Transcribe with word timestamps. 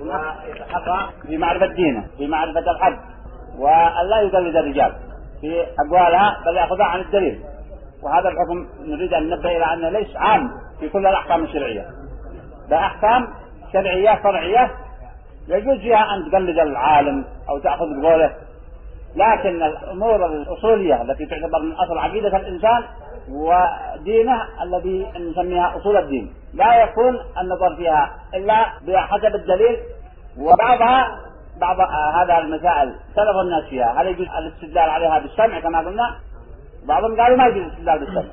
ويتحرى 0.00 1.10
في 1.26 1.36
معرفة 1.38 1.66
دينه 1.66 2.06
في 2.18 2.26
معرفة 2.26 2.70
الحق 2.70 2.98
وأن 3.58 4.06
لا 4.10 4.20
يقلد 4.20 4.56
الرجال 4.56 4.92
في 5.40 5.66
أقوالها 5.86 6.36
بل 6.46 6.56
يأخذها 6.56 6.86
عن 6.86 7.00
الدليل. 7.00 7.40
وهذا 8.02 8.28
الحكم 8.28 8.66
نريد 8.86 9.14
أن 9.14 9.22
ننبه 9.22 9.56
إلى 9.56 9.64
أنه 9.64 9.88
ليس 9.88 10.16
عام 10.16 10.50
في 10.80 10.88
كل 10.88 11.06
الأحكام 11.06 11.44
الشرعية. 11.44 11.86
بأحكام 12.70 13.28
شرعية 13.72 14.20
فرعية 14.22 14.70
يجوز 15.48 15.78
فيها 15.78 16.14
أن 16.14 16.30
تقلد 16.30 16.58
العالم 16.58 17.24
أو 17.48 17.58
تأخذ 17.58 18.00
بقوله. 18.00 18.32
لكن 19.16 19.62
الأمور 19.62 20.26
الأصولية 20.26 21.02
التي 21.02 21.26
تعتبر 21.26 21.62
من 21.62 21.72
أصل 21.72 21.98
عقيدة 21.98 22.36
الإنسان 22.36 22.84
ودينه 23.30 24.42
الذي 24.62 25.06
نسميها 25.18 25.76
أصول 25.76 25.96
الدين. 25.96 26.34
لا 26.54 26.82
يكون 26.82 27.18
النظر 27.40 27.76
فيها 27.76 28.16
إلا 28.34 28.66
بحسب 28.86 29.34
الدليل 29.34 29.76
وبعضها 30.38 31.20
بعض 31.60 31.80
هذا 32.14 32.38
المسائل 32.38 32.94
سلف 33.14 33.36
الناس 33.42 33.64
فيها. 33.64 34.02
هل 34.02 34.06
يجوز 34.06 34.26
الاستدلال 34.38 34.90
عليها 34.90 35.18
بالسمع 35.18 35.60
كما 35.60 35.78
قلنا؟ 35.78 36.16
بعضهم 36.88 37.20
قالوا 37.20 37.36
ما 37.36 37.46
يجوز 37.46 37.62
الاستدلال 37.62 37.98
بالسمع. 37.98 38.32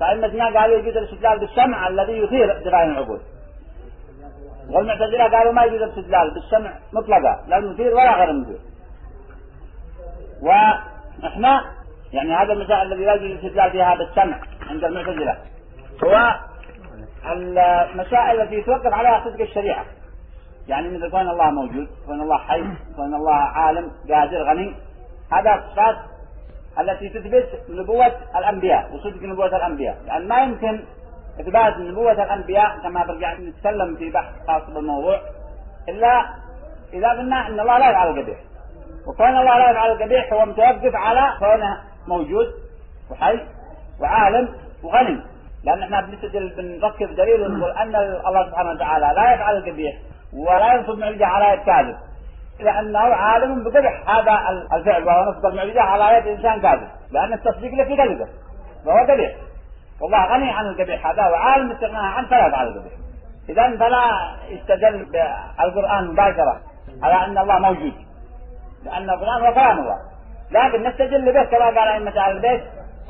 فإن 0.00 0.56
قالوا 0.56 0.78
يجوز 0.78 0.96
الاستدلال 0.96 1.38
بالسمع 1.38 1.88
الذي 1.88 2.12
يثير 2.12 2.58
دفاع 2.64 2.82
العقول. 2.82 3.20
والمعتزلة 4.70 5.38
قالوا 5.38 5.52
ما 5.52 5.64
يجوز 5.64 5.82
الاستدلال 5.82 6.34
بالسمع 6.34 6.72
مطلقا 6.92 7.44
لا 7.48 7.58
المثير 7.58 7.94
ولا 7.94 8.16
غير 8.16 8.30
المثير 8.30 8.58
ونحن 10.42 11.46
يعني 12.12 12.34
هذا 12.34 12.52
المسائل 12.52 12.92
الذي 12.92 13.04
لا 13.04 13.14
الاستدلال 13.14 13.70
فيها 13.70 13.94
بالسمع 13.94 14.38
عند 14.70 14.84
المعتزلة. 14.84 15.38
هو 16.04 16.34
المسائل 17.26 18.40
التي 18.40 18.62
توقف 18.62 18.92
عليها 18.92 19.24
صدق 19.24 19.40
الشريعة. 19.40 19.84
يعني 20.68 20.88
مثل 20.88 21.10
كون 21.10 21.28
الله 21.28 21.50
موجود 21.50 21.88
كون 22.06 22.20
الله 22.20 22.38
حي 22.38 22.64
كون 22.96 23.14
الله 23.14 23.34
عالم 23.34 23.90
قادر 24.10 24.42
غني. 24.42 24.74
هذا 25.32 25.64
صفات 25.70 25.96
التي 26.78 27.08
تثبت 27.08 27.48
نبوة 27.68 28.12
الأنبياء 28.36 28.94
وصدق 28.94 29.22
نبوة 29.22 29.56
الأنبياء. 29.56 29.94
لأن 29.94 30.06
يعني 30.06 30.24
ما 30.24 30.42
يمكن 30.42 30.84
إثبات 31.40 31.76
نبوة 31.76 32.12
الأنبياء 32.12 32.78
كما 32.82 33.06
برجع 33.06 33.34
نتكلم 33.34 33.96
في 33.96 34.10
بحث 34.10 34.32
خاص 34.46 34.62
بالموضوع 34.70 35.20
إلا 35.88 36.26
إذا 36.92 37.08
قلنا 37.08 37.46
أن 37.46 37.60
الله 37.60 37.78
لا 37.78 37.90
يفعل 37.90 38.08
القبيح. 38.08 38.38
وكون 39.06 39.38
الله 39.38 39.58
لا 39.58 39.70
يفعل 39.70 39.92
القبيح 39.92 40.32
هو 40.32 40.46
متوقف 40.46 40.94
على 40.94 41.36
كونه 41.38 41.91
موجود 42.08 42.46
وحي 43.10 43.40
وعالم 44.00 44.48
وغني. 44.82 45.20
لأن 45.64 45.82
إحنا 45.82 46.00
بنستدل 46.00 46.54
بنركز 46.56 47.10
دليل 47.16 47.42
ونقول 47.42 47.70
أن 47.70 47.96
الله 48.26 48.46
سبحانه 48.46 48.70
وتعالى 48.70 49.12
لا 49.16 49.34
يفعل 49.34 49.56
القبيح 49.56 49.94
ولا 50.32 50.74
ينصب 50.74 50.98
معجزة 50.98 51.26
على 51.26 51.54
يد 51.54 51.64
كاذب. 51.66 51.96
لأنه 52.60 52.98
عالم 52.98 53.64
بقبح 53.64 54.10
هذا 54.10 54.62
الفعل 54.72 55.04
وهو 55.04 55.30
نصب 55.30 55.46
المعجزة 55.46 55.80
على 55.80 56.18
يد 56.18 56.26
إنسان 56.26 56.60
كاذب. 56.60 56.88
لأن 57.10 57.32
التصديق 57.32 57.74
له 57.74 57.84
في 57.84 58.02
قلبه 58.02 58.26
فهو 58.84 58.98
قبيح. 58.98 59.32
والله 60.00 60.34
غني 60.34 60.50
عن 60.50 60.66
القبيح 60.66 61.06
هذا 61.06 61.22
وعالم 61.22 61.72
استغناء 61.72 62.02
عنه 62.02 62.28
فلا 62.28 62.46
يفعل 62.46 62.68
القبيح. 62.68 62.92
إذا 63.48 63.76
فلا 63.76 64.36
يستدل 64.48 65.04
بالقرآن 65.04 66.06
مباشرة 66.06 66.60
على 67.02 67.14
أن 67.24 67.38
الله 67.38 67.58
موجود. 67.58 67.94
لأن 68.84 69.10
القرآن 69.10 69.46
هو 69.46 69.54
كلام 69.54 69.78
الله. 69.78 69.98
لكن 70.52 70.82
نستدل 70.82 71.32
به 71.32 71.44
كما 71.44 71.64
قال 71.64 71.78
أئمة 71.78 72.18
أهل 72.20 72.36
البيت 72.36 72.62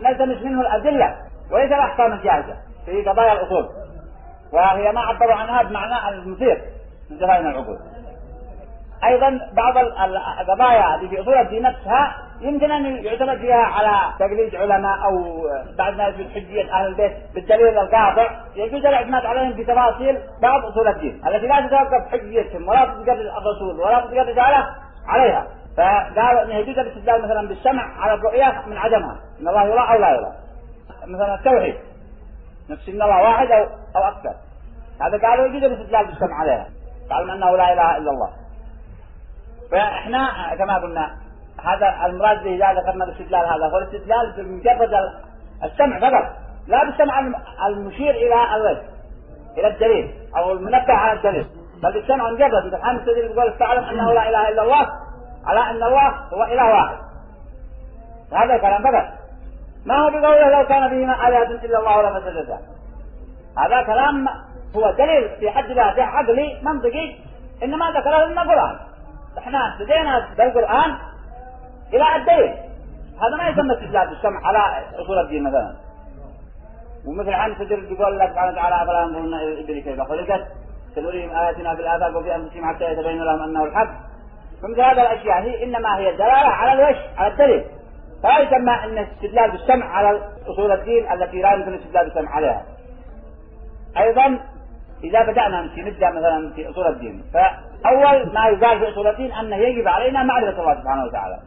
نلتمس 0.03 0.43
منه 0.43 0.61
الأدلة 0.61 1.17
وليس 1.51 1.73
الأحكام 1.73 2.13
الجاهزة 2.13 2.57
في 2.87 3.03
قضايا 3.03 3.33
الأصول 3.33 3.69
وهي 4.53 4.93
ما 4.93 5.01
عبروا 5.01 5.35
عنها 5.35 5.63
بمعنى 5.63 6.09
المثير 6.09 6.63
من 7.11 7.19
جرائم 7.19 7.47
العقول. 7.47 7.79
أيضا 9.05 9.41
بعض 9.53 9.79
القضايا 10.41 11.09
في 11.09 11.21
اصول 11.21 11.35
الدين 11.35 11.63
نفسها 11.63 12.17
يمكن 12.41 12.71
أن 12.71 13.05
يعتمد 13.05 13.39
فيها 13.39 13.57
على 13.57 14.15
تقليد 14.19 14.55
علماء 14.55 15.05
أو 15.05 15.45
بعد 15.79 15.97
ما 15.97 16.09
يثبت 16.09 16.31
حجية 16.31 16.73
أهل 16.75 16.87
البيت 16.87 17.13
بالدليل 17.35 17.79
القاطع 17.79 18.31
يجوز 18.57 18.87
الاعتماد 18.87 19.27
عليهم 19.27 19.55
في 19.55 19.65
تفاصيل 19.65 20.19
بعض 20.43 20.65
أصول 20.65 20.89
الدين 20.89 21.23
التي 21.27 21.47
لا 21.47 21.67
تتوقف 21.67 22.13
حجيتهم 22.13 22.69
ولا 22.69 22.85
تتقرر 22.85 23.39
الرسول 23.39 23.81
ولا 23.81 23.99
رسالة 23.99 24.67
عليها. 25.09 25.47
فقالوا 25.77 26.43
انه 26.43 26.55
يجوز 26.55 26.79
الاستدلال 26.79 27.23
مثلا 27.23 27.49
بالسمع 27.49 27.83
على 28.03 28.15
الرؤية 28.15 28.63
من 28.67 28.77
عدمها 28.77 29.21
إن 29.41 29.49
الله 29.49 29.65
يرى 29.65 29.95
أو 29.95 30.01
لا 30.01 30.11
يرى. 30.11 30.33
مثلا 31.07 31.35
التوحيد 31.35 31.75
نفس 32.71 32.89
إن 32.89 33.03
الله 33.03 33.23
واحد 33.23 33.51
أو 33.51 33.67
أو 33.97 34.03
أكثر. 34.09 34.35
هذا 35.01 35.29
قالوا 35.29 35.47
يجوز 35.47 35.63
الاستدلال 35.63 36.07
بالسمع 36.07 36.41
عليها. 36.41 36.67
قالوا 37.11 37.35
إنه 37.35 37.57
لا 37.57 37.73
إله 37.73 37.97
إلا 37.97 38.11
الله. 38.11 38.31
فإحنا 39.71 40.55
كما 40.59 40.79
قلنا 40.79 41.17
هذا 41.65 42.07
المراد 42.07 42.43
به 42.45 42.55
اذا 42.55 42.81
ذكرنا 42.81 43.05
الاستدلال 43.05 43.47
هذا 43.47 43.67
هو 43.67 43.79
الاستدلال 43.79 44.33
بمجرد 44.37 44.91
السمع 45.65 45.99
فقط. 45.99 46.33
لا 46.67 46.85
بالسمع 46.85 47.21
المشير 47.67 48.11
إلى 48.11 48.57
الوجه 48.57 48.83
إلى 49.59 49.67
الدليل 49.69 50.15
أو 50.37 50.53
المنبه 50.53 50.93
على 50.93 51.19
الدليل. 51.19 51.47
بل 51.83 51.93
بالسمع 51.93 52.31
مجرد. 52.31 52.67
مثل 52.67 52.83
حامد 52.83 53.01
السديد 53.01 53.31
يقول 53.31 53.59
تعلم 53.59 53.85
إنه 53.85 54.13
لا 54.13 54.29
إله 54.29 54.49
إلا 54.49 54.63
الله 54.63 54.87
على 55.47 55.61
أن 55.61 55.83
الله 55.83 56.09
هو 56.09 56.45
إله 56.45 56.71
واحد. 56.71 56.97
هذا 58.33 58.55
الكلام 58.55 58.83
فقط. 58.83 59.09
ما 59.87 59.95
هو 59.95 60.11
بقوله 60.11 60.51
لو 60.51 60.69
كان 60.69 60.89
فيهما 60.89 61.29
آلهة 61.29 61.65
إلا 61.65 61.79
الله 61.79 61.99
ولا 61.99 62.21
فسدتا 62.21 62.59
هذا 63.59 63.83
كلام 63.83 64.29
هو 64.77 64.91
دليل 64.91 65.29
في 65.41 65.51
حد 65.51 65.65
ذاته 65.65 66.03
عقلي 66.03 66.61
منطقي. 66.63 67.17
إنما 67.63 67.91
ذكره 67.91 68.25
لنا 68.25 68.43
القرآن. 68.43 68.77
إحنا 69.39 69.77
بدينا 69.81 70.29
بالقرآن 70.39 70.99
إلى 71.93 72.17
الدليل. 72.17 72.55
هذا 73.23 73.37
ما 73.39 73.49
يسمى 73.49 73.75
استدلال 73.75 74.09
بالسمع 74.09 74.47
على 74.47 74.85
أصول 74.95 75.19
الدين 75.19 75.43
مثلا. 75.43 75.75
ومثل 77.07 77.31
عن 77.31 77.59
تدر 77.59 77.79
يقول 77.79 78.13
الله 78.13 78.29
سبحانه 78.29 78.53
وتعالى 78.53 78.83
أفلا 78.83 79.01
ينظرون 79.03 79.35
إلى 79.35 79.53
الإبل 79.53 79.81
كيف 79.81 80.01
خلقت؟ 80.01 80.47
سنريهم 80.95 81.31
آياتنا 81.37 81.75
في 81.75 81.81
الآفاق 81.81 82.17
وفي 82.17 82.35
أنفسهم 82.35 82.75
حتى 82.75 82.85
يتبين 82.85 83.25
لهم 83.25 83.43
أنه 83.43 83.65
الحق. 83.65 84.12
فمثل 84.63 84.81
هذه 84.81 85.03
الأشياء 85.03 85.43
هي 85.43 85.65
إنما 85.65 85.99
هي 85.99 86.13
دلالة 86.13 86.49
على 86.49 86.73
الوجه 86.73 87.01
على 87.17 87.33
الدليل 87.33 87.65
فلا 88.23 88.39
يسمى 88.39 88.73
أن 88.73 88.99
الاستدلال 88.99 89.51
بالسمع 89.51 89.87
على 89.87 90.21
أصول 90.47 90.73
الدين 90.73 91.13
التي 91.13 91.43
لا 91.43 91.53
يمكن 91.53 91.69
الاستدلال 91.69 92.05
بالسمع 92.05 92.31
عليها 92.31 92.63
أيضا 93.99 94.39
إذا 95.05 95.23
بدأنا 95.23 95.63
نبدأ 95.77 96.11
مثلا 96.11 96.53
في 96.55 96.71
أصول 96.71 96.87
الدين 96.87 97.23
فأول 97.35 98.33
ما 98.35 98.49
يقال 98.49 98.79
في 98.79 98.89
أصول 98.89 99.07
الدين 99.07 99.33
أنه 99.33 99.57
يجب 99.57 99.89
علينا 99.89 100.23
معرفة 100.23 100.61
الله 100.61 100.75
سبحانه 100.81 101.05
وتعالى 101.05 101.39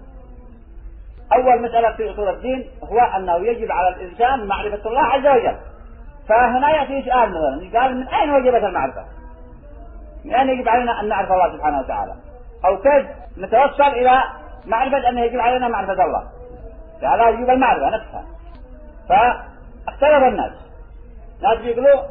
أول 1.33 1.61
مسألة 1.61 1.91
في 1.91 2.11
أصول 2.11 2.29
الدين 2.29 2.65
هو 2.83 2.99
أنه 2.99 3.37
يجب 3.37 3.71
على 3.71 3.95
الإنسان 3.95 4.47
معرفة 4.47 4.89
الله 4.89 5.01
عز 5.01 5.27
وجل 5.27 5.57
فهنا 6.29 6.69
يأتي 6.71 7.09
سؤال 7.09 7.29
مثلا 7.29 7.79
قال 7.79 7.97
من 7.97 8.07
أين 8.07 8.29
وجبت 8.29 8.63
المعرفة؟ 8.63 9.05
من 10.25 10.33
أين 10.33 10.49
يجب 10.49 10.69
علينا 10.69 11.01
أن 11.01 11.07
نعرف 11.07 11.31
الله 11.31 11.57
سبحانه 11.57 11.79
وتعالى؟ 11.79 12.13
أو 12.65 12.77
كيف 12.77 13.05
نتوصل 13.37 13.83
إلى 13.83 14.23
معرفة 14.65 15.09
أنه 15.09 15.21
يجب 15.21 15.39
علينا 15.39 15.67
معرفة 15.67 16.05
الله؟ 16.05 16.23
هذا 17.03 17.29
يجب 17.29 17.49
المعرفة 17.49 17.89
نفسها. 17.89 18.23
فاختلف 19.09 20.23
الناس. 20.23 20.51
ناس 21.41 21.59
يقولوا 21.59 22.01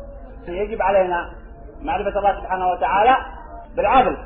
يجب 0.49 0.83
علينا 0.83 1.31
معرفة 1.83 2.19
الله 2.19 2.41
سبحانه 2.41 2.69
وتعالى 2.69 3.17
بالعدل. 3.77 4.17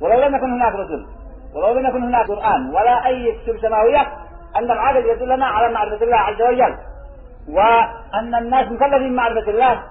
ولو 0.00 0.20
لم 0.20 0.34
يكن 0.34 0.52
هناك 0.52 0.74
رسل 0.74 1.06
ولو 1.54 1.78
لم 1.78 1.86
يكن 1.86 2.02
هناك 2.02 2.26
قرآن 2.26 2.70
ولا 2.70 3.06
أي 3.06 3.32
كتب 3.32 3.58
سماوية 3.60 4.00
أن 4.56 4.70
العدل 4.70 5.06
يدلنا 5.06 5.46
على 5.46 5.74
معرفة 5.74 6.04
الله 6.04 6.16
عز 6.16 6.42
وجل. 6.42 6.76
وأن 7.48 8.34
الناس 8.34 8.72
مكلفين 8.72 9.14
معرفة 9.14 9.50
الله. 9.50 9.82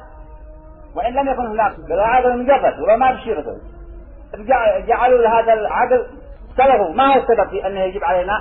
وإن 0.96 1.14
لم 1.14 1.28
يكن 1.30 1.46
هناك 1.46 1.80
بل 1.80 2.00
عدل 2.00 2.44
مجرد 2.44 2.80
ولو 2.80 2.98
ما 2.98 3.12
بشي 3.12 3.34
رسل 3.34 3.58
جعلوا 4.88 5.22
لهذا 5.22 5.54
العدل 5.54 6.08
سببه 6.58 6.92
ما 6.92 7.14
هو 7.14 7.20
السبب 7.20 7.50
في 7.50 7.68
أنه 7.68 7.80
يجب 7.80 8.04
علينا 8.04 8.34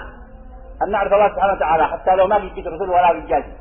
أن 0.82 0.90
نعرف 0.90 1.12
الله 1.12 1.28
سبحانه 1.28 1.52
وتعالى؟ 1.52 1.86
حتى 1.86 2.14
لو 2.14 2.26
ما 2.26 2.38
بيجي 2.38 2.68
رسول 2.68 2.90
ولا 2.90 3.12
بيجازي 3.12 3.52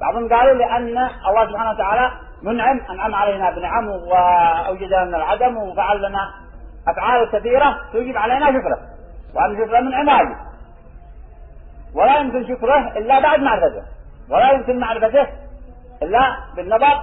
بعضهم 0.00 0.28
قالوا 0.28 0.54
لأن 0.54 0.88
الله 1.28 1.46
سبحانه 1.50 1.70
وتعالى 1.70 2.10
منعم 2.42 2.80
أنعم 2.90 3.14
علينا 3.14 3.50
بنعم 3.50 3.88
وأوجدنا 3.88 5.04
من 5.04 5.14
العدم 5.14 5.56
وفعل 5.56 6.02
لنا 6.02 6.30
أفعال 6.88 7.30
كثيرة 7.30 7.78
توجب 7.92 8.16
علينا 8.16 8.46
شكره. 8.46 8.78
وأن 9.34 9.56
شكره 9.56 9.80
من 9.80 9.94
عماده 9.94 10.36
ولا 11.94 12.18
يمكن 12.18 12.54
شكره 12.54 12.98
إلا 12.98 13.20
بعد 13.20 13.40
معرفته. 13.40 13.82
ولا 14.30 14.52
يمكن 14.52 14.78
معرفته 14.78 15.26
إلا 16.02 16.36
بالنظر 16.56 17.00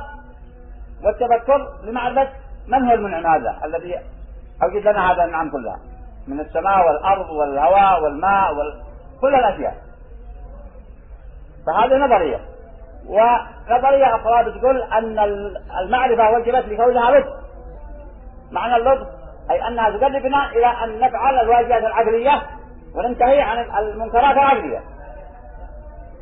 والتفكر 1.04 1.68
لمعرفة 1.84 2.28
من 2.68 2.88
هو 2.88 2.94
المنعم 2.94 3.28
هذا؟ 3.28 3.58
الذي 3.66 4.00
أوجد 4.64 4.88
لنا 4.88 5.12
هذا 5.12 5.24
النعم 5.24 5.52
كلها. 5.52 5.80
من 6.28 6.40
السماء 6.40 6.88
والأرض 6.88 7.30
والهواء 7.30 8.04
والماء 8.04 8.54
وكل 8.54 9.36
الأشياء. 9.36 9.76
فهذه 11.68 11.98
نظرية. 11.98 12.40
ونظرية 13.08 14.16
أخرى 14.16 14.52
بتقول 14.52 14.82
أن 14.82 15.20
المعرفة 15.82 16.32
وجبت 16.32 16.66
لكونها 16.68 17.12
لطف. 17.12 17.34
معنى 18.52 18.76
اللطف 18.76 19.08
أي 19.52 19.68
أنها 19.68 19.90
تقربنا 19.90 20.52
إلى 20.52 20.66
أن 20.66 21.00
نفعل 21.00 21.40
الواجبات 21.40 21.84
العقلية 21.84 22.42
وننتهي 22.96 23.42
عن 23.42 23.66
المنكرات 23.80 24.34
العقلية. 24.34 24.80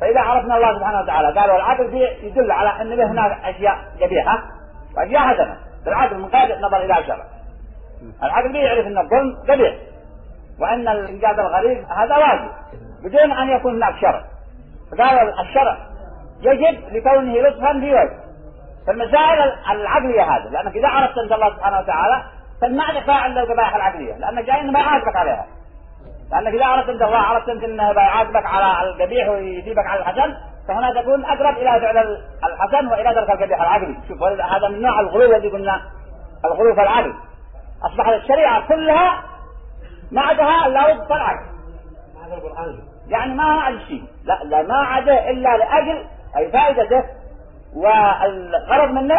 فإذا 0.00 0.20
عرفنا 0.20 0.56
الله 0.56 0.78
سبحانه 0.78 1.00
وتعالى 1.00 1.40
قالوا 1.40 1.56
العقل 1.56 1.94
يدل 2.22 2.52
على 2.52 2.82
أن 2.82 3.00
هناك 3.00 3.44
أشياء 3.44 3.78
قبيحة 4.00 4.42
وأشياء 4.96 5.22
حسنة. 5.22 5.56
العقل 5.86 6.30
قاعدة 6.32 6.60
نظر 6.60 6.76
إلى 6.76 6.98
الشرع 6.98 7.24
العقل 8.22 8.56
يعرف 8.56 8.86
أن 8.86 8.98
الظلم 8.98 9.36
قبيح 9.48 9.74
وأن 10.60 10.88
الإنجاز 10.88 11.38
الغريب 11.38 11.84
هذا 11.84 12.16
واجب. 12.16 12.50
بدون 13.04 13.32
أن 13.32 13.48
يكون 13.48 13.74
هناك 13.74 14.00
شرع. 14.00 14.24
فقالوا 14.92 15.40
الشرع 15.42 15.76
يجب 16.40 16.78
لكونه 16.92 17.48
لطفا 17.48 17.80
في 17.80 17.94
وجه. 17.94 18.24
فالمسائل 18.86 19.52
العقلية 19.70 20.22
هذه 20.22 20.48
لأنك 20.50 20.76
إذا 20.76 20.88
عرفت 20.88 21.18
أنت 21.18 21.32
الله 21.32 21.50
سبحانه 21.50 21.78
وتعالى 21.78 22.22
دفاع 23.00 23.16
عند 23.16 23.38
القبائح 23.38 23.76
العقلية 23.76 24.14
لأنك 24.14 24.44
جاي 24.44 24.62
ما 24.62 24.80
يعاتبك 24.80 25.16
عليها. 25.16 25.46
لأنك 26.34 26.54
إذا 26.54 26.64
عرفت 26.64 26.88
أنت 26.88 27.02
الله 27.02 27.18
عرفت 27.18 27.48
أنت 27.48 27.64
أنه 27.64 27.92
يعاتبك 27.92 28.46
على 28.46 28.88
القبيح 28.88 29.28
ويجيبك 29.28 29.86
على 29.86 30.00
الحسن 30.00 30.34
فهنا 30.68 31.02
تكون 31.02 31.24
أقرب 31.24 31.56
إلى 31.58 31.80
فعل 31.80 32.18
الحسن 32.44 32.86
وإلى 32.86 33.14
ترك 33.14 33.30
القبيح 33.30 33.60
العقلي 33.60 33.96
شوف 34.08 34.22
هذا 34.22 34.68
من 34.68 34.82
نوع 34.82 35.00
الغلو 35.00 35.36
الذي 35.36 35.48
قلنا 35.48 35.80
الغلو 36.44 36.74
في 36.74 36.82
العقل 36.82 37.14
أصبحت 37.84 38.12
الشريعة 38.12 38.68
كلها 38.68 39.22
ما 40.12 40.20
عدها 40.20 40.66
إلا 40.66 40.86
وفق 40.86 41.12
العقل 41.12 41.54
يعني 43.08 43.34
ما 43.34 43.44
عاد 43.44 43.78
شيء. 43.78 44.04
لا 44.24 44.40
لا 44.44 44.62
ما 44.62 44.76
عدا 44.76 45.30
إلا 45.30 45.56
لأجل 45.56 46.06
أي 46.36 46.52
فائدته 46.52 47.04
والغرض 47.76 48.90
منه 48.90 49.18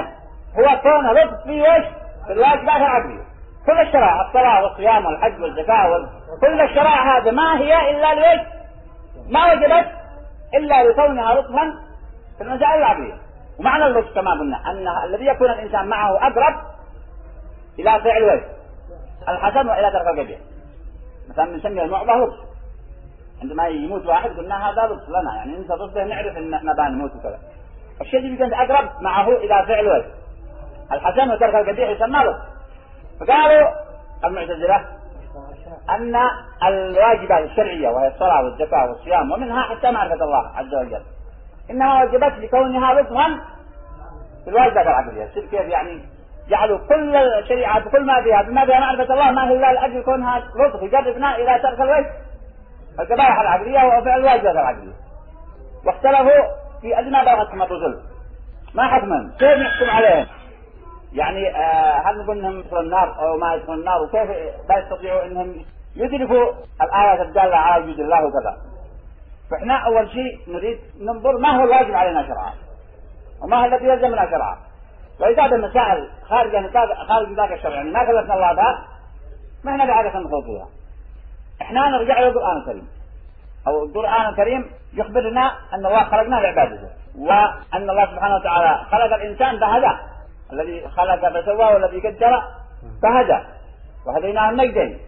هو 0.60 0.82
كونه 0.82 1.12
لطف 1.14 1.44
في 1.44 1.62
وش؟ 1.62 1.86
في 2.28 2.34
الواجبات 2.34 2.76
العقلية. 2.76 3.24
كل 3.66 3.82
الشرائع 3.82 4.28
الصلاة 4.28 4.64
والصيام 4.64 5.06
والحج 5.06 5.42
والزكاة 5.42 5.92
وال... 5.92 6.08
كل 6.42 6.62
الشرائع 6.62 7.18
هذه 7.18 7.32
ما 7.32 7.58
هي 7.60 7.92
إلا 7.92 8.14
لوش 8.16 8.48
ما 9.30 9.54
وجبت 9.54 9.92
إلا 10.54 10.84
لكونها 10.84 11.34
لطفا 11.36 11.74
في 12.38 12.44
المسائل 12.44 12.74
العقلية 12.80 13.14
ومعنى 13.60 13.86
اللطف 13.86 14.16
كما 14.16 14.32
قلنا 14.32 14.58
أن 14.72 14.88
الذي 15.10 15.26
يكون 15.26 15.50
الإنسان 15.50 15.88
معه 15.88 16.18
أقرب 16.28 16.56
إلى 17.80 18.02
فعل 18.02 18.24
وجه 18.24 18.46
الحسن 19.30 19.70
وإلى 19.70 19.92
ترك 19.92 20.08
القبيح 20.08 20.40
مثلا 21.30 21.46
نسمي 21.58 21.82
المعضة 21.84 22.14
لطف 22.14 22.36
عندما 23.42 23.68
يموت 23.68 24.06
واحد 24.06 24.30
قلنا 24.30 24.70
هذا 24.70 24.82
لطف 24.86 25.10
لنا 25.10 25.36
يعني 25.36 25.58
انت 25.58 25.72
ضده 25.72 26.04
نعرف 26.04 26.38
إن 26.38 26.54
إحنا 26.54 26.74
بنموت 26.74 27.12
وكذا. 27.16 27.40
الشيء 28.02 28.20
اللي 28.20 28.38
كنت 28.38 28.54
أقرب 28.54 28.90
معه 29.02 29.30
إلى 29.30 29.66
فعل 29.68 29.88
وجه. 29.88 30.06
الحسن 30.92 31.32
وترك 31.32 31.56
القبيح 31.56 31.90
يسمى 31.90 32.20
لطف 32.20 32.55
فقالوا 33.20 33.68
المعتزلة 34.26 34.86
أن 35.90 36.16
الواجبات 36.68 37.44
الشرعية 37.50 37.90
وهي 37.90 38.08
الصلاة 38.08 38.44
والزكاة 38.44 38.90
والصيام 38.90 39.32
ومنها 39.32 39.64
حتى 39.64 39.92
معرفة 39.92 40.26
الله 40.26 40.52
عز 40.56 40.74
وجل. 40.74 41.02
إنها 41.70 42.04
وجبت 42.04 42.34
لكونها 42.40 42.94
لطفا 42.94 43.40
في 44.44 44.50
الواجبات 44.50 44.88
العقلية. 44.88 45.26
كيف 45.26 45.54
يعني 45.54 46.02
جعلوا 46.50 46.78
كل 46.78 47.16
الشريعة 47.16 47.80
بكل 47.80 48.06
ما 48.06 48.22
فيها. 48.24 48.42
بما 48.42 48.66
فيها 48.66 48.80
معرفة 48.80 49.14
الله 49.14 49.32
ما 49.32 49.50
هي 49.50 49.54
إلا 49.54 49.74
لأجل 49.74 50.04
كونها 50.04 50.40
لطف 50.40 50.82
يجربنا 50.82 51.36
إلى 51.36 51.60
ترك 51.64 51.82
الوجه. 51.82 52.12
القبائح 53.00 53.40
العقلية 53.40 53.98
وفعل 53.98 54.20
الواجبات 54.20 54.56
العقلية. 54.56 54.94
واختلفوا 55.86 56.46
في 56.82 57.00
أدنى 57.00 57.22
بلغتهم 57.26 57.62
الرسل. 57.62 58.02
ما 58.74 58.88
حكما. 58.88 59.32
كيف 59.40 59.58
نحكم 59.58 59.90
عليهم؟ 59.90 60.26
يعني 61.16 61.56
آه 61.56 62.10
هل 62.10 62.24
نقول 62.24 62.38
إنهم 62.38 62.60
يدخلوا 62.60 62.82
النار 62.82 63.20
أو 63.20 63.38
ما 63.38 63.56
يدخلوا 63.56 63.76
النار؟ 63.76 64.02
وكيف 64.02 64.30
لا 64.70 64.78
يستطيعوا 64.78 65.26
إنهم 65.26 65.66
يدركوا 65.96 66.54
الآيات 66.82 67.20
الدالة 67.28 67.56
على 67.56 67.84
وجود 67.84 68.00
الله 68.00 68.18
وكذا؟ 68.26 68.58
فإحنا 69.52 69.78
أول 69.78 70.10
شيء 70.10 70.40
نريد 70.48 70.80
ننظر 71.02 71.38
ما 71.38 71.58
هو 71.58 71.64
الواجب 71.64 71.96
علينا 71.96 72.28
شرعا 72.28 72.54
وما 73.44 73.62
هو 73.62 73.66
الذي 73.66 73.86
يلزمنا 73.86 74.30
شرعا. 74.32 74.58
وإذا 75.20 75.46
هذا 75.46 75.58
مسائل 75.58 76.10
خارج 76.30 76.52
خارج 77.08 77.30
نطاق 77.30 77.52
الشرع 77.52 77.76
يعني 77.76 77.92
ما 77.92 78.06
كلفنا 78.06 78.34
الله 78.34 78.54
بها 78.54 78.86
ما 79.64 79.72
إحنا 79.72 79.86
بعادة 79.86 80.20
ندخل 80.20 80.44
فيها. 80.46 80.68
إحنا 81.62 81.90
نرجع 81.90 82.20
إلى 82.20 82.28
القرآن 82.28 82.58
الكريم. 82.58 82.88
أو 83.68 83.84
القرآن 83.86 84.30
الكريم 84.30 84.72
يخبرنا 84.94 85.52
أن 85.74 85.86
الله 85.86 86.04
خلقنا 86.04 86.36
لعبادته 86.36 86.90
وأن 87.20 87.90
الله 87.90 88.06
سبحانه 88.06 88.36
وتعالى 88.36 88.86
خلق 88.92 89.16
الإنسان 89.16 89.60
فهداه 89.60 90.00
الذي 90.54 90.88
خلق 90.90 91.30
فسوى 91.30 91.74
والذي 91.74 92.00
قدر 92.08 92.44
فهدى. 93.04 93.40
وهديناه 94.08 94.50
النجدين. 94.50 95.00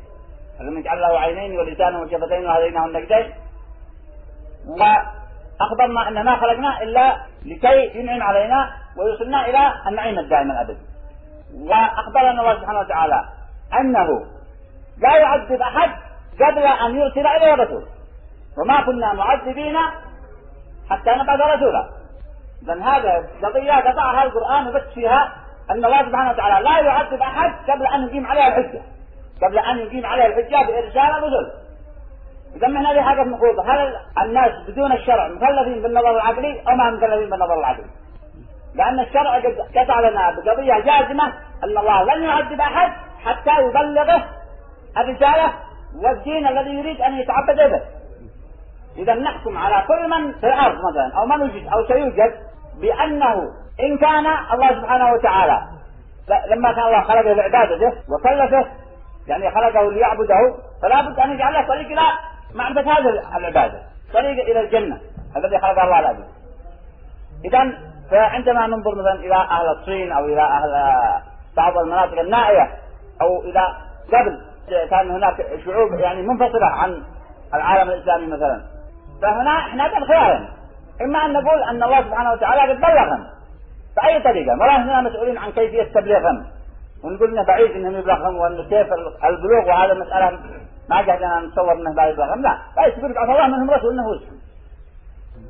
لم 0.60 0.78
يجعل 0.78 1.02
له 1.02 1.20
عينين 1.20 1.60
ولسانا 1.60 2.00
وشفتين 2.00 2.46
وهديناه 2.46 2.86
النجدين. 2.86 3.34
وأخبرنا 4.68 6.08
أن 6.08 6.26
ما 6.26 6.36
خلقنا 6.36 6.84
إلا 6.84 7.18
لكي 7.46 8.00
ينعم 8.00 8.24
علينا 8.24 8.72
ويوصلنا 8.98 9.46
إلى 9.46 9.74
النعيم 9.88 10.20
الدائم 10.20 10.52
الأبدي 10.52 10.82
وأخبرنا 11.56 12.42
الله 12.42 12.56
سبحانه 12.60 12.80
وتعالى 12.80 13.26
أنه 13.80 14.08
لا 14.98 15.18
يعذب 15.18 15.62
أحد 15.62 15.90
قبل 16.42 16.64
أن 16.64 16.96
يرسل 16.96 17.28
إليه 17.28 17.54
رسول 17.54 17.86
وما 18.58 18.82
كنا 18.82 19.14
معذبين 19.14 19.78
حتى 20.90 21.10
نبعث 21.10 21.40
رسولا. 21.42 21.90
لأن 22.68 22.84
هذا 22.84 23.28
قضية 23.44 23.74
قطعها 23.74 24.24
القرآن 24.24 24.68
وبث 24.68 24.94
فيها 24.94 25.34
أن 25.72 25.86
الله 25.86 26.02
سبحانه 26.06 26.32
وتعالى 26.32 26.70
لا 26.70 26.80
يعذب 26.80 27.22
أحد 27.22 27.52
قبل 27.70 27.88
أن 27.88 28.08
يقيم 28.08 28.28
عليها 28.28 28.48
الحجة. 28.48 28.82
قبل 29.44 29.60
أن 29.60 29.78
يقيم 29.78 30.06
عليها 30.06 30.26
الحجة 30.26 30.68
بإرسال 30.68 31.18
الرسل. 31.18 31.52
إذا 32.56 32.68
من 32.68 32.86
هذه 32.86 33.02
حاجة 33.02 33.24
مفروضة. 33.24 33.64
هل 33.74 33.96
الناس 34.24 34.52
بدون 34.68 34.92
الشرع 34.92 35.28
مكلفين 35.28 35.82
بالنظر 35.82 36.12
العقلي 36.12 36.62
أو 36.68 36.76
ما 36.76 36.92
مكلفين 36.92 37.30
بالنظر 37.30 37.60
العقلي؟ 37.60 37.86
لأن 38.76 39.00
الشرع 39.00 39.38
قد 39.38 39.58
قطع 39.78 40.00
لنا 40.00 40.32
بقضية 40.32 40.80
جازمة 40.80 41.28
أن 41.64 41.78
الله 41.78 42.04
لن 42.04 42.24
يعذب 42.24 42.62
أحد 42.62 42.92
حتى 43.26 43.52
يبلغه 43.62 44.26
الرسالة 44.98 45.54
والدين 46.04 46.48
الذي 46.48 46.70
يريد 46.70 47.02
أن 47.02 47.14
يتعبد 47.14 47.56
به. 47.56 47.82
إذا 48.98 49.14
نحكم 49.14 49.58
على 49.58 49.86
كل 49.88 50.10
من 50.10 50.32
في 50.32 50.48
الأرض 50.48 50.76
مثلا 50.76 51.12
أو 51.18 51.26
من 51.26 51.42
وجد 51.42 51.68
أو 51.74 51.88
سيوجد 51.88 52.47
بأنه 52.82 53.34
إن 53.80 53.98
كان 53.98 54.26
الله 54.54 54.82
سبحانه 54.82 55.12
وتعالى 55.14 55.62
لما 56.50 56.74
كان 56.74 56.84
الله 56.86 57.02
خلقه 57.02 57.34
لعبادته 57.34 57.94
وكلفه 58.10 58.66
يعني 59.28 59.52
خلقه 59.52 59.92
ليعبده 59.92 60.56
فلا 60.82 61.02
بد 61.02 61.20
أن 61.20 61.32
يجعل 61.32 61.54
له 61.54 61.68
طريق 61.68 61.86
إلى 61.88 62.02
معرفة 62.56 62.82
هذه 62.82 63.38
العبادة 63.38 63.80
طريق 64.14 64.46
إلى 64.46 64.60
الجنة 64.60 64.98
الذي 65.38 65.60
خلق 65.60 65.84
الله 65.84 66.02
له. 66.02 66.18
إذا 67.46 67.74
فعندما 68.12 68.68
ننظر 68.68 68.96
مثلا 68.96 69.14
إلى 69.14 69.36
أهل 69.36 69.68
الصين 69.80 70.12
أو 70.12 70.26
إلى 70.26 70.42
أهل 70.42 70.94
بعض 71.58 71.78
المناطق 71.78 72.20
النائية 72.20 72.70
أو 73.22 73.42
إلى 73.42 73.68
قبل 74.14 74.42
كان 74.90 75.12
هناك 75.12 75.46
شعوب 75.66 75.94
يعني 75.94 76.22
منفصلة 76.22 76.66
عن 76.66 77.04
العالم 77.54 77.90
الإسلامي 77.90 78.28
مثلا 78.28 78.62
فهنا 79.22 79.58
إحنا 79.60 79.88
بالخيار 79.88 80.48
إما 81.02 81.26
أن 81.26 81.34
نقول 81.34 81.64
أن 81.64 81.84
الله 81.84 82.02
سبحانه 82.02 82.32
وتعالى 82.32 82.74
قد 82.74 82.78
بلغهم 82.78 83.28
بأي 83.96 84.20
طريقة؟ 84.24 84.54
ولا 84.54 84.72
إحنا 84.72 85.02
مسؤولين 85.02 85.38
عن 85.38 85.52
كيفية 85.52 85.84
تبليغهم. 85.84 86.46
ونقول 87.04 87.32
إنه 87.32 87.46
بعيد 87.46 87.72
إنهم 87.72 87.96
يبلغهم 87.96 88.38
وأنه 88.38 88.64
كيف 88.64 88.88
البلوغ 89.24 89.68
وهذا 89.68 89.94
مسألة 89.94 90.40
ما 90.90 90.96
قاعدين 90.96 91.50
نتصور 91.50 91.74
إنه 91.74 91.94
لا 91.94 92.06
يبلغهم 92.06 92.42
لا. 92.42 92.58
يقول 92.78 93.14
بعث 93.14 93.30
الله 93.30 93.48
منهم 93.48 93.72
رسول 93.72 93.94
إنه 93.94 94.22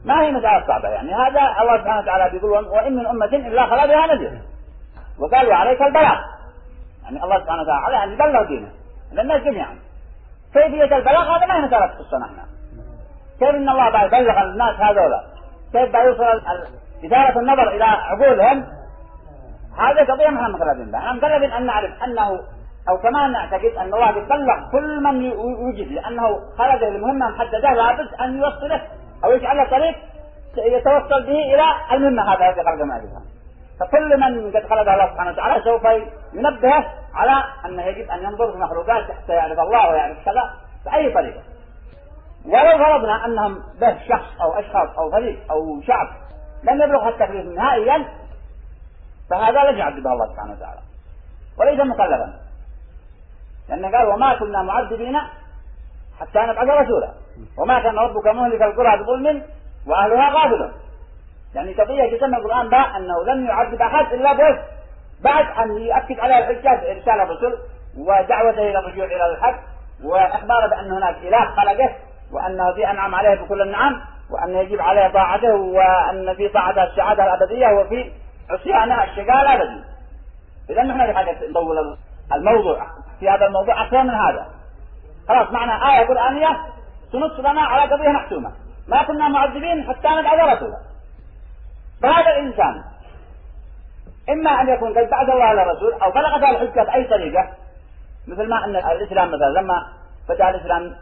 ما 0.05 0.21
هي 0.21 0.31
مسألة 0.31 0.67
صعبة 0.67 0.89
يعني. 0.89 1.13
هذا 1.15 1.41
الله 1.61 1.77
سبحانه 1.77 2.01
وتعالى 2.01 2.29
بيقول 2.31 2.51
وإن 2.51 2.95
من 2.95 3.07
أمة 3.07 3.25
إلا 3.25 3.65
خلا 3.65 3.85
بها 3.85 4.15
نذير. 4.15 4.41
وقال 5.19 5.47
وعليك 5.47 5.81
البلاغ. 5.81 6.17
يعني 7.03 7.23
الله 7.23 7.39
سبحانه 7.39 7.61
وتعالى 7.61 7.85
عليه 7.85 8.03
أن 8.03 8.11
يبلغ 8.13 8.43
دينه 8.43 8.69
للناس 9.13 9.41
جميعا. 9.41 9.75
كيفية 10.53 10.97
البلاغ؟ 10.97 11.37
هذا 11.37 11.45
ما 11.45 11.55
هي 11.57 11.61
مسألة 11.61 11.85
قصة 11.85 12.17
نحن. 12.17 12.37
كيف 13.39 13.49
إن 13.49 13.69
الله 13.69 13.87
يبلغ 13.87 14.41
الناس 14.41 14.75
هذولا؟ 14.75 15.36
كيف 15.71 15.95
بيوصل 15.95 16.41
إثارة 17.05 17.39
النظر 17.39 17.69
إلى 17.75 17.83
عقولهم 17.83 18.65
هذه 19.77 20.11
قضية 20.11 20.27
ما 20.27 20.47
مكلفين 20.47 20.91
بها، 20.91 21.13
مكلفين 21.13 21.51
أن 21.51 21.65
نعرف 21.65 22.03
أنه 22.03 22.39
أو 22.89 22.97
كمان 22.97 23.31
نعتقد 23.31 23.71
أن 23.77 23.93
الله 23.93 24.09
يبلغ 24.09 24.71
كل 24.71 25.03
من 25.03 25.21
يوجد 25.21 25.91
لأنه 25.91 26.39
خرج 26.57 26.83
لمهمة 26.83 27.29
محددة 27.29 27.73
لابد 27.73 28.13
أن 28.21 28.37
يوصله 28.37 28.81
أو 29.25 29.31
يجعل 29.31 29.69
طريق 29.69 29.95
يتوصل 30.57 31.23
به 31.23 31.53
إلى 31.53 31.63
المهمة 31.91 32.33
هذا 32.33 32.49
الذي 32.49 32.63
خرج 32.63 32.81
أجلها. 32.81 33.21
فكل 33.79 34.19
من 34.19 34.51
قد 34.51 34.69
خلق 34.69 34.91
الله 34.91 35.07
سبحانه 35.11 35.31
وتعالى 35.31 35.63
سوف 35.63 35.83
ينبهه 36.33 36.85
على 37.13 37.43
أنه 37.65 37.83
يجب 37.83 38.11
أن 38.11 38.23
ينظر 38.23 38.51
في 38.51 38.55
المخلوقات 38.55 39.03
حتى 39.03 39.33
يعرف 39.33 39.59
الله 39.59 39.91
ويعرف 39.91 40.25
كذا 40.25 40.43
بأي 40.85 41.13
طريقة. 41.13 41.41
ولو 42.47 42.77
فرضنا 42.77 43.25
أنهم 43.25 43.63
به 43.81 43.97
شخص 44.09 44.41
أو 44.41 44.53
أشخاص 44.59 44.97
أو 44.97 45.11
فريق 45.11 45.51
أو 45.51 45.81
شعب 45.87 46.07
لم 46.63 46.81
يبلغ 46.81 47.07
التكليف 47.09 47.45
نهائيا 47.45 48.05
فهذا 49.29 49.71
لن 49.71 49.77
يعذبه 49.77 50.13
الله 50.13 50.27
سبحانه 50.33 50.53
وتعالى. 50.53 50.79
وليس 51.59 51.79
مكلفا. 51.79 52.33
لأنه 53.69 53.97
قال 53.97 54.07
وما 54.07 54.33
كنا 54.39 54.61
معذبين 54.61 55.17
حتى 56.19 56.39
نبعث 56.39 56.67
رسولا. 56.69 57.11
وما 57.57 57.79
كان 57.79 57.95
ربك 57.95 58.27
مهلك 58.27 58.61
القرى 58.61 59.03
بظلم 59.03 59.43
وأهلها 59.87 60.29
غافلون. 60.29 60.71
يعني 61.55 61.73
قضية 61.73 62.17
جدا 62.17 62.37
القرآن 62.37 62.69
بقى 62.69 62.97
أنه 62.97 63.23
لم 63.23 63.45
يعذب 63.45 63.81
أحد 63.81 64.13
إلا 64.13 64.33
بس 64.33 64.59
بعد 65.23 65.45
أن 65.45 65.77
يؤكد 65.77 66.19
على 66.19 66.37
الحجاج 66.37 66.85
إرسال 66.97 67.21
الرسل 67.21 67.57
ودعوته 67.97 68.69
إلى 68.69 68.79
الرجوع 68.79 69.05
إلى 69.05 69.25
الحق 69.31 69.59
وإخباره 70.03 70.67
بأن 70.67 70.91
هناك 70.91 71.15
إله 71.17 71.55
خلقه 71.55 71.95
وأنه 72.33 72.73
في 72.73 72.89
أنعم 72.91 73.15
عليه 73.15 73.41
بكل 73.41 73.61
النعم 73.61 74.01
وأن 74.29 74.55
يجب 74.55 74.81
عليه 74.81 75.07
طاعته 75.07 75.55
وأن 75.55 76.35
في 76.35 76.49
طاعته 76.49 76.83
السعادة 76.83 77.23
الأبدية 77.23 77.67
وفي 77.67 78.11
عصيانه 78.49 79.03
الشقاء 79.03 79.41
الأبدي 79.41 79.83
إذا 80.69 80.83
نحن 80.83 81.11
بحاجة 81.11 81.49
نطول 81.49 81.97
الموضوع. 82.33 82.87
في 83.19 83.29
هذا 83.29 83.45
الموضوع 83.45 83.85
أكثر 83.85 84.03
من 84.03 84.09
هذا. 84.09 84.45
خلاص 85.27 85.51
معنى 85.51 85.71
آية 85.71 86.07
قرآنية 86.07 86.57
تنص 87.13 87.39
لنا 87.39 87.61
على 87.61 87.93
قضية 87.93 88.09
محسومة. 88.09 88.51
ما 88.87 89.03
كنا 89.03 89.27
معذبين 89.27 89.87
حتى 89.89 90.07
نبعث 90.07 90.55
رسولا. 90.55 90.77
فهذا 92.01 92.29
الإنسان 92.37 92.83
إما 94.29 94.51
أن 94.61 94.69
يكون 94.69 94.89
قد 94.89 95.09
بعث 95.09 95.29
الله 95.29 95.43
على 95.43 95.61
الرسول 95.61 95.93
أو 95.93 96.11
بلغت 96.11 96.43
الحجة 96.43 96.83
بأي 96.83 97.03
طريقة. 97.03 97.49
مثل 98.27 98.49
ما 98.49 98.65
أن 98.65 98.75
الإسلام 98.75 99.27
مثلا 99.27 99.61
لما 99.61 99.87
بدأ 100.29 100.49
الإسلام 100.49 100.95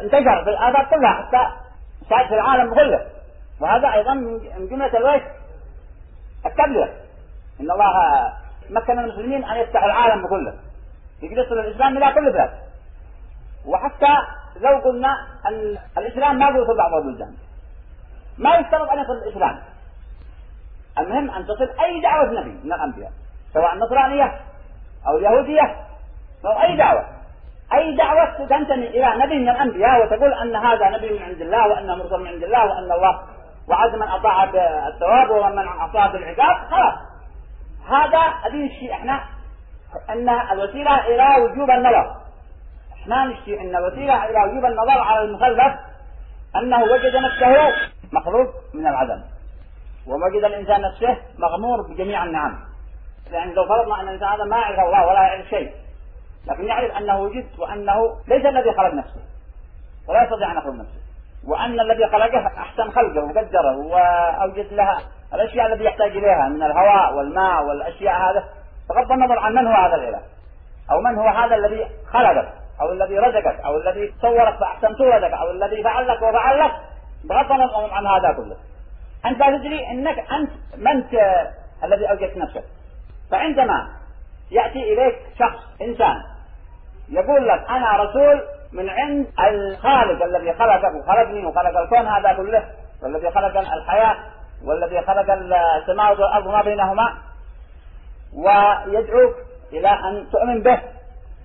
انتشر 0.00 0.44
في 0.44 0.50
الآفاق 0.50 0.90
كلها 0.90 1.12
حتى 1.12 1.48
صار 2.10 2.28
في 2.28 2.34
العالم 2.34 2.74
كله. 2.74 3.06
وهذا 3.60 3.94
أيضا 3.94 4.14
من 4.14 4.68
جملة 4.70 4.96
الوجه 4.96 5.26
التبليغ. 6.46 6.88
إن 7.60 7.70
الله 7.70 7.92
مكن 8.70 8.98
المسلمين 8.98 9.44
أن 9.44 9.56
يفتحوا 9.56 9.86
العالم 9.86 10.28
كله 10.28 10.54
يصل 11.22 11.58
الإسلام 11.58 11.96
إلى 11.96 12.12
كل 12.12 12.32
بلاد. 12.32 12.50
وحتى 13.66 14.16
لو 14.60 14.78
قلنا 14.78 15.08
أن 15.48 15.78
الإسلام 15.98 16.38
ما 16.38 16.52
في 16.52 16.74
بعض 16.78 16.94
البلدان 16.94 17.34
ما 18.38 18.54
يشترط 18.54 18.90
أن 18.90 18.98
يصل 18.98 19.12
الإسلام. 19.12 19.62
المهم 20.98 21.30
أن 21.30 21.46
تصل 21.46 21.70
أي 21.80 22.00
دعوة 22.00 22.40
نبي 22.40 22.60
من 22.64 22.72
الأنبياء 22.72 23.12
سواء 23.54 23.74
نصرانية 23.74 24.40
أو 25.06 25.18
يهودية 25.18 25.76
أو 26.44 26.62
أي 26.62 26.76
دعوة. 26.76 27.17
أي 27.74 27.96
دعوة 27.96 28.46
تنتمي 28.46 28.86
إلى 28.86 29.24
نبي 29.24 29.38
من 29.38 29.48
الأنبياء 29.48 30.04
وتقول 30.04 30.32
أن 30.32 30.56
هذا 30.56 30.88
نبي 30.90 31.18
من 31.18 31.22
عند 31.22 31.40
الله 31.40 31.68
وأنه 31.68 31.94
مرسل 31.94 32.20
من 32.20 32.26
عند 32.26 32.44
الله 32.44 32.66
وأن 32.66 32.92
الله 32.92 33.22
وعد 33.68 33.94
من 33.94 34.08
أطاع 34.08 34.44
بالثواب 34.44 35.30
ومن 35.30 35.66
أعطاه 35.68 36.12
بالعقاب 36.12 36.56
خلاص. 36.70 36.94
هذا 37.88 38.18
هذه 38.18 38.66
الشيء 38.66 38.92
إحنا 38.92 39.20
أن 40.10 40.28
الوسيلة 40.28 41.06
إلى 41.06 41.44
وجوب 41.44 41.70
النظر. 41.70 42.16
إحنا 43.02 43.24
نشتي 43.24 43.60
أن 43.60 43.76
الوسيلة 43.76 44.24
إلى 44.24 44.50
وجوب 44.50 44.64
النظر 44.64 45.00
على 45.00 45.24
المخلف 45.24 45.74
أنه 46.56 46.82
وجد 46.82 47.16
نفسه 47.16 47.72
مخلوق 48.12 48.48
من 48.74 48.86
العدم. 48.86 49.22
ووجد 50.06 50.44
الإنسان 50.44 50.80
نفسه 50.80 51.16
مغمور 51.38 51.82
بجميع 51.82 52.24
النعم. 52.24 52.58
يعني 53.30 53.54
لو 53.54 53.64
فرضنا 53.64 54.00
أن 54.00 54.08
الإنسان 54.08 54.28
هذا 54.28 54.44
ما 54.44 54.56
يعرف 54.56 54.78
الله 54.78 55.06
ولا 55.06 55.22
يعرف 55.22 55.46
شيء. 55.46 55.72
لكن 56.46 56.64
يعرف 56.64 56.96
أنه 56.96 57.20
وجد 57.20 57.46
وأنه 57.58 58.16
ليس 58.28 58.46
الذي 58.46 58.72
خلق 58.72 58.94
نفسه 58.94 59.20
ولا 60.08 60.22
يستطيع 60.22 60.52
أن 60.52 60.56
يخلق 60.56 60.74
نفسه. 60.74 60.98
وأن 61.46 61.80
الذي 61.80 62.06
خلقه 62.06 62.46
أحسن 62.46 62.90
خلقه 62.90 63.24
وقدره 63.24 63.76
وأوجد 63.76 64.72
لها 64.72 64.98
الأشياء 65.34 65.72
التي 65.72 65.84
يحتاج 65.84 66.10
إليها 66.10 66.48
من 66.48 66.62
الهواء 66.62 67.14
والماء 67.14 67.64
والأشياء 67.64 68.14
هذا 68.14 68.44
بغض 68.88 69.12
النظر 69.12 69.38
عن 69.38 69.54
من 69.54 69.66
هو 69.66 69.74
هذا 69.74 69.94
الإله 69.94 70.20
أو 70.90 71.00
من 71.00 71.18
هو 71.18 71.28
هذا 71.28 71.54
الذي 71.54 71.86
خلقك؟ 72.12 72.48
أو 72.80 72.92
الذي 72.92 73.18
رزقك؟ 73.18 73.60
أو 73.64 73.76
الذي 73.76 74.14
صورك 74.22 74.56
فأحسن 74.60 74.94
صورتك؟ 74.94 75.32
أو 75.32 75.50
الذي 75.50 75.82
فعل 75.82 76.08
لك 76.08 76.22
وفعل 76.22 76.58
لك 76.58 76.72
بغض 77.24 77.52
النظر 77.52 77.90
عن 77.92 78.06
هذا 78.06 78.32
كله. 78.32 78.56
أنت 79.26 79.38
تدري 79.38 79.90
أنك 79.90 80.18
أنت 80.18 80.50
من 80.76 81.04
الذي 81.84 82.10
أوجدت 82.10 82.36
نفسك. 82.36 82.64
فعندما 83.30 83.88
يأتي 84.50 84.92
إليك 84.92 85.18
شخص 85.38 85.58
إنسان. 85.82 86.22
يقول 87.08 87.48
لك 87.48 87.70
أنا 87.70 87.96
رسول 87.96 88.42
من 88.72 88.90
عند 88.90 89.26
الخالق 89.40 90.24
الذي 90.24 90.52
خلقك 90.52 90.94
وخلقني 90.94 91.46
وخلق 91.46 91.78
الكون 91.78 92.06
هذا 92.06 92.32
كله. 92.32 92.64
والذي 93.02 93.30
خلق 93.30 93.58
الحياة 93.58 94.16
والذي 94.64 95.02
خلق 95.02 95.26
السماء 95.30 96.10
والأرض 96.10 96.46
وما 96.46 96.62
بينهما. 96.62 97.14
ويدعوك 98.34 99.34
إلى 99.72 99.88
أن 99.88 100.26
تؤمن 100.32 100.62
به 100.62 100.80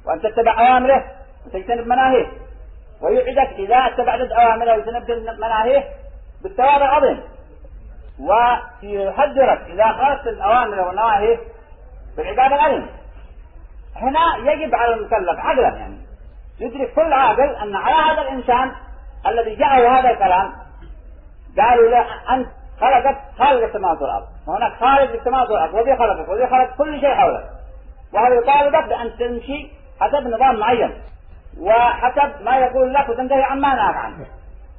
وأن 0.06 0.22
تتبع 0.22 0.60
أوامره 0.60 1.04
وتجتنب 1.46 1.88
مناهيه. 1.88 2.28
ويوعدك 3.02 3.54
إذا 3.60 3.76
اتبعت 3.76 4.32
أوامره 4.32 4.74
وتجتنبت 4.74 5.40
مناهيه 5.40 5.84
بالثواب 6.44 6.82
العظيم. 6.82 7.24
ويحذرك 8.20 9.62
إذا 9.68 9.92
خالفت 9.92 10.28
الأوامر 10.28 10.82
والنواهي 10.82 11.38
بالعقاب 12.18 12.54
الأليم 12.54 12.88
هنا 13.96 14.52
يجب 14.52 14.76
على 14.76 14.94
المكلف 14.94 15.40
عقلا 15.40 15.78
يعني 15.78 15.98
يدرك 16.60 16.94
كل 16.94 17.14
عاقل 17.14 17.56
أن 17.56 17.76
على 17.76 17.96
هذا 17.96 18.22
الإنسان 18.22 18.72
الذي 19.28 19.56
جاءه 19.56 20.00
هذا 20.00 20.10
الكلام 20.10 20.54
قالوا 21.58 21.90
له 21.90 22.06
أنت 22.34 22.48
خلقت 22.82 23.18
خالق 23.40 23.64
السماوات 23.64 24.02
والأرض 24.02 24.26
وهناك 24.48 24.74
خالق 24.80 25.14
السماوات 25.14 25.50
والأرض 25.50 25.74
وذي 25.74 25.98
خلقك 25.98 26.30
وذي 26.30 26.48
خلق 26.48 26.76
كل 26.78 27.00
شيء 27.00 27.16
حولك. 27.16 27.44
وهذا 28.14 28.36
يطالبك 28.36 28.90
بأن 28.90 29.18
تمشي 29.18 29.72
حسب 30.02 30.28
نظام 30.28 30.56
معين 30.60 30.94
وحسب 31.60 32.42
ما 32.42 32.58
يقول 32.58 32.94
لك 32.94 33.10
وتنتهي 33.10 33.44
عما 33.44 33.76
نهاك 33.76 33.96
عنه. 33.96 34.26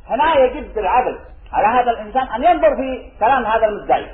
هنا 0.09 0.35
يجب 0.35 0.75
بالعدل 0.75 1.19
على 1.53 1.67
هذا 1.67 1.91
الإنسان 1.91 2.29
أن 2.29 2.45
ينظر 2.45 2.76
في 2.76 3.11
كلام 3.21 3.47
هذا 3.47 3.67
المدعي. 3.67 4.07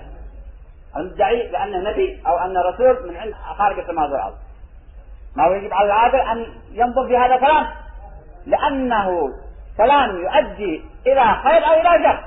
المدعي 0.97 1.51
بأنه 1.53 1.91
نبي 1.91 2.23
أو 2.27 2.39
أن 2.39 2.57
رسول 2.59 3.09
من 3.09 3.17
عند 3.17 3.35
خارج 3.59 3.79
السماوات 3.79 4.11
والأرض. 4.11 4.35
ما 5.37 5.45
هو 5.45 5.53
يجب 5.53 5.75
على 5.75 5.87
العاقل 5.87 6.21
أن 6.21 6.47
ينظر 6.73 7.07
في 7.07 7.17
هذا 7.17 7.35
الكلام؟ 7.35 7.67
لأنه 8.47 9.33
كلام 9.77 10.17
يؤدي 10.17 10.85
إلى 11.07 11.35
خير 11.45 11.67
أو 11.67 11.81
إلى 11.81 12.05
شر. 12.05 12.25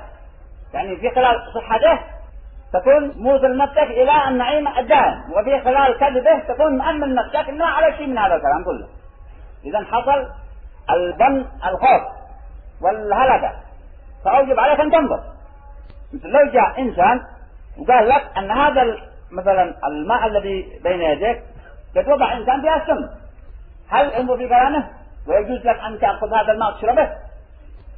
يعني 0.74 0.96
في 0.96 1.10
خلال 1.10 1.36
صحته 1.54 1.98
تكون 2.72 3.12
موصل 3.16 3.56
نفسك 3.56 3.78
إلى 3.78 4.28
النعيم 4.28 4.68
الدائم 4.68 5.32
وفي 5.32 5.60
خلال 5.60 5.98
كذبه 5.98 6.38
تكون 6.38 6.78
مأمن 6.78 7.14
نفسك 7.14 7.48
أنه 7.48 7.64
على 7.64 7.96
شيء 7.96 8.06
من 8.06 8.18
هذا 8.18 8.34
الكلام 8.34 8.64
كله. 8.64 8.88
إذا 9.64 9.84
حصل 9.84 10.28
الظن 10.90 11.46
الخوف 11.66 12.02
والهلكة. 12.82 13.52
فأوجب 14.24 14.60
عليك 14.60 14.80
أن 14.80 14.90
تنظر. 14.90 15.20
مثل 16.14 16.28
لو 16.28 16.50
جاء 16.50 16.80
إنسان 16.80 17.20
وقال 17.78 18.08
لك 18.08 18.38
أن 18.38 18.50
هذا 18.50 18.96
مثلا 19.30 19.86
الماء 19.86 20.26
الذي 20.26 20.80
بين 20.84 21.00
يديك 21.00 21.42
قد 21.96 22.08
وضع 22.08 22.32
إنسان 22.32 22.60
فيها 22.60 22.76
السم. 22.76 23.08
هل 23.88 24.06
انظر 24.10 24.36
في 24.36 24.48
كلامه 24.48 24.88
ويجوز 25.26 25.66
لك 25.66 25.78
أن 25.78 25.98
تأخذ 25.98 26.34
هذا 26.34 26.52
الماء 26.52 26.72
تشربه 26.72 27.08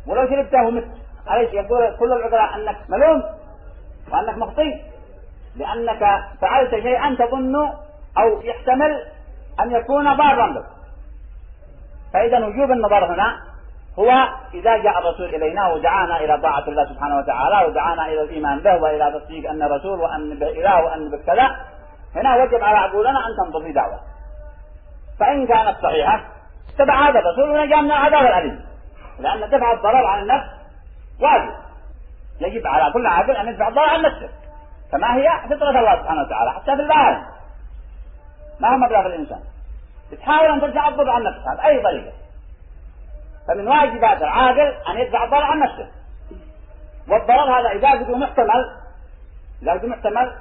ولو 0.06 0.28
شربته 0.28 0.70
مت. 0.70 0.88
عليك 1.26 1.54
يقول 1.54 1.96
كل 1.96 2.12
العقلاء 2.12 2.54
أنك 2.54 2.76
ملوم 2.88 3.22
وأنك 4.12 4.38
مخطئ. 4.38 4.80
لأنك 5.56 6.24
فعلت 6.40 6.70
شيئا 6.70 7.16
تظن 7.18 7.56
أو 8.18 8.40
يحتمل 8.42 9.06
أن 9.60 9.72
يكون 9.72 10.16
ضارا. 10.16 10.52
بك 10.52 10.66
فإذا 12.12 12.38
وجوب 12.38 12.70
النظر 12.70 13.14
هنا 13.14 13.36
هو 13.98 14.10
إذا 14.54 14.76
جاء 14.76 14.98
الرسول 14.98 15.34
إلينا 15.34 15.68
ودعانا 15.68 16.20
إلى 16.20 16.38
طاعة 16.42 16.68
الله 16.68 16.84
سبحانه 16.84 17.18
وتعالى 17.18 17.66
ودعانا 17.66 18.06
إلى 18.06 18.22
الإيمان 18.22 18.60
به 18.60 18.82
وإلى 18.82 19.20
تصديق 19.20 19.50
أن 19.50 19.62
رسول 19.62 20.00
وأن 20.00 20.38
به 20.38 20.48
إله 20.48 20.84
وأن 20.84 21.10
بكذا 21.10 21.56
هنا 22.16 22.36
وجب 22.36 22.64
على 22.64 22.78
عقولنا 22.78 23.26
أن 23.26 23.36
تنظر 23.36 23.62
في 23.62 23.72
دعوة. 23.72 24.00
فإن 25.20 25.46
كانت 25.46 25.76
صحيحة 25.82 26.20
تبع 26.78 27.08
هذا 27.08 27.18
الرسول 27.18 27.50
ونجا 27.50 27.76
من 27.76 27.90
العذاب 27.90 28.26
الأليم. 28.26 28.64
لأن 29.20 29.50
دفع 29.50 29.72
الضرر 29.72 30.06
عن 30.06 30.22
النفس 30.22 30.46
واجب. 31.20 31.52
يجب 32.40 32.66
على 32.66 32.92
كل 32.92 33.06
عاقل 33.06 33.36
أن 33.36 33.48
يدفع 33.48 33.68
الضرر 33.68 33.88
عن 33.88 34.02
نفسه. 34.02 34.28
كما 34.92 35.16
هي؟ 35.16 35.28
فطرة 35.50 35.80
الله 35.80 35.96
سبحانه 36.02 36.22
وتعالى 36.22 36.52
حتى 36.52 36.76
في 36.76 36.82
البهائم 36.82 37.22
ما 38.60 38.68
هو 38.68 38.76
مبلغ 38.76 39.06
الإنسان؟ 39.06 39.40
تحاول 40.20 40.50
أن 40.50 40.60
تدفع 40.60 40.88
الضرر 40.88 41.10
عن 41.10 41.22
نفسها 41.22 41.54
بأي 41.54 41.82
طريقة. 41.82 42.12
فمن 43.48 43.68
واجبات 43.68 44.22
العاقل 44.22 44.74
أن 44.88 44.98
يدفع 44.98 45.24
الضرر 45.24 45.42
عن 45.42 45.60
نفسه. 45.60 45.88
والضرر 47.08 47.60
هذا 47.60 47.68
إذا 47.68 48.02
بدو 48.02 48.16
محتمل 48.16 48.70
إذا 49.62 49.74
بدو 49.74 49.88
محتمل 49.88 50.32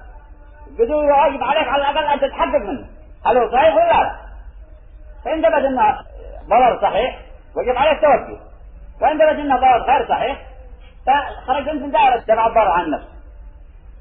بدو 0.80 0.98
واجب 0.98 1.44
عليك 1.44 1.68
على 1.68 1.82
الأقل 1.82 2.06
أن 2.06 2.20
تتحقق 2.20 2.62
منه. 2.62 2.88
هل 3.26 3.38
هو 3.38 3.52
صحيح 3.52 3.76
ولا 3.76 4.04
لا؟ 4.04 4.16
فإن 5.26 5.42
ثبت 5.42 5.66
أنه 5.66 6.00
ضرر 6.50 6.82
صحيح 6.82 7.20
وجب 7.56 7.78
عليك 7.78 8.02
توجه 8.02 8.40
وإن 9.02 9.18
ثبت 9.18 9.40
أنه 9.40 9.56
ضرر 9.56 9.82
غير 9.82 10.08
صحيح 10.10 10.42
فخرجت 11.08 11.70
من 11.70 11.92
دائرة 11.92 12.18
دفع 12.18 12.48
الضرر 12.48 12.72
عن 12.72 12.92
نفسه. 12.92 13.16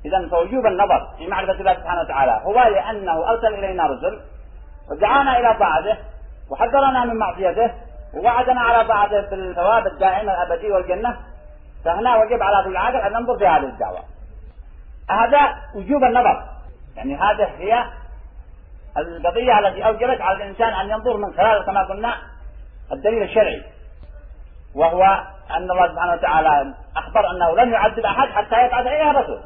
إذا 0.05 0.29
فوجوب 0.29 0.67
النظر 0.67 1.09
في 1.19 1.27
معرفة 1.27 1.53
الله 1.53 1.75
سبحانه 1.75 2.01
وتعالى 2.01 2.41
هو 2.45 2.55
لأنه 2.55 3.29
أرسل 3.31 3.55
إلينا 3.55 3.87
رسل 3.87 4.21
ودعانا 4.91 5.39
إلى 5.39 5.59
طاعته 5.59 5.99
وحذرنا 6.51 7.05
من 7.05 7.17
معصيته 7.17 7.71
ووعدنا 8.17 8.61
على 8.61 8.89
طاعته 8.89 9.21
بالثواب 9.21 9.87
الدائم 9.87 10.31
الأبدي 10.31 10.73
والجنة 10.73 11.17
فهنا 11.85 12.17
وجب 12.17 12.43
على 12.43 12.65
كل 12.65 12.71
العاقل 12.71 12.97
أن 12.97 13.13
ننظر 13.13 13.39
في 13.39 13.47
هذه 13.47 13.65
الدعوة. 13.65 14.01
هذا 15.11 15.57
وجوب 15.75 16.05
النظر. 16.05 16.45
يعني 16.97 17.17
هذه 17.17 17.45
هي 17.59 17.85
القضية 18.97 19.59
التي 19.59 19.87
أوجبت 19.87 20.21
على 20.21 20.37
الإنسان 20.37 20.69
أن 20.69 20.91
ينظر 20.91 21.17
من 21.17 21.35
خلال 21.35 21.67
كما 21.67 21.85
قلنا 21.85 22.15
الدليل 22.93 23.23
الشرعي 23.23 23.63
وهو 24.75 25.03
أن 25.51 25.71
الله 25.71 25.89
سبحانه 25.89 26.13
وتعالى 26.13 26.75
أخبر 26.97 27.31
أنه 27.31 27.57
لن 27.57 27.73
يعذب 27.73 28.05
أحد 28.05 28.29
حتى 28.29 28.67
يبعث 28.67 28.87
إليه 28.87 29.11
الرسول 29.11 29.41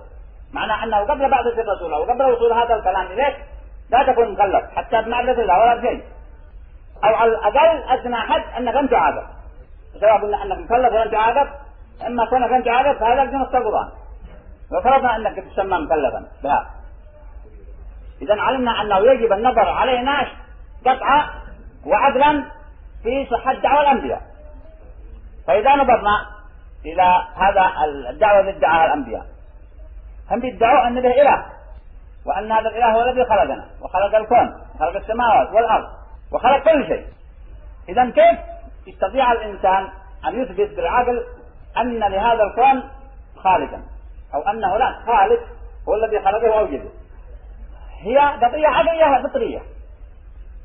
معنى 0.52 0.84
أنه 0.84 0.98
قبل 0.98 1.30
بعثة 1.30 1.60
الرسول 1.60 1.92
أو 1.94 2.02
قبل 2.04 2.24
وصول 2.24 2.52
هذا 2.52 2.74
الكلام 2.74 3.06
إليك 3.06 3.36
لا 3.90 4.12
تكون 4.12 4.32
مكلف 4.32 4.64
حتى 4.76 5.02
بمعرفة 5.02 5.42
الله 5.42 5.58
ولا 5.58 5.74
بشيء 5.74 6.02
أو 7.04 7.14
على 7.14 7.30
الأقل 7.30 7.82
أدنى 7.88 8.16
حد 8.16 8.42
أنك 8.58 8.74
لم 8.74 8.86
تعاقب 8.86 9.26
سواء 10.00 10.18
قلنا 10.18 10.42
أنك 10.42 10.58
مكلف 10.58 10.92
ولم 10.92 11.10
تعاقب 11.10 11.48
إما 12.06 12.26
كونك 12.26 12.50
لم 12.50 12.62
تعاقب 12.62 12.98
فهذا 12.98 13.24
بنص 13.24 13.54
القرآن 13.54 13.88
وفرضنا 14.72 15.16
أنك 15.16 15.36
تسمى 15.36 15.78
مكلفا. 15.78 16.24
بها 16.42 16.70
إذا 18.22 18.42
علمنا 18.42 18.82
أنه 18.82 18.98
يجب 18.98 19.32
النظر 19.32 19.68
علينا 19.68 20.26
قطعا 20.86 21.26
وعدلا 21.86 22.44
في 23.02 23.26
صحة 23.30 23.54
دعوة 23.54 23.80
الأنبياء. 23.80 24.22
فإذا 25.46 25.76
نظرنا 25.76 26.26
إلى 26.84 27.22
هذا 27.36 27.72
الدعوة 28.10 28.40
اللي 28.40 28.56
ادعاها 28.56 28.86
الأنبياء. 28.86 29.26
هم 30.30 30.40
بيدعوا 30.40 30.86
أن 30.86 31.00
به 31.02 31.22
إله 31.22 31.46
وأن 32.26 32.52
هذا 32.52 32.68
الإله 32.68 32.92
هو 32.92 33.02
الذي 33.02 33.24
خلقنا 33.24 33.64
وخلق 33.82 34.16
الكون 34.16 34.62
وخلق 34.74 34.96
السماوات 34.96 35.48
والأرض. 35.52 35.97
وخلق 36.32 36.64
كل 36.64 36.86
شيء. 36.86 37.06
إذا 37.88 38.10
كيف 38.10 38.38
يستطيع 38.86 39.32
الإنسان 39.32 39.88
أن 40.26 40.42
يثبت 40.42 40.76
بالعقل 40.76 41.24
أن 41.76 41.98
لهذا 41.98 42.42
الكون 42.42 42.90
خالقا؟ 43.36 43.82
أو 44.34 44.42
أن 44.42 44.64
هناك 44.64 44.94
خالق 45.06 45.40
هو 45.88 45.94
الذي 45.94 46.18
خلقه 46.24 46.50
وأوجده 46.50 46.90
هي 48.00 48.18
قضية 48.18 48.68
عقلية 48.68 49.28
فطرية؟ 49.28 49.62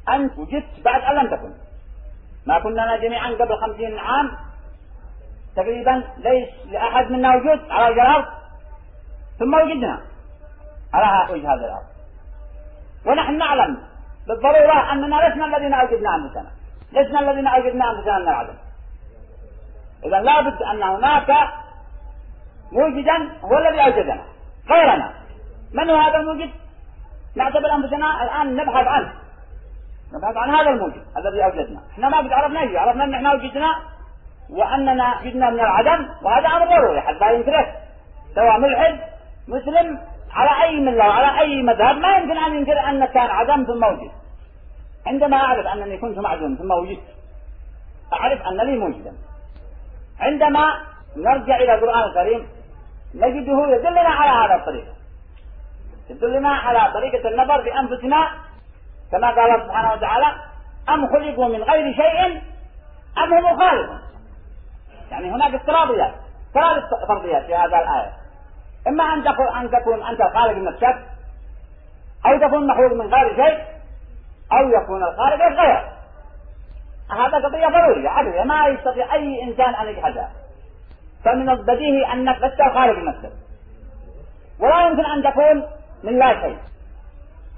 أنت 0.10 0.38
وجدت 0.38 0.80
بعد 0.86 1.02
أن 1.02 1.16
لم 1.16 1.36
تكن. 1.36 1.54
ما 2.46 2.60
كنا 2.60 2.98
جميعا 2.98 3.30
قبل 3.30 3.58
خمسين 3.58 3.98
عام 3.98 4.32
تقريبا 5.56 6.04
ليس 6.18 6.50
لأحد 6.66 7.12
منا 7.12 7.36
وجود 7.36 7.72
على 7.72 7.90
وجه 7.94 8.02
الأرض. 8.02 8.26
ثم 9.40 9.54
وجدنا 9.54 10.02
على 10.94 11.34
وجه 11.34 11.54
هذه 11.54 11.66
الأرض. 11.66 11.86
ونحن 13.06 13.38
نعلم 13.38 13.93
بالضرورة 14.28 14.92
أننا 14.92 15.16
لسنا 15.16 15.46
الذين 15.46 15.74
أوجدنا 15.74 16.16
أنفسنا. 16.16 16.52
لسنا 16.92 17.20
الذين 17.20 17.48
أوجدنا 17.48 17.92
أنفسنا 17.92 18.20
من 18.20 18.28
العدم. 18.28 18.54
إذا 20.06 20.20
لابد 20.20 20.62
أن 20.62 20.84
هناك 20.84 21.32
موجدا 22.72 23.30
هو 23.44 23.58
الذي 23.58 23.84
أوجدنا. 23.86 24.22
غيرنا. 24.70 25.12
من 25.74 25.90
هو 25.90 25.96
هذا 25.96 26.18
الموجد؟ 26.18 26.50
نعتبر 27.36 27.76
أنفسنا 27.76 28.24
الآن 28.24 28.56
نبحث 28.56 28.88
عنه. 28.88 29.14
نبحث 30.14 30.38
عن 30.38 30.50
هذا 30.50 30.70
الموجد 30.70 31.04
الذي 31.18 31.44
أوجدنا. 31.44 31.80
إحنا 31.92 32.10
ما 32.10 32.18
قد 32.18 32.32
عرفنا 32.32 32.80
عرفنا 32.80 33.04
أن 33.04 33.14
إحنا 33.14 33.34
وجدنا 33.34 33.76
وأننا 34.50 35.20
وجدنا 35.22 35.50
من 35.50 35.60
العدم 35.60 36.10
وهذا 36.22 36.48
أمر 36.48 36.66
ضروري 36.66 37.02
حتى 37.02 37.36
ينكره 37.36 37.68
سواء 38.36 38.60
ملحد 38.60 39.00
مسلم 39.48 40.00
على 40.34 40.64
أي 40.64 40.80
ملة 40.80 41.08
وعلى 41.08 41.40
أي 41.40 41.62
مذهب 41.62 41.96
ما 41.98 42.18
يمكن 42.18 42.38
أن 42.38 42.56
ينكر 42.56 42.80
أن 42.90 43.06
كان 43.06 43.30
عدم 43.30 43.64
ثم 43.64 43.84
وجد 43.84 44.12
عندما 45.08 45.38
أعرف 45.38 45.68
أنني 45.68 45.98
كنت 45.98 46.20
معدوم 46.20 46.56
ثم 46.56 46.72
وجدت 46.72 47.04
أعرف 48.14 48.42
أن 48.48 48.58
لي 48.58 48.78
موجدا. 48.78 49.14
عندما 50.20 50.80
نرجع 51.18 51.56
إلى 51.56 51.76
القرآن 51.76 52.04
الكريم 52.04 52.48
نجده 53.16 53.76
يدلنا 53.76 54.10
على 54.10 54.32
هذا 54.32 54.56
الطريق. 54.60 54.86
يدلنا 56.10 56.50
على 56.50 56.94
طريقة 56.94 57.30
النظر 57.30 57.62
بأنفسنا 57.62 58.32
كما 59.12 59.28
قال 59.28 59.52
الله 59.52 59.66
سبحانه 59.66 59.94
وتعالى 59.94 60.26
أم 60.90 61.08
خلقوا 61.08 61.48
من 61.48 61.64
غير 61.64 61.94
شيء 61.94 62.42
أم 63.18 63.34
هم 63.34 63.60
خالقون. 63.60 64.00
يعني 65.12 65.32
هناك 65.32 65.54
افتراضيات 65.54 66.14
ثلاث 66.54 66.84
فرضيات 67.08 67.46
في 67.46 67.56
هذا 67.56 67.78
الآية. 67.78 68.23
إما 68.88 69.04
أن 69.04 69.24
تكون 69.24 69.48
أن 69.48 69.72
تكون 69.72 70.04
أنت 70.04 70.22
الخالق 70.22 70.58
من 70.58 70.64
نفسك 70.64 71.00
أو 72.26 72.38
تكون 72.48 72.68
مخلوق 72.68 72.94
من 72.94 73.14
غير 73.14 73.36
شيء 73.36 73.64
أو 74.54 74.70
يكون 74.70 75.04
الخالق 75.04 75.60
غير 75.60 75.94
هذا 77.12 77.38
قضية 77.38 77.68
ضرورية 77.68 78.10
عدوية. 78.10 78.44
ما 78.44 78.68
يستطيع 78.68 79.14
أي 79.14 79.44
إنسان 79.44 79.76
أن 79.76 79.88
يجحدها. 79.88 80.30
فمن 81.26 81.50
البديهي 81.50 82.14
أنك 82.14 82.38
لست 82.42 82.62
خالق 82.62 83.00
نفسك 83.00 83.32
ولا 84.60 84.88
يمكن 84.88 85.06
أن 85.06 85.24
تكون 85.24 85.64
من 86.04 86.20
لا 86.20 86.42
شيء. 86.42 86.58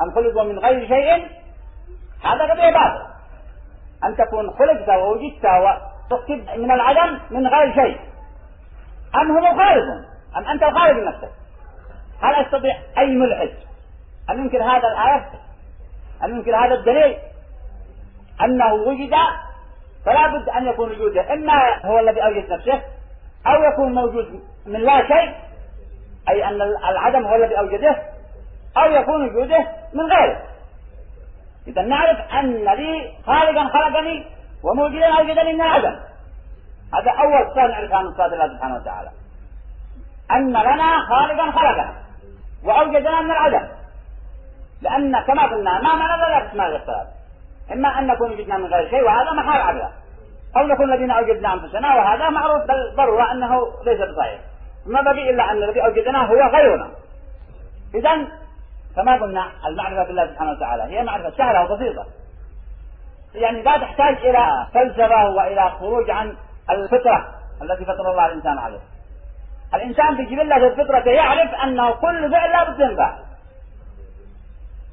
أن 0.02 0.12
خلق 0.16 0.42
من 0.42 0.60
غير 0.60 0.88
شيء 0.88 1.28
هذا 2.24 2.44
قضية 2.44 2.70
باطلة. 2.70 3.08
أن 4.04 4.16
تكون 4.18 4.52
خلقت 4.52 4.90
ووجدت 4.90 5.46
وتكتب 5.46 6.60
من 6.60 6.72
العدم 6.72 7.20
من 7.32 7.48
غير 7.48 7.74
شيء. 7.74 8.00
أم 9.16 9.38
هم 9.38 9.58
خالق 9.58 10.15
أم 10.38 10.48
أنت 10.48 10.64
الخالق 10.64 11.08
نفسك 11.08 11.32
هل 12.22 12.46
يستطيع 12.46 12.76
أي 12.98 13.16
ملحد؟ 13.16 13.54
أن 14.30 14.40
ينكر 14.40 14.64
هذا 14.64 14.88
الآية؟ 14.88 15.30
أن 16.24 16.30
ينكر 16.36 16.56
هذا 16.56 16.74
الدليل؟ 16.74 17.18
أنه 18.42 18.74
وجد 18.74 19.14
فلا 20.06 20.28
بد 20.28 20.50
أن 20.50 20.68
يكون 20.68 20.92
وجوده 20.92 21.34
إما 21.34 21.86
هو 21.86 22.00
الذي 22.00 22.24
أوجد 22.24 22.54
نفسه 22.54 22.82
أو 23.48 23.64
يكون 23.74 23.96
موجود 23.96 24.44
من 24.66 24.80
لا 24.80 25.08
شيء 25.08 25.36
أي 26.30 26.48
أن 26.48 26.62
العدم 26.62 27.26
هو 27.26 27.36
الذي 27.36 27.60
أوجده 27.60 28.02
أو 28.78 28.92
يكون 28.92 29.30
وجوده 29.30 29.68
من 29.94 30.06
غيره. 30.06 30.42
إذا 31.68 31.82
نعرف 31.82 32.34
أن 32.34 32.66
لي 32.66 33.14
خالقا 33.26 33.68
خلقني 33.68 34.26
وموجودا 34.64 35.06
أوجدني 35.06 35.54
من 35.54 35.62
العدم. 35.62 36.00
هذا 36.94 37.12
أول 37.12 37.70
نعرفها 37.70 38.02
من 38.02 38.14
صفات 38.14 38.34
الله 38.34 38.48
سبحانه 38.48 38.76
وتعالى. 38.76 39.10
أن 40.32 40.50
لنا 40.50 41.06
خالقا 41.10 41.52
خلقنا 41.52 41.94
وأوجدنا 42.64 43.22
من 43.22 43.32
العدم. 43.32 43.68
لأن 44.82 45.20
كما 45.20 45.44
قلنا 45.44 45.82
ما 45.82 45.96
معنى 45.96 46.24
ذلك؟ 46.24 46.50
اسماء 46.50 46.68
الاختلاف 46.68 47.08
إما 47.74 48.00
أن 48.00 48.08
نكون 48.08 48.32
وجدنا 48.32 48.58
من 48.58 48.66
غير 48.66 48.90
شيء 48.90 49.04
وهذا 49.04 49.32
محال 49.32 49.62
عبدا 49.62 49.90
أو 50.58 50.68
نكون 50.68 50.94
الذين 50.94 51.12
أوجدنا 51.12 51.54
أنفسنا 51.54 51.96
وهذا 51.96 52.30
معروف 52.30 52.62
بالضرورة 52.68 53.32
أنه 53.32 53.72
ليس 53.86 54.00
بصحيح. 54.10 54.40
ما 54.86 55.02
بقي 55.02 55.30
إلا 55.30 55.52
أن 55.52 55.58
الذي 55.64 55.86
أوجدنا 55.86 56.26
هو 56.26 56.42
غيرنا. 56.56 56.90
إذا 57.96 58.28
كما 58.96 59.16
قلنا 59.16 59.52
المعرفة 59.68 60.04
بالله 60.04 60.28
سبحانه 60.28 60.52
وتعالى 60.52 60.84
هي 60.84 61.04
معرفة 61.04 61.30
سهلة 61.38 61.64
وبسيطة. 61.64 62.06
يعني 63.36 63.62
لا 63.62 63.78
تحتاج 63.78 64.18
إلى 64.18 64.68
فلسفة 64.74 65.30
وإلى 65.30 65.70
خروج 65.80 66.10
عن 66.10 66.36
الفطرة 66.70 67.28
التي 67.62 67.86
فطر 67.86 68.12
الله 68.12 68.26
الإنسان 68.26 68.58
عليه 68.58 68.80
الإنسان 69.76 70.16
بجبلة 70.18 70.58
الفطرة 70.58 71.10
يعرف 71.10 71.54
أنه 71.54 71.92
كل 71.92 72.32
فعل 72.32 72.52
لا 72.52 72.64
بد 72.70 72.80
ينفع 72.80 73.16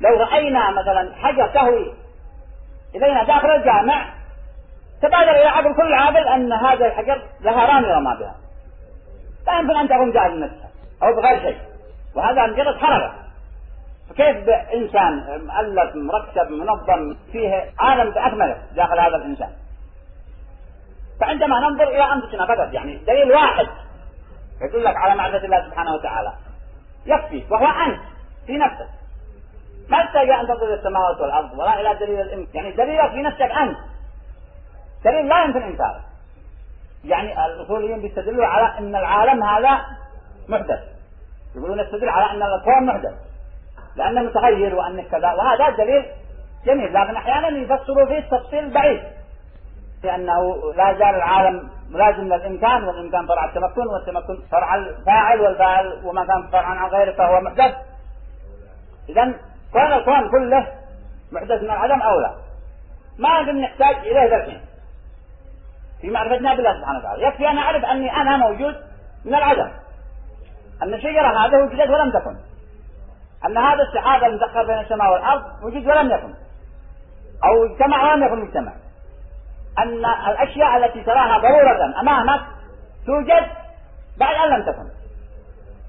لو 0.01 0.17
رأينا 0.17 0.71
مثلا 0.71 1.15
حجر 1.15 1.47
تهوي 1.47 1.93
إلينا 2.95 3.25
داخل 3.25 3.51
الجامع 3.51 4.05
تبادر 5.03 5.31
إلى 5.31 5.49
عقل 5.49 5.75
كل 5.75 5.95
عاقل 5.95 6.29
أن 6.29 6.53
هذا 6.53 6.87
الحجر 6.87 7.23
لها 7.41 7.67
رامي 7.67 7.87
رمى 7.87 8.17
بها. 8.21 8.35
لا 9.47 9.59
يمكن 9.59 9.77
أن 9.77 9.89
تكون 9.89 10.13
جاهز 10.13 10.33
نفسها 10.33 10.71
أو 11.03 11.17
بغير 11.17 11.41
شيء. 11.41 11.59
وهذا 12.15 12.47
مجرد 12.47 12.77
حركة. 12.77 13.13
فكيف 14.11 14.37
بإنسان 14.47 15.41
مؤلف 15.47 15.97
مركب 15.97 16.51
منظم 16.51 17.17
فيه 17.33 17.71
عالم 17.79 18.11
بأكمله 18.11 18.57
داخل 18.77 19.01
هذا 19.01 19.17
الإنسان؟ 19.17 19.51
فعندما 21.21 21.61
ننظر 21.61 21.89
إلى 21.89 22.13
أنفسنا 22.13 22.47
فقط 22.47 22.73
يعني 22.73 22.97
دليل 22.97 23.33
واحد 23.33 23.67
يدلك 24.61 24.97
على 24.97 25.15
معرفة 25.15 25.45
الله 25.45 25.69
سبحانه 25.71 25.95
وتعالى. 25.95 26.33
يكفي 27.07 27.45
وهو 27.51 27.67
أنت 27.67 28.01
في 28.47 28.59
نفسك. 28.59 28.89
ما 29.89 30.05
تحتاج 30.05 30.31
أن 30.31 30.47
تنظر 30.47 30.75
السماوات 30.75 31.21
والأرض 31.21 31.59
ولا 31.59 31.81
إلى 31.81 31.95
دليل 31.95 32.21
الإنس. 32.21 32.55
يعني 32.55 32.73
دليلك 32.73 33.11
في 33.11 33.23
نفسك 33.23 33.43
أنت. 33.43 33.79
دليل 35.05 35.29
لا 35.29 35.45
يمكن 35.45 35.63
إنكاره. 35.63 36.01
يعني 37.05 37.47
الأصوليين 37.47 38.01
بيستدلوا 38.01 38.47
على 38.47 38.79
أن 38.79 38.97
العالم 38.97 39.43
هذا 39.43 39.81
محدث. 40.49 40.81
يقولون 41.57 41.81
يستدل 41.81 42.09
على 42.09 42.31
أن 42.31 42.43
الكون 42.43 42.87
محدث. 42.87 43.15
لأنه 43.97 44.23
متغير 44.23 44.75
وأنه 44.75 45.03
كذا. 45.03 45.33
وهذا 45.33 45.71
دليل 45.71 46.07
جميل. 46.67 46.95
لكن 46.95 47.17
أحيانا 47.17 47.49
يفسروا 47.49 48.07
فيه 48.07 48.21
تفصيل 48.21 48.71
بعيد. 48.71 49.03
لأنه 50.05 50.73
لا 50.75 50.93
زال 50.93 51.15
العالم 51.15 51.71
ملازم 51.91 52.23
للإمكان 52.23 52.85
والإمكان 52.85 53.27
فرع 53.27 53.45
التمكن 53.45 53.87
والتمكن 53.87 54.39
فرع 54.51 54.75
الفاعل 54.75 55.41
والفاعل 55.41 56.01
وما 56.05 56.25
كان 56.25 56.49
فرعا 56.53 56.75
عن 56.75 56.89
غيره 56.89 57.13
فهو 57.13 57.41
محدث 57.41 57.75
إذا 59.09 59.35
كون 59.73 59.93
الكون 59.93 60.31
كله 60.31 60.67
محدث 61.33 61.63
من 61.63 61.71
العدم 61.71 62.03
أو 62.03 62.21
لا 62.21 62.35
ما 63.19 63.53
نحتاج 63.53 63.97
إليه 63.97 64.37
الحين. 64.37 64.61
في 66.01 66.11
معرفتنا 66.11 66.55
بالله 66.55 66.81
سبحانه 66.81 66.99
وتعالى. 66.99 67.27
يكفي 67.27 67.49
أن 67.49 67.59
أعرف 67.59 67.85
أني 67.85 68.17
أنا 68.17 68.37
موجود 68.37 68.75
من 69.25 69.35
العدم. 69.35 69.71
أن 70.83 70.95
الشجرة 70.95 71.47
هذه 71.47 71.57
وجدت 71.57 71.91
ولم 71.91 72.11
تكن. 72.11 72.37
أن 73.47 73.59
هذا 73.59 73.83
السحاب 73.83 74.25
المدخل 74.25 74.67
بين 74.67 74.79
السماء 74.79 75.13
والأرض 75.13 75.43
وجد 75.63 75.87
ولم 75.87 76.11
يكن. 76.11 76.35
أو 77.45 77.65
اجتمع 77.65 78.13
ولم 78.13 78.25
يكن 78.25 78.41
مجتمع. 78.41 78.73
أن 79.79 80.05
الأشياء 80.05 80.77
التي 80.77 81.05
تراها 81.05 81.39
ضرورة 81.39 82.01
أمامك 82.01 82.41
توجد 83.07 83.47
بعد 84.19 84.35
أن 84.37 84.59
لم 84.59 84.63
تكن. 84.73 84.87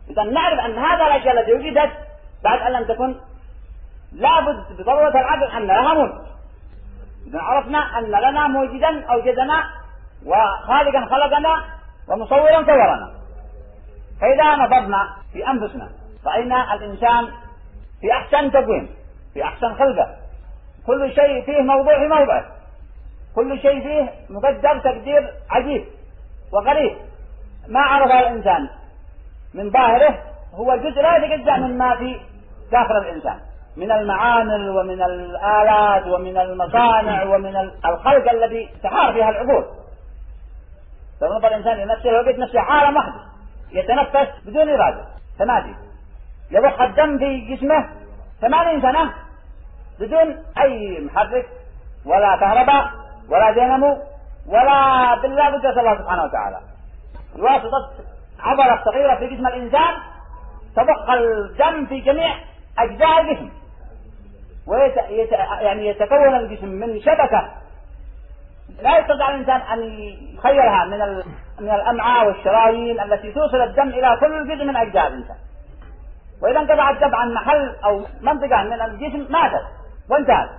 إذا 0.09 0.23
نعرف 0.23 0.59
أن 0.59 0.77
هذا 0.77 1.05
الأشياء 1.05 1.39
التي 1.39 1.53
وجدت 1.53 1.91
بعد 2.43 2.59
أن 2.59 2.71
لم 2.71 2.83
تكن 2.83 3.15
لابد 4.11 4.77
بضرورة 4.79 5.09
العقل 5.09 5.43
أن 5.43 5.67
لها 5.67 5.93
موجد 5.93 6.23
إذا 7.27 7.39
عرفنا 7.39 7.99
أن 7.99 8.03
لنا 8.03 8.47
موجدا 8.47 9.05
أوجدنا 9.11 9.63
وخالقا 10.25 11.05
خلقنا 11.05 11.65
ومصورا 12.07 12.63
صورنا. 12.65 13.11
فإذا 14.21 14.55
نظرنا 14.55 15.09
في 15.33 15.47
أنفسنا 15.47 15.89
رأينا 16.25 16.73
الإنسان 16.73 17.31
في 18.01 18.11
أحسن 18.13 18.51
تقويم 18.51 18.89
في 19.33 19.43
أحسن 19.43 19.75
خلقة. 19.75 20.15
كل 20.87 21.11
شيء 21.15 21.45
فيه 21.45 21.61
موضوع 21.61 21.99
في 21.99 22.07
موضعه. 22.07 22.45
كل 23.35 23.59
شيء 23.59 23.81
فيه 23.81 24.09
مقدر 24.29 24.79
تقدير 24.79 25.33
عجيب 25.49 25.85
وغريب. 26.53 26.97
ما 27.67 27.79
عرفه 27.79 28.19
الإنسان. 28.19 28.69
من 29.53 29.71
ظاهره 29.71 30.19
هو 30.55 30.75
جزء 30.75 31.01
لا 31.01 31.17
يتجزأ 31.17 31.57
مما 31.57 31.95
في 31.95 32.19
داخل 32.71 32.97
الإنسان. 32.97 33.39
من 33.77 33.91
المعامل 33.91 34.69
ومن 34.69 35.03
الآلات 35.03 36.07
ومن 36.07 36.37
المصانع 36.37 37.23
ومن 37.23 37.55
الخلق 37.85 38.31
الذي 38.31 38.69
تحار 38.83 39.13
فيها 39.13 39.29
العقول. 39.29 39.65
لو 41.21 41.33
نظر 41.37 41.47
الإنسان 41.47 41.77
لنفسه 41.77 42.19
وجد 42.19 42.39
نفسه 42.39 42.59
عالم 42.59 42.97
وحده 42.97 43.21
يتنفس 43.71 44.45
بدون 44.45 44.69
إرادة 44.69 45.05
تمادي. 45.39 45.75
يضخ 46.51 46.81
الدم 46.81 47.17
في 47.17 47.55
جسمه 47.55 47.89
ثمانين 48.41 48.81
سنة 48.81 49.13
بدون 49.99 50.43
أي 50.61 50.99
محرك 50.99 51.45
ولا 52.05 52.35
كهرباء 52.35 53.02
ولا 53.29 53.51
دينامو 53.51 53.97
ولا 54.47 55.15
بالله 55.21 55.49
بد 55.49 55.65
الله 55.65 55.97
سبحانه 55.97 56.23
وتعالى. 56.23 56.59
بواسطة 57.35 57.89
عضلة 58.39 58.83
صغيرة 58.85 59.15
في 59.15 59.27
جسم 59.27 59.47
الإنسان 59.47 59.93
تضخ 60.75 61.09
الدم 61.09 61.85
في 61.85 61.99
جميع 61.99 62.35
أجزاء 62.79 63.21
الجسم 63.21 63.49
ويت... 64.67 64.97
يت... 65.09 65.31
يعني 65.61 65.87
يتكون 65.87 66.35
الجسم 66.35 66.67
من 66.67 67.01
شبكة. 67.01 67.51
لا 68.81 68.99
يستطيع 68.99 69.29
الإنسان 69.29 69.61
أن 69.61 69.79
يخيلها 70.37 70.85
من 70.85 71.01
ال... 71.01 71.23
من 71.59 71.69
الأمعاء 71.69 72.27
والشرايين 72.27 72.99
التي 72.99 73.31
توصل 73.31 73.61
الدم 73.61 73.89
إلى 73.89 74.17
كل 74.19 74.55
جزء 74.55 74.65
من 74.65 74.75
أجزاء 74.75 75.07
الإنسان. 75.07 75.37
وإذا 76.41 76.59
انقطع 76.59 76.89
الدم 76.89 77.15
عن 77.15 77.33
محل 77.33 77.75
أو 77.85 78.01
منطقة 78.21 78.63
من 78.63 78.81
الجسم 78.81 79.31
ماتت 79.31 79.65
وانتهت. 80.09 80.49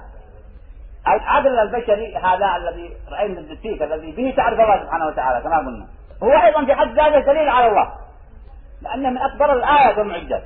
العقل 1.08 1.58
البشري 1.58 2.16
هذا 2.16 2.56
الذي 2.56 2.96
رأينا 3.12 3.40
الدسيك 3.40 3.82
الذي 3.82 4.12
به 4.12 4.34
تعرف 4.36 4.60
الله 4.60 4.82
سبحانه 4.84 5.06
وتعالى 5.06 5.40
كما 5.44 5.58
قلنا. 5.58 5.86
هو 6.22 6.32
أيضا 6.46 6.64
في 6.64 6.74
حد 6.74 6.88
ذاته 6.88 7.20
دليل 7.20 7.48
على 7.48 7.66
الله 7.66 7.92
لأنه 8.82 9.10
من 9.10 9.18
أكبر 9.18 9.52
الآيات 9.52 9.98
والمعجزات 9.98 10.42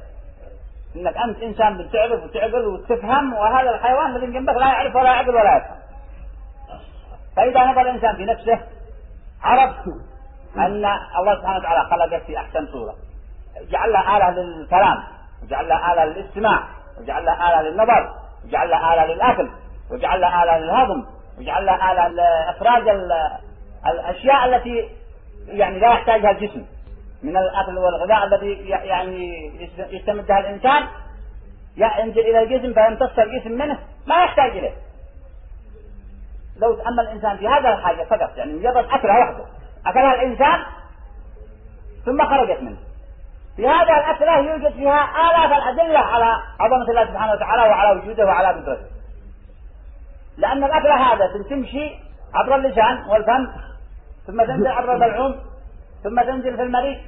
إنك 0.96 1.16
أنت 1.16 1.42
إنسان 1.42 1.78
بتعرف 1.78 2.24
وتعقل 2.24 2.66
وتفهم 2.66 3.34
وهذا 3.34 3.70
الحيوان 3.70 4.16
الذي 4.16 4.26
جنبك 4.26 4.54
لا 4.54 4.66
يعرف 4.66 4.96
ولا 4.96 5.10
يعقل 5.10 5.34
ولا 5.34 5.56
يفهم. 5.56 5.78
فإذا 7.36 7.64
نظر 7.64 7.80
الإنسان 7.80 8.16
في 8.16 8.24
نفسه 8.24 8.60
عرف 9.42 9.76
أن 10.56 10.84
الله 11.18 11.34
سبحانه 11.40 11.58
وتعالى 11.58 11.90
خلقك 11.90 12.22
في 12.22 12.38
أحسن 12.38 12.66
صورة. 12.66 12.94
جعل 13.70 13.92
له 13.92 14.16
آلة 14.16 14.30
للكلام 14.30 15.02
وجعل 15.42 15.68
له 15.68 15.92
آلة 15.92 16.04
للاستماع 16.04 16.62
وجعل 17.00 17.24
له 17.24 17.48
آلة 17.48 17.68
للنظر 17.68 18.14
وجعل 18.44 18.70
له 18.70 18.94
آلة 18.94 19.14
للأكل. 19.14 19.50
وجعل 19.90 20.20
له 20.20 20.44
آلة 20.44 20.58
للهضم 20.58 21.04
وجعل 21.38 21.66
له 21.66 21.92
آلة 21.92 22.08
لإخراج 22.08 22.88
الأشياء 23.86 24.46
التي 24.48 24.88
يعني 25.46 25.78
لا 25.78 25.92
يحتاجها 25.92 26.30
الجسم. 26.30 26.66
من 27.22 27.36
الأكل 27.36 27.78
والغذاء 27.78 28.24
الذي 28.24 28.68
يعني 28.68 29.50
يستمدها 29.90 30.38
الإنسان 30.38 30.82
ينزل 31.76 32.20
إلى 32.20 32.42
الجسم 32.42 32.74
فيمتص 32.74 33.18
الجسم 33.18 33.52
منه 33.52 33.78
ما 34.06 34.24
يحتاج 34.24 34.50
إليه. 34.50 34.74
لو 36.56 36.74
تأمل 36.74 37.00
الإنسان 37.00 37.36
في 37.36 37.48
هذا 37.48 37.68
الحاجة 37.68 38.04
فقط 38.04 38.36
يعني 38.36 38.52
مجرد 38.52 38.84
أكلها 38.90 39.18
وحده 39.18 39.44
أكلها 39.86 40.14
الإنسان 40.14 40.62
ثم 42.06 42.26
خرجت 42.26 42.62
منه. 42.62 42.78
في 43.56 43.68
هذا 43.68 43.96
الأكلة 43.96 44.38
يوجد 44.38 44.72
فيها 44.72 45.10
آلاف 45.30 45.52
الأدلة 45.52 45.98
على 45.98 46.42
عظمة 46.60 46.90
الله 46.90 47.06
سبحانه 47.06 47.32
وتعالى 47.32 47.62
وعلى 47.62 48.00
وجوده 48.00 48.24
وعلى 48.24 48.48
قدرته. 48.48 48.97
لأن 50.38 50.64
الأكلة 50.64 50.94
هذا 50.94 51.42
تمشي 51.50 51.90
عبر 52.34 52.54
اللسان 52.54 53.04
والفم 53.08 53.46
ثم 54.26 54.42
تنزل 54.42 54.66
عبر 54.66 54.94
البلعوم 54.94 55.36
ثم 56.04 56.20
تنزل 56.20 56.56
في 56.56 56.62
المريء 56.62 57.00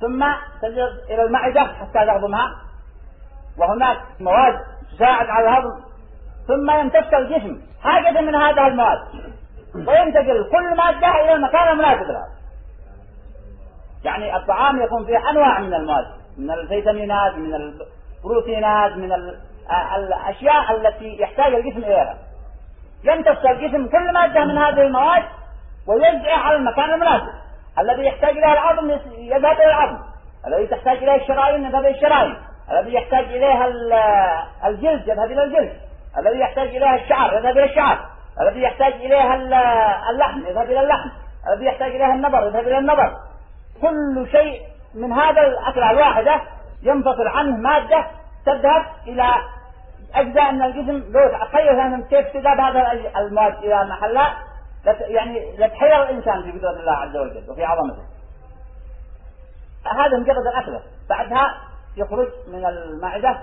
ثم 0.00 0.24
تنزل 0.62 0.88
إلى 1.10 1.22
المعدة 1.22 1.60
حتى 1.60 2.06
تهضمها. 2.06 2.56
وهناك 3.58 3.98
مواد 4.20 4.58
تساعد 4.96 5.26
على 5.26 5.48
الهضم. 5.48 5.80
ثم 6.48 6.70
يمتص 6.70 7.14
الجسم. 7.14 7.60
حاجة 7.82 8.20
من 8.20 8.34
هذه 8.34 8.66
المواد. 8.66 8.98
وينتقل 9.74 10.50
كل 10.50 10.76
مادة 10.76 11.24
إلى 11.24 11.32
المكان 11.32 11.68
المناسب 11.68 12.10
لها. 12.10 12.28
يعني 14.04 14.36
الطعام 14.36 14.82
يكون 14.82 15.06
فيه 15.06 15.30
أنواع 15.30 15.60
من 15.60 15.74
المواد. 15.74 16.06
من 16.38 16.50
الفيتامينات 16.50 17.34
من 17.34 17.54
البروتينات 17.54 18.92
من 18.92 19.12
الأشياء 19.96 20.76
التي 20.76 21.16
يحتاج 21.20 21.54
الجسم 21.54 21.78
إليها. 21.78 22.18
يمتص 23.04 23.44
الجسم 23.44 23.88
كل 23.88 24.12
مادة 24.12 24.44
من 24.44 24.58
هذه 24.58 24.80
المواد 24.80 25.22
ويوزعها 25.88 26.38
على 26.38 26.56
المكان 26.56 26.94
المناسب. 26.94 27.32
الذي 27.78 28.06
يحتاج 28.06 28.30
إليه 28.30 28.52
العظم 28.52 28.90
يذهب 29.18 29.52
إلى 29.60 29.64
العظم. 29.64 29.98
الذي 30.46 30.66
تحتاج 30.66 30.96
إليه 30.96 31.14
الشرايين 31.14 31.64
يذهب 31.64 31.80
إلى 31.80 31.90
الشرايين. 31.90 32.36
الذي 32.72 32.94
يحتاج 32.94 33.24
إليه 33.24 33.64
الجلد 34.66 35.08
يذهب 35.08 35.30
إلى 35.30 35.44
الجلد. 35.44 35.72
الذي 36.18 36.38
يحتاج 36.38 36.68
إليه 36.68 36.94
الشعر 36.94 37.32
يذهب 37.32 37.58
إلى 37.58 37.64
الشعر. 37.64 37.98
الذي 38.40 38.62
يحتاج 38.62 38.92
إليه 38.92 39.34
اللحم 40.10 40.46
يذهب 40.46 40.70
إلى 40.70 40.80
اللحم. 40.80 41.10
الذي 41.52 41.66
يحتاج 41.66 41.90
إليه 41.90 42.14
النظر 42.14 42.46
يذهب 42.46 42.66
إلى 42.66 42.78
النظر 42.78 43.16
كل 43.80 44.28
شيء 44.32 44.60
من 44.94 45.12
هذا 45.12 45.40
الأكلة 45.40 45.90
الواحدة 45.90 46.40
ينفصل 46.82 47.28
عنه 47.28 47.56
مادة 47.56 48.06
تذهب 48.46 48.84
إلى 49.06 49.34
أجزاء 50.14 50.52
من 50.52 50.62
الجسم 50.62 51.12
لو 51.12 51.28
تخيل 51.28 52.02
كيف 52.02 52.32
تذهب 52.32 52.60
هذا 52.60 52.92
المواد 53.16 53.54
إلى 53.64 53.84
محلها 53.84 54.36
يعني 55.00 55.54
يتحير 55.54 56.02
الإنسان 56.02 56.42
في 56.42 56.58
قدرة 56.58 56.80
الله 56.80 56.92
عز 56.92 57.16
وجل 57.16 57.50
وفي 57.50 57.64
عظمته. 57.64 58.02
هذا 59.86 60.18
مجرد 60.18 60.46
الأكلة. 60.46 60.82
بعدها 61.08 61.54
يخرج 61.96 62.28
من 62.48 62.66
المعدة 62.66 63.38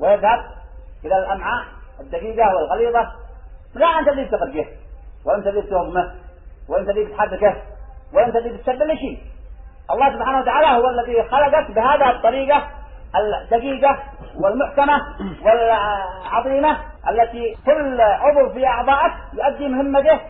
ويذهب 0.00 0.44
إلى 1.04 1.18
الأمعاء 1.18 1.64
الدقيقة 2.00 2.56
والغليظة. 2.56 3.12
لا 3.74 3.86
أنت 3.86 4.08
اللي 4.08 4.24
تخرجه 4.24 4.66
ولا 5.24 5.36
أنت 5.38 5.46
اللي 5.46 5.62
تهضمه 5.62 6.14
ولا 6.68 6.80
أنت 6.80 6.88
اللي 6.90 7.06
تحركه 7.06 7.62
ولا 8.12 8.26
أنت 8.26 8.36
اللي 8.36 8.58
تسبب 8.58 8.94
شيء 8.94 9.18
الله 9.90 10.12
سبحانه 10.18 10.40
وتعالى 10.40 10.66
هو 10.66 10.90
الذي 10.90 11.22
خلقك 11.22 11.70
بهذه 11.70 12.10
الطريقة. 12.10 12.70
الدقيقة 13.16 13.98
والمحكمة 14.40 15.00
والعظيمة 15.44 16.76
التي 17.10 17.56
كل 17.66 18.00
عضو 18.00 18.48
في 18.48 18.66
أعضائك 18.66 19.12
يؤدي 19.32 19.68
مهمته 19.68 20.20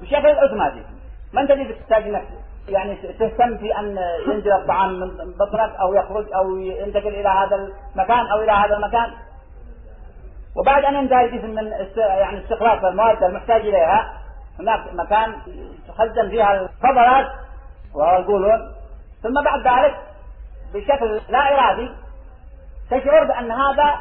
بشكل 0.00 0.26
اوتوماتيكي 0.26 0.86
ما 1.32 1.40
أنت 1.40 1.50
اللي 1.50 1.74
تحتاج 1.74 2.02
إنك 2.02 2.22
يعني 2.68 2.96
تهتم 3.18 3.58
في 3.58 3.78
أن 3.78 3.98
ينزل 4.28 4.52
الطعام 4.52 5.00
من 5.00 5.08
بطنك 5.40 5.74
أو 5.80 5.94
يخرج 5.94 6.26
أو 6.34 6.56
ينتقل 6.56 7.08
إلى 7.08 7.28
هذا 7.28 7.56
المكان 7.96 8.26
أو 8.26 8.42
إلى 8.42 8.52
هذا 8.52 8.76
المكان. 8.76 9.10
وبعد 10.56 10.84
أن 10.84 10.94
ينتهي 10.94 11.24
الجسم 11.24 11.50
من 11.50 11.72
يعني 11.96 12.44
استخلاص 12.44 12.84
المواد 12.84 13.22
المحتاج 13.22 13.60
إليها 13.60 14.12
هناك 14.60 14.80
مكان 14.94 15.32
تخزن 15.88 16.28
فيها 16.30 16.52
الفضلات 16.60 17.26
وهو 17.94 18.16
القولون 18.16 18.72
ثم 19.22 19.34
بعد 19.44 19.60
ذلك 19.60 19.94
بشكل 20.74 21.20
لا 21.28 21.54
إرادي 21.54 21.90
تشعر 22.90 23.24
بأن 23.24 23.50
هذا 23.50 24.00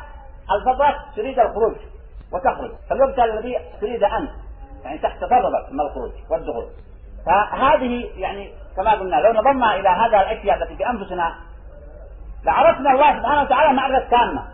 الفضلات 0.52 0.96
تريد 1.16 1.40
الخروج 1.40 1.76
وتخرج. 2.34 2.72
فالوقت 2.90 3.20
الذي 3.20 3.60
تريد 3.82 4.04
انت 4.04 4.32
يعني 4.84 4.98
تحت 4.98 5.18
تضربت 5.18 5.72
من 5.72 5.80
الخروج 5.80 6.12
والدخول. 6.30 6.68
فهذه 7.26 8.10
يعني 8.16 8.54
كما 8.76 8.92
قلنا 8.92 9.16
لو 9.16 9.34
نظرنا 9.34 9.76
إلى 9.76 9.90
هذا 9.90 10.22
الأشياء 10.22 10.64
التي 10.64 10.76
في 10.76 10.90
أنفسنا 10.90 11.36
لعرفنا 12.44 12.92
الله 12.92 13.20
سبحانه 13.20 13.42
وتعالى 13.42 13.74
معرفة 13.74 14.10
تامة. 14.10 14.48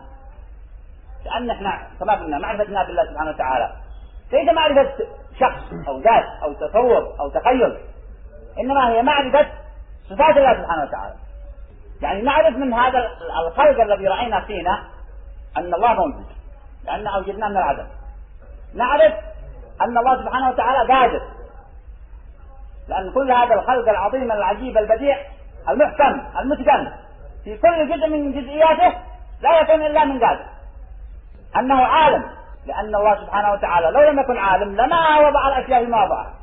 لأن 1.26 1.50
إحنا 1.50 1.88
كما 2.00 2.14
قلنا 2.14 2.38
معرفتنا 2.38 2.84
بالله 2.84 3.06
سبحانه 3.06 3.30
وتعالى. 3.30 3.72
ليس 4.32 4.54
معرفة 4.54 4.94
شخص 5.40 5.88
أو 5.88 6.00
ذات 6.00 6.26
أو 6.44 6.54
تصور 6.54 7.16
أو 7.20 7.30
تخيل 7.30 7.78
إنما 8.60 8.90
هي 8.90 9.02
معرفة 9.02 9.48
صفات 10.10 10.38
الله 10.38 10.54
سبحانه 10.54 10.84
وتعالى. 10.84 11.16
يعني 12.02 12.22
نعرف 12.22 12.56
من 12.56 12.74
هذا 12.74 13.10
الخلق 13.48 13.82
الذي 13.82 14.08
رأينا 14.08 14.42
فينا 14.42 14.84
أن 15.58 15.74
الله 15.74 15.94
موجود 15.94 16.26
لأن 16.86 17.08
أوجدناه 17.08 17.48
من 17.50 17.58
العدم. 17.58 17.88
نعرف 18.76 19.14
أن 19.82 19.98
الله 19.98 20.24
سبحانه 20.24 20.50
وتعالى 20.50 20.94
قادر 20.94 21.22
لأن 22.88 23.14
كل 23.14 23.32
هذا 23.32 23.54
الخلق 23.54 23.90
العظيم 23.90 24.32
العجيب 24.32 24.78
البديع 24.78 25.18
المحكم 25.70 26.40
المتقن 26.40 26.92
في 27.44 27.58
كل 27.58 27.90
جزء 27.90 28.08
من 28.08 28.32
جزئياته 28.32 28.98
لا 29.42 29.60
يكون 29.62 29.86
إلا 29.86 30.06
من 30.06 30.20
قادر. 30.20 30.46
أنه 31.56 31.82
عالم 31.84 32.24
لأن 32.66 32.96
الله 32.96 33.16
سبحانه 33.16 33.52
وتعالى 33.52 33.88
لو 33.88 34.02
لم 34.02 34.20
يكن 34.20 34.38
عالم 34.38 34.76
لما 34.76 35.20
وضع 35.20 35.48
الأشياء 35.48 35.86
في 35.86 35.92
مواضعها 35.92 36.34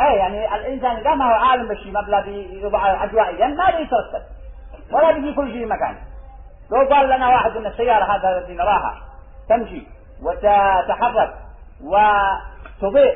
أي 0.00 0.16
يعني 0.16 0.54
الإنسان 0.54 0.96
إذا 0.96 1.14
ما 1.14 1.24
هو 1.24 1.34
عالم 1.34 1.68
بالشيء 1.68 1.92
مبلغ 1.92 2.28
يوضع 2.28 2.78
عشوائيا 2.78 3.46
ما 3.46 3.66
بيترتب 3.66 4.22
ولا 4.92 5.12
بيجي 5.12 5.34
كل 5.34 5.52
شيء 5.52 5.66
مكانه 5.66 5.98
لو 6.70 6.94
قال 6.94 7.08
لنا 7.08 7.28
واحد 7.28 7.56
إن 7.56 7.66
السيارة 7.66 8.04
هذا 8.04 8.38
الذي 8.38 8.54
نراها 8.54 8.94
تمشي 9.48 9.86
وتتحرك 10.22 11.34
وتضيء 11.84 13.14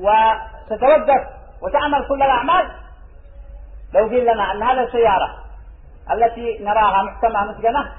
وتتوقف 0.00 1.26
وتعمل 1.62 2.08
كل 2.08 2.22
الأعمال 2.22 2.68
لو 3.94 4.08
قيل 4.08 4.22
لنا 4.22 4.52
أن 4.52 4.62
هذه 4.62 4.82
السيارة 4.82 5.28
التي 6.10 6.64
نراها 6.64 7.02
محكمة 7.02 7.44
مسجنة 7.44 7.92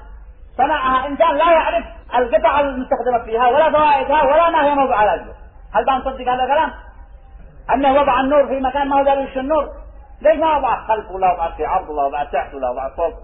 صنعها 0.56 1.06
إنسان 1.06 1.36
لا 1.36 1.52
يعرف 1.52 1.84
القطع 2.14 2.60
المستخدمة 2.60 3.18
فيها 3.24 3.48
ولا 3.48 3.70
فوائدها 3.70 4.22
ولا 4.22 4.50
ما 4.50 4.64
هي 4.64 4.74
موضوع 4.74 5.04
الأجل 5.04 5.32
هل 5.74 5.84
بنصدق 5.84 6.32
هذا 6.32 6.42
الكلام؟ 6.42 6.72
أنه 7.74 7.92
وضع 8.00 8.20
النور 8.20 8.46
في 8.46 8.60
مكان 8.60 8.88
ما 8.88 8.98
هو 8.98 9.04
داري 9.04 9.40
النور 9.40 9.83
ليش 10.24 10.38
ما 10.38 10.56
وضع 10.56 10.86
خلف 10.86 11.10
ولا 11.10 11.32
وضع 11.32 11.50
في 11.50 11.66
عرض 11.66 11.88
ولا 11.90 12.02
وضع 12.02 12.24
تحت 12.24 12.54
ولا 12.54 12.70
وضع 12.70 12.88
فوق؟ 12.88 13.14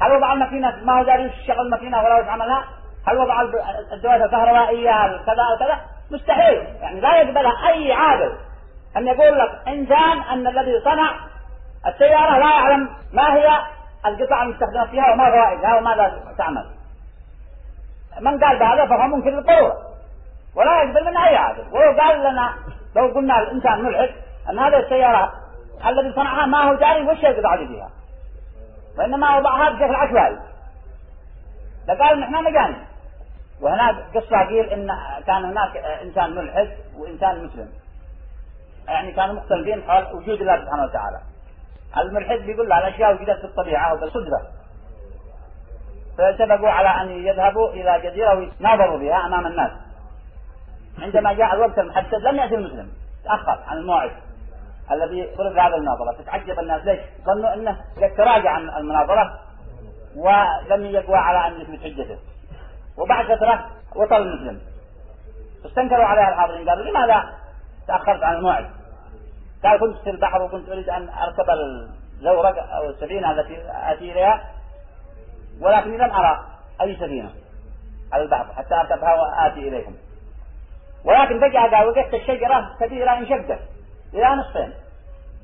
هل 0.00 0.12
وضع 0.12 0.32
الماكينة 0.32 0.76
ما 0.84 0.98
هو 0.98 1.04
داري 1.04 1.22
يشغل 1.22 1.60
الماكينة 1.60 2.02
ولا 2.02 2.20
وش 2.20 2.28
عملها 2.28 2.64
هل 3.08 3.18
وضع 3.18 3.42
الدواسة 3.92 4.24
الكهربائية 4.24 5.06
كذا 5.26 5.42
أو 5.52 5.58
كذا 5.58 5.78
مستحيل. 6.10 6.58
يعني 6.80 7.00
لا 7.00 7.16
يقبلها 7.16 7.68
أي 7.68 7.92
عاقل 7.92 8.32
أن 8.96 9.06
يقول 9.06 9.38
لك 9.38 9.68
إنسان 9.68 10.20
أن 10.20 10.46
الذي 10.46 10.80
صنع 10.84 11.10
السيارة 11.86 12.38
لا 12.38 12.50
يعلم 12.50 12.88
ما 13.12 13.34
هي 13.34 13.48
القطع 14.06 14.42
المستخدمة 14.42 14.86
فيها 14.86 15.12
وما 15.12 15.30
فوائدها 15.30 15.76
وماذا 15.76 16.34
تعمل. 16.38 16.64
من 18.20 18.44
قال 18.44 18.58
بهذا 18.58 18.86
فهو 18.86 19.08
ممكن 19.08 19.36
بالضرورة 19.36 19.76
ولا 20.56 20.82
يقبل 20.82 21.04
منها 21.04 21.28
أي 21.28 21.36
عاقل 21.36 21.64
ولو 21.72 22.00
قال 22.00 22.20
لنا 22.20 22.54
لو 22.96 23.06
قلنا 23.06 23.38
الإنسان 23.38 23.84
ملحد 23.84 24.10
أن 24.50 24.58
هذه 24.58 24.78
السيارة 24.78 25.32
الذي 25.86 26.12
صنعها 26.14 26.46
ما 26.46 26.58
هو 26.58 26.74
جاري 26.74 27.02
وش 27.02 27.22
يقطع 27.22 27.56
فيها 27.56 27.90
وإنما 28.98 29.38
وضعها 29.38 29.70
بشكل 29.70 29.94
عشوائي. 29.94 30.38
لقال 31.88 32.20
نحن 32.20 32.44
مجاني 32.44 32.76
وهناك 33.60 33.96
قصة 34.14 34.46
قيل 34.48 34.70
إن 34.70 34.90
كان 35.26 35.44
هناك 35.44 35.76
إنسان 35.76 36.34
ملحد 36.34 36.68
وإنسان 36.96 37.44
مسلم. 37.44 37.68
يعني 38.88 39.12
كانوا 39.12 39.34
مختلفين 39.34 39.82
حول 39.82 40.04
وجود 40.16 40.40
الله 40.40 40.56
سبحانه 40.64 40.82
وتعالى. 40.84 41.20
الملحد 41.96 42.38
بيقول 42.38 42.68
له 42.68 42.78
الأشياء 42.78 43.14
وجدت 43.14 43.38
في 43.38 43.44
الطبيعة 43.44 43.94
وبالصدفة 43.94 44.42
فاتفقوا 46.18 46.70
على 46.70 46.88
أن 46.88 47.26
يذهبوا 47.26 47.70
إلى 47.70 48.10
جزيرة 48.10 48.34
ويتناظروا 48.34 48.98
بها 48.98 49.26
أمام 49.26 49.46
الناس. 49.46 49.70
عندما 50.98 51.32
جاء 51.32 51.54
الوقت 51.54 51.78
المحدد 51.78 52.14
لم 52.14 52.36
يأتي 52.36 52.54
المسلم. 52.54 52.90
تأخر 53.24 53.58
عن 53.66 53.76
الموعد. 53.76 54.10
الذي 54.92 55.36
فرض 55.36 55.58
هذا 55.58 55.76
المناظرة. 55.76 56.12
تتعجب 56.12 56.58
الناس. 56.58 56.84
ليش؟ 56.84 57.00
ظنوا 57.24 57.54
أنه 57.54 57.76
قد 57.96 58.14
تراجع 58.16 58.50
عن 58.50 58.70
المناظرة 58.70 59.38
ولم 60.16 60.84
يقوى 60.84 61.16
على 61.16 61.46
أن 61.46 61.60
يثبت 61.60 61.80
حجته. 61.80 62.18
وبعد 62.98 63.24
فترة 63.36 63.66
وصل 63.96 64.14
المسلم. 64.14 64.60
استنكروا 65.66 66.04
عليها 66.04 66.28
الحاضرين. 66.28 66.68
قالوا 66.68 66.84
لماذا 66.84 67.24
تأخرت 67.88 68.22
عن 68.22 68.36
الموعد؟ 68.36 68.66
قال 69.64 69.80
كنت 69.80 69.96
في 70.04 70.10
البحر 70.10 70.42
وكنت 70.42 70.68
أريد 70.68 70.88
أن 70.88 71.08
أركب 71.08 71.50
الزورق 71.50 72.72
أو 72.72 72.88
السفينة 72.88 73.30
التي 73.30 73.62
آتي 73.70 74.12
إليها 74.12 74.44
ولكني 75.60 75.98
لم 75.98 76.10
أرى 76.10 76.44
أي 76.80 76.96
سفينة 76.96 77.30
على 78.12 78.22
البحر 78.22 78.44
حتى 78.56 78.74
أركبها 78.74 79.14
وآتي 79.14 79.68
إليكم. 79.68 79.94
ولكن 81.04 81.40
فجأة 81.40 81.76
قال 81.76 81.86
وجدت 81.86 82.14
الشجرة 82.14 82.76
كبيرة 82.80 83.18
انشقت. 83.18 83.58
إلى 84.14 84.36
نصفين. 84.36 84.72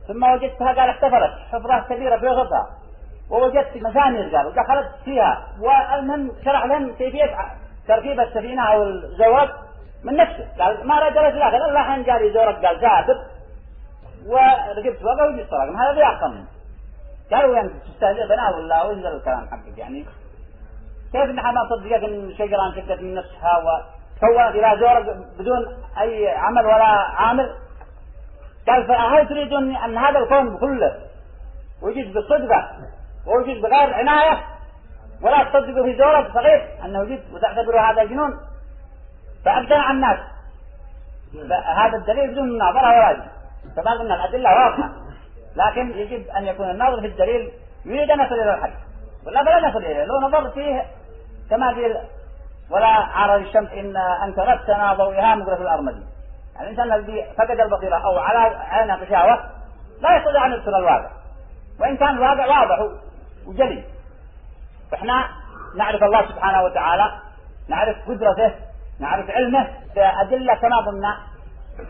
ثم 0.08 0.22
وجدتها 0.24 0.66
قال 0.66 0.90
احتفرت 0.90 1.32
حفرة 1.52 1.86
كبيرة 1.88 2.16
في 2.16 2.26
وسطها 2.26 2.66
ووجدت 3.30 3.76
مسامير 3.76 4.36
قال. 4.36 4.46
ودخلت 4.46 4.90
فيها. 5.04 5.42
والمهم 5.60 6.32
شرح 6.44 6.64
لهم 6.64 6.92
كيفية 6.94 7.36
تركيب 7.88 8.20
السفينة 8.20 8.62
أو 8.62 8.82
الزورق 8.82 9.56
من 10.04 10.16
نفسه. 10.16 10.48
قال 10.58 10.86
ما 10.86 10.98
رجلت 11.00 11.34
لا 11.34 11.44
قال 11.44 11.62
الله 11.62 11.82
حين 11.82 12.02
جاري 12.02 12.32
زورق 12.32 12.66
قال 12.66 12.80
جاذب 12.80 13.16
وركبت 14.26 15.02
فوقه 15.02 15.26
وجدت 15.28 15.52
رقم 15.52 15.76
هذا 15.76 15.92
بيعقل 15.92 16.30
منه 16.30 16.46
قالوا 17.32 17.56
يعني 17.56 17.68
تستهزئ 17.68 18.26
بنا 18.28 18.56
ولا 18.56 18.82
وين 18.82 19.06
الكلام 19.06 19.48
حقك 19.50 19.78
يعني. 19.78 20.04
كيف 21.12 21.30
نحن 21.30 21.54
ما 21.54 21.62
نصدقك 21.62 22.04
إن 22.04 22.24
الشجرة 22.24 22.66
انشقت 22.66 23.00
من 23.00 23.14
نفسها 23.14 23.58
وكونت 23.58 24.54
إلى 24.54 24.80
زورق 24.80 25.16
بدون 25.38 25.76
أي 26.00 26.28
عمل 26.28 26.66
ولا 26.66 26.84
عامل؟ 27.16 27.54
قال 28.68 28.86
فهل 28.86 29.28
تريدون 29.28 29.76
أن 29.76 29.98
هذا 29.98 30.18
الكون 30.18 30.58
كله 30.58 30.96
وجد 31.82 32.12
بالصدفة 32.12 32.68
ووجد 33.26 33.62
بغير 33.62 33.94
عناية 33.94 34.44
ولا 35.22 35.44
تصدقوا 35.44 35.84
في 35.84 35.98
زورة 35.98 36.32
صغير 36.34 36.68
أنه 36.84 37.00
وجد 37.00 37.22
وتعتبروا 37.32 37.80
هذا 37.80 38.04
جنون. 38.04 38.40
فأبدع 39.44 39.90
الناس. 39.90 40.18
هذا 41.76 41.96
الدليل 41.96 42.30
بدون 42.30 42.52
مناظرة 42.52 43.12
جد 43.12 43.22
فما 43.76 43.90
قلنا 43.90 44.14
الأدلة 44.14 44.50
واضحة. 44.50 44.90
لكن 45.56 45.98
يجب 45.98 46.28
أن 46.28 46.44
يكون 46.44 46.70
الناظر 46.70 47.00
في 47.00 47.06
الدليل 47.06 47.52
يريد 47.84 48.10
أن 48.10 48.20
يصل 48.20 48.34
إلى 48.34 48.54
الحق. 48.54 48.70
ولا 49.26 49.44
فلا 49.44 49.68
نصل 49.68 49.78
إليه. 49.78 50.04
لو 50.04 50.20
نظر 50.20 50.50
فيه 50.50 50.84
كما 51.50 51.74
قيل 51.74 51.96
ولا 52.70 52.86
عرض 52.86 53.40
الشمس 53.40 53.72
إن 53.72 53.96
أنكرت 53.96 54.70
ضوئها 54.98 55.34
مقرة 55.34 55.62
الأرمدي. 55.62 56.13
الإنسان 56.60 56.92
الذي 56.92 57.26
فقد 57.38 57.60
البصيرة 57.60 57.96
أو 58.04 58.18
على 58.18 58.56
عين 58.56 58.90
غشاوة 58.90 59.44
لا 60.00 60.16
يستطيع 60.16 60.46
أن 60.46 60.52
يبصر 60.52 60.76
الواقع. 60.78 61.10
وإن 61.80 61.96
كان 61.96 62.08
الواقع 62.08 62.46
واضح 62.46 62.88
وجلي. 63.46 63.84
فإحنا 64.90 65.28
نعرف 65.76 66.02
الله 66.02 66.28
سبحانه 66.28 66.62
وتعالى 66.62 67.12
نعرف 67.68 67.96
قدرته 68.08 68.54
نعرف 69.00 69.30
علمه 69.30 69.68
بأدلة 69.94 70.54
كما 70.54 70.76
قلنا. 70.86 71.18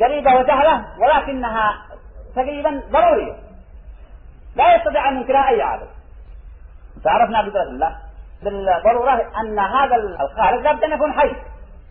قريبة 0.00 0.34
وسهلة 0.34 0.84
ولكنها 0.98 1.74
تقريبا 2.36 2.82
ضرورية. 2.90 3.36
لا 4.56 4.76
يستطيع 4.76 5.08
أن 5.08 5.16
ينكرها 5.16 5.48
أي 5.48 5.62
عابد 5.62 5.88
فعرفنا 7.04 7.40
قدرة 7.40 7.62
الله. 7.62 7.96
بالضرورة 8.42 9.30
أن 9.40 9.58
هذا 9.58 9.96
الخالق 9.96 10.62
لابد 10.62 10.84
أن 10.84 10.92
يكون 10.92 11.12
حي. 11.12 11.36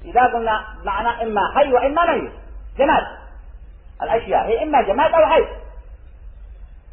إذا 0.05 0.21
قلنا 0.21 0.63
معنى 0.83 1.23
إما 1.23 1.41
حي 1.55 1.73
وإما 1.73 2.11
ميت. 2.11 2.42
جماد. 2.77 3.03
الأشياء. 4.01 4.45
هي 4.45 4.63
إما 4.63 4.81
جماد 4.81 5.13
أو 5.13 5.25
حي. 5.25 5.45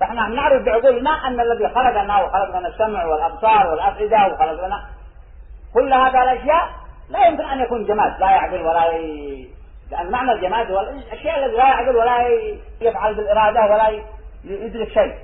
فإحنا 0.01 0.29
نعرف 0.29 0.63
بعقولنا 0.63 1.11
أن 1.11 1.41
الذي 1.41 1.69
خلقنا 1.69 2.23
وخلق 2.23 2.59
لنا 2.59 2.69
السمع 2.69 3.05
والأبصار 3.05 3.67
والأفئدة 3.67 4.27
وخلق 4.27 4.67
لنا 4.67 4.85
كل 5.75 5.93
هذه 5.93 6.23
الأشياء 6.23 6.71
لا 7.11 7.27
يمكن 7.27 7.45
أن 7.45 7.61
يكون 7.61 7.85
جماد 7.85 8.21
لا 8.21 8.31
يعقل 8.31 8.63
ولا 8.63 8.93
ي... 8.93 9.49
لأن 9.91 10.11
معنى 10.11 10.33
الجماد 10.33 10.71
هو 10.71 10.81
الأشياء 10.81 11.45
التي 11.45 11.57
لا 11.57 11.67
يعقل 11.67 11.97
ولا 11.97 12.29
يفعل 12.81 13.15
بالإرادة 13.15 13.61
ولا 13.61 14.03
يدرك 14.45 14.89
شيء. 14.89 15.15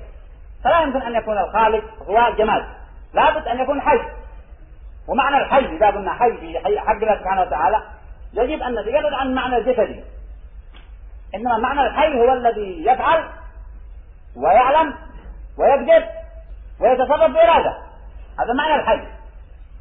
فلا 0.63 0.81
يمكن 0.81 1.01
أن 1.01 1.15
يكون 1.15 1.37
الخالق 1.37 1.83
هو 2.07 2.33
جماد. 2.37 2.65
لابد 3.13 3.47
أن 3.47 3.59
يكون 3.59 3.81
حي. 3.81 3.99
ومعنى 5.07 5.37
الحي 5.37 5.65
إذا 5.77 5.87
قلنا 5.87 6.13
حي 6.13 6.37
في 6.37 6.79
حق 6.79 6.91
الله 6.91 7.19
سبحانه 7.19 7.41
وتعالى 7.41 7.83
يجب 8.33 8.61
أن 8.63 8.79
نتجرد 8.79 9.13
عن 9.13 9.33
معنى 9.33 9.57
الجسدي 9.57 10.03
إنما 11.35 11.57
معنى 11.57 11.81
الحي 11.87 12.19
هو 12.19 12.33
الذي 12.33 12.85
يفعل 12.85 13.29
ويعلم 14.35 14.95
ويقدر 15.57 16.05
ويتصرف 16.79 17.31
بإرادة. 17.31 17.77
هذا 18.39 18.53
معنى 18.53 18.81
الحي. 18.81 19.07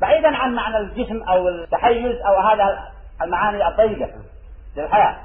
بعيدا 0.01 0.37
عن 0.37 0.55
معنى 0.55 0.77
الجسم 0.77 1.23
أو 1.23 1.49
التحيز 1.49 2.17
أو 2.27 2.41
هذا 2.41 2.93
المعاني 3.23 3.69
الطيبة 3.69 4.11
للحياة. 4.77 5.17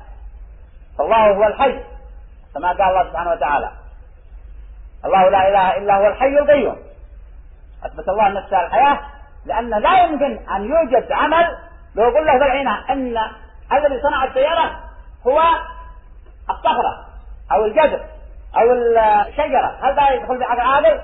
فالله 0.98 1.32
هو 1.32 1.44
الحي 1.44 1.80
كما 2.54 2.68
قال 2.68 2.82
الله 2.82 3.04
سبحانه 3.10 3.32
وتعالى. 3.32 3.72
الله 5.06 5.30
لا 5.30 5.50
إله 5.50 5.78
إلا 5.78 5.98
هو 5.98 6.08
الحي 6.08 6.40
القيوم. 6.40 6.78
أثبت 7.86 8.10
الله 8.10 8.30
نفسه 8.30 8.66
الحياة 8.66 9.00
لأن 9.46 9.70
لا 9.70 10.04
يمكن 10.04 10.50
أن 10.56 10.66
يوجد 10.66 11.12
عمل 11.12 11.58
لو 11.96 12.04
قلنا 12.04 12.32
له 12.32 12.40
بالعينة 12.40 12.90
أن 12.90 13.18
الذي 13.74 14.02
صنع 14.02 14.24
السيارة 14.24 14.80
هو 15.28 15.42
الصخرة 16.52 17.06
أو 17.52 17.66
الجذر 17.66 18.06
أو 18.58 18.72
الشجرة. 19.28 19.78
هل 19.82 19.96
ده 19.96 20.10
يدخل 20.10 20.38
في 20.38 20.44
عقل 20.44 20.60
عاقل؟ 20.60 21.02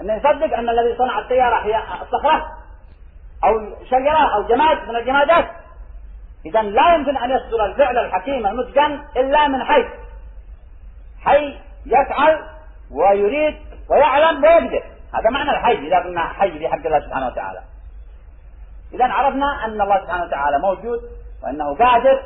أن 0.00 0.10
يصدق 0.10 0.58
أن 0.58 0.68
الذي 0.68 0.96
صنع 0.98 1.18
السيارة 1.18 1.56
هي 1.56 1.82
الصخرة 2.02 2.46
أو 3.44 3.84
شجرة 3.84 4.34
أو 4.34 4.42
جماد 4.42 4.88
من 4.88 4.96
الجمادات؟ 4.96 5.50
إذا 6.46 6.62
لا 6.62 6.94
يمكن 6.94 7.16
أن 7.16 7.30
يصدر 7.30 7.64
الفعل 7.64 7.98
الحكيم 7.98 8.46
المتقن 8.46 9.00
إلا 9.16 9.48
من 9.48 9.64
حي 9.64 9.88
حي 11.24 11.58
يفعل 11.86 12.42
ويريد 12.90 13.56
ويعلم 13.90 14.44
ويقدر 14.44 14.82
هذا 15.14 15.30
معنى 15.30 15.50
الحي 15.50 15.74
إذا 15.74 15.98
قلنا 15.98 16.20
حي 16.20 16.58
في 16.58 16.68
حق 16.68 16.86
الله 16.86 17.00
سبحانه 17.00 17.26
وتعالى. 17.26 17.60
إذا 18.94 19.04
عرفنا 19.04 19.64
أن 19.64 19.80
الله 19.80 20.00
سبحانه 20.00 20.24
وتعالى 20.24 20.58
موجود 20.58 21.00
وأنه 21.42 21.76
قادر 21.76 22.22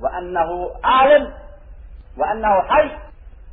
وأنه 0.00 0.70
عالم 0.84 1.32
وأنه 2.18 2.62
حي 2.62 2.90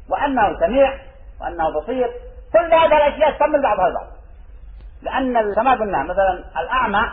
وأنه 0.10 0.60
سميع 0.60 0.98
وأنه 1.42 1.70
بصير. 1.70 2.12
كل 2.54 2.74
هذه 2.74 2.98
الأشياء 2.98 3.32
تكمل 3.32 3.62
بعضها 3.62 3.88
البعض. 3.88 4.08
لأن 5.02 5.56
كما 5.56 5.72
قلنا 5.72 6.04
مثلا 6.04 6.44
الأعمى 6.58 7.12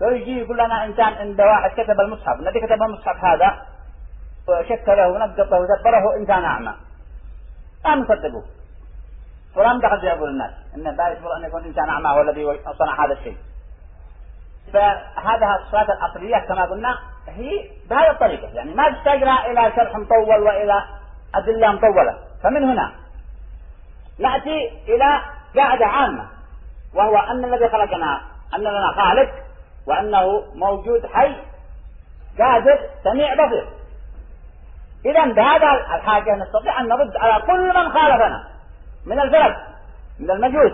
لو 0.00 0.08
يجي 0.08 0.38
يقول 0.38 0.58
لنا 0.58 0.84
إنسان 0.84 1.12
عند 1.12 1.40
واحد 1.40 1.70
كتب 1.70 2.00
المصحف. 2.00 2.40
الذي 2.40 2.60
كتب 2.60 2.82
المصحف 2.82 3.24
هذا 3.24 3.66
وشكله 4.48 5.08
ونقطه 5.08 5.58
ودبره 5.58 6.16
إنسان 6.16 6.44
أعمى. 6.44 6.74
لا 7.84 7.94
نصدقه 7.94 8.44
ولا 9.56 9.72
ندخل 9.72 10.00
في 10.00 10.08
عقول 10.08 10.28
الناس 10.28 10.52
إن 10.74 10.96
لا 10.96 11.08
يجبر 11.08 11.36
أن 11.36 11.44
يكون 11.44 11.64
إنسان 11.64 11.88
أعمى 11.88 12.08
هو 12.08 12.20
الذي 12.20 12.60
صنع 12.78 13.04
هذا 13.04 13.12
الشيء. 13.12 13.36
فهذا 14.72 15.46
الصفات 15.60 15.86
الأصلية 15.88 16.38
كما 16.48 16.64
قلنا 16.64 16.98
هي 17.28 17.70
بهذه 17.90 18.10
الطريقة. 18.10 18.48
يعني 18.54 18.74
ما 18.74 18.90
تحتاج 18.90 19.22
إلى 19.22 19.72
شرح 19.76 19.96
مطول 19.96 20.42
وإلى 20.42 20.84
أدلة 21.34 21.72
مطولة. 21.72 22.18
فمن 22.42 22.64
هنا 22.64 22.92
نأتي 24.18 24.70
إلى 24.88 25.20
قاعدة 25.56 25.86
عامة 25.86 26.26
وهو 26.94 27.16
أن 27.16 27.44
الذي 27.44 27.68
خلقنا 27.68 28.20
أن 28.54 28.60
لنا 28.60 28.92
خالق 28.92 29.30
وأنه 29.86 30.44
موجود 30.54 31.06
حي 31.06 31.36
قادر 32.38 32.78
سميع 33.04 33.34
بصير. 33.34 33.66
إذا 35.06 35.24
بهذا 35.24 35.72
الحاجة 35.94 36.34
نستطيع 36.34 36.80
أن 36.80 36.88
نرد 36.88 37.16
على 37.16 37.42
كل 37.42 37.68
من 37.68 37.92
خالفنا 37.92 38.44
من 39.06 39.20
الفرق 39.20 39.56
من 40.20 40.30
المجوس 40.30 40.72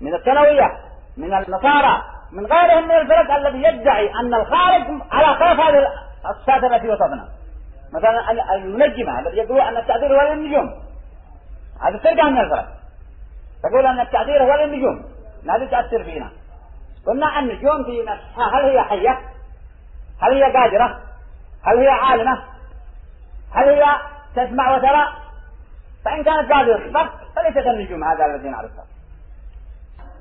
من 0.00 0.14
الثانوية 0.14 0.78
من 1.16 1.34
النصارى 1.34 2.02
من 2.32 2.46
غيرهم 2.46 2.88
من 2.88 2.94
الفرق 2.94 3.34
الذي 3.34 3.58
يدعي 3.62 4.10
أن 4.20 4.34
الخالق 4.34 5.14
على 5.14 5.26
خلاف 5.26 5.60
هذه 5.60 5.88
الصفات 6.30 6.64
التي 6.64 6.88
وصفنا. 6.88 7.28
مثلا 7.92 8.54
المنجمة 8.54 9.20
الذي 9.20 9.36
يقول 9.36 9.60
أن 9.60 9.76
التعبير 9.76 10.16
هو 10.16 10.32
للنجوم. 10.34 10.74
هذه 11.82 11.96
فرقة 11.96 12.30
من 12.30 12.40
الفرق 12.40 12.66
تقول 13.62 13.86
أن 13.86 14.00
التعبير 14.00 14.42
هو 14.42 14.54
للنجوم. 14.54 15.04
هذه 15.50 15.64
تأثر 15.70 16.04
فينا. 16.04 16.30
قلنا 17.06 17.38
النجوم 17.38 17.84
في 17.84 18.02
نفسها 18.02 18.58
هل 18.58 18.64
هي 18.64 18.82
حية؟ 18.82 19.20
هل 20.22 20.32
هي 20.32 20.52
قادرة؟ 20.52 21.00
هل 21.62 21.78
هي 21.78 21.88
عالمة؟ 21.88 22.42
هل 23.54 23.68
هي 23.68 23.84
تسمع 24.36 24.76
وترى؟ 24.76 25.06
فإن 26.04 26.24
كانت 26.24 26.52
الصفة 26.52 27.10
فليست 27.36 27.66
النجوم 27.66 28.04
هذا 28.04 28.26
الذي 28.26 28.48
نعرفها 28.48 28.84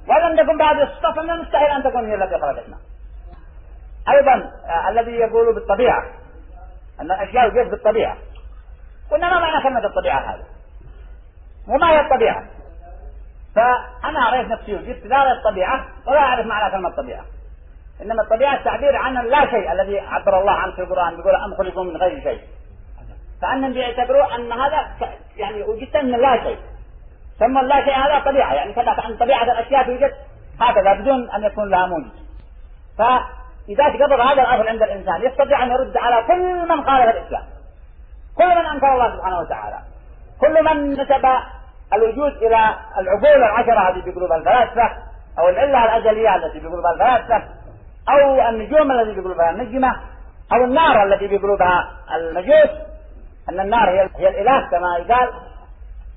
ولم 0.08 0.38
تكن 0.38 0.58
بهذه 0.58 0.84
الصفة 0.84 1.12
فمن 1.12 1.30
المستحيل 1.30 1.68
أن 1.68 1.84
تكون 1.84 2.06
هي 2.06 2.16
التي 2.16 2.40
خلقتنا 2.42 2.78
أيضا 4.10 4.52
آه 4.70 4.90
الذي 4.90 5.12
يقول 5.12 5.56
بالطبيعة 5.56 6.04
أن 7.02 7.12
الأشياء 7.12 7.48
يجوز 7.48 7.68
بالطبيعة. 7.68 8.18
قلنا 9.12 9.30
ما 9.30 9.40
معنى 9.40 9.64
كلمة 9.64 9.86
الطبيعة 9.86 10.20
هذا 10.20 10.44
وما 11.68 11.92
هي 11.92 12.00
الطبيعة. 12.00 12.44
فأنا 13.56 14.30
رأيت 14.30 14.48
نفسي 14.48 14.76
وجدت 14.76 15.06
لا 15.06 15.32
الطبيعة 15.32 15.86
ولا 16.08 16.20
أعرف 16.20 16.46
معنى 16.46 16.72
كلمة 16.72 16.90
الطبيعة. 16.90 17.26
إنما 18.02 18.24
الطبيعة 18.24 18.56
التعبير 18.56 18.96
عن 18.96 19.18
اللا 19.18 19.46
شيء 19.46 19.72
الذي 19.72 20.00
عبر 20.00 20.40
الله 20.40 20.52
عنه 20.52 20.76
في 20.76 20.82
القرآن 20.82 21.16
بيقول 21.16 21.36
أم 21.36 21.56
خلقوا 21.58 21.84
من 21.84 21.98
غير 21.98 22.24
شيء. 22.24 22.42
فأنهم 23.42 23.74
بيعتبروا 23.74 24.36
أن 24.36 24.52
هذا 24.52 24.88
يعني 25.36 25.64
وجدت 25.64 25.98
من 25.98 26.22
لا 26.22 26.44
شيء. 26.44 26.60
ثم 27.40 27.60
لا 27.60 27.86
شيء 27.86 27.94
هذا 27.94 28.20
طبيعة 28.20 28.54
يعني 28.54 28.74
كذا 28.74 28.90
عن 28.90 29.18
طبيعة 29.18 29.44
الأشياء 29.44 29.84
توجد 29.84 30.14
هكذا 30.62 30.94
بدون 30.94 31.30
أن 31.30 31.44
يكون 31.44 31.70
لها 31.70 31.86
موجود 31.86 32.26
فإذا 32.98 33.90
تقرر 33.90 34.22
هذا 34.22 34.42
الأصل 34.42 34.68
عند 34.68 34.84
الإنسان 34.84 35.22
يستطيع 35.22 35.64
أن 35.64 35.72
يرد 35.72 35.98
على 35.98 36.24
كل 36.28 36.70
من 36.70 36.86
خالف 36.86 37.16
الإسلام. 37.16 37.44
كل 38.38 38.48
من 38.48 38.66
أنكر 38.66 38.94
الله 38.94 39.18
سبحانه 39.18 39.40
وتعالى. 39.40 39.78
كل 40.42 40.64
من 40.64 40.92
نسب 40.92 41.26
الوجود 41.94 42.32
إلى 42.32 42.76
العقول 42.98 43.44
العشرة 43.44 43.90
التي 43.90 44.12
بقلوب 44.12 44.32
الفلاسفة 44.32 44.90
أو 45.40 45.50
العلة 45.50 45.86
الأزلية 45.86 46.36
التي 46.36 46.60
بقلوب 46.60 46.86
الفلاسفة 46.86 47.44
أو 48.10 48.50
النجوم 48.50 48.92
التي 48.92 49.22
بقلوبها 49.22 49.50
النجمة 49.50 49.96
أو 50.54 50.64
النار 50.64 51.04
التي 51.04 51.28
بقلوبها 51.28 51.92
المجوس. 52.16 52.70
أن 53.50 53.60
النار 53.60 53.90
هي, 53.90 54.10
هي 54.18 54.28
الإله 54.28 54.70
كما 54.70 54.98
يقال 54.98 55.30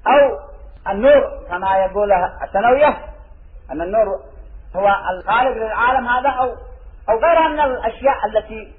أو 0.06 0.47
النور 0.90 1.38
كما 1.48 1.76
يقول 1.76 2.12
الثانوية 2.42 2.98
أن 3.70 3.82
النور 3.82 4.06
هو 4.76 4.88
الخالق 5.10 5.56
للعالم 5.56 6.08
هذا 6.08 6.28
أو 6.28 6.54
أو 7.08 7.18
غيرها 7.18 7.48
من 7.48 7.60
الأشياء 7.60 8.26
التي 8.26 8.72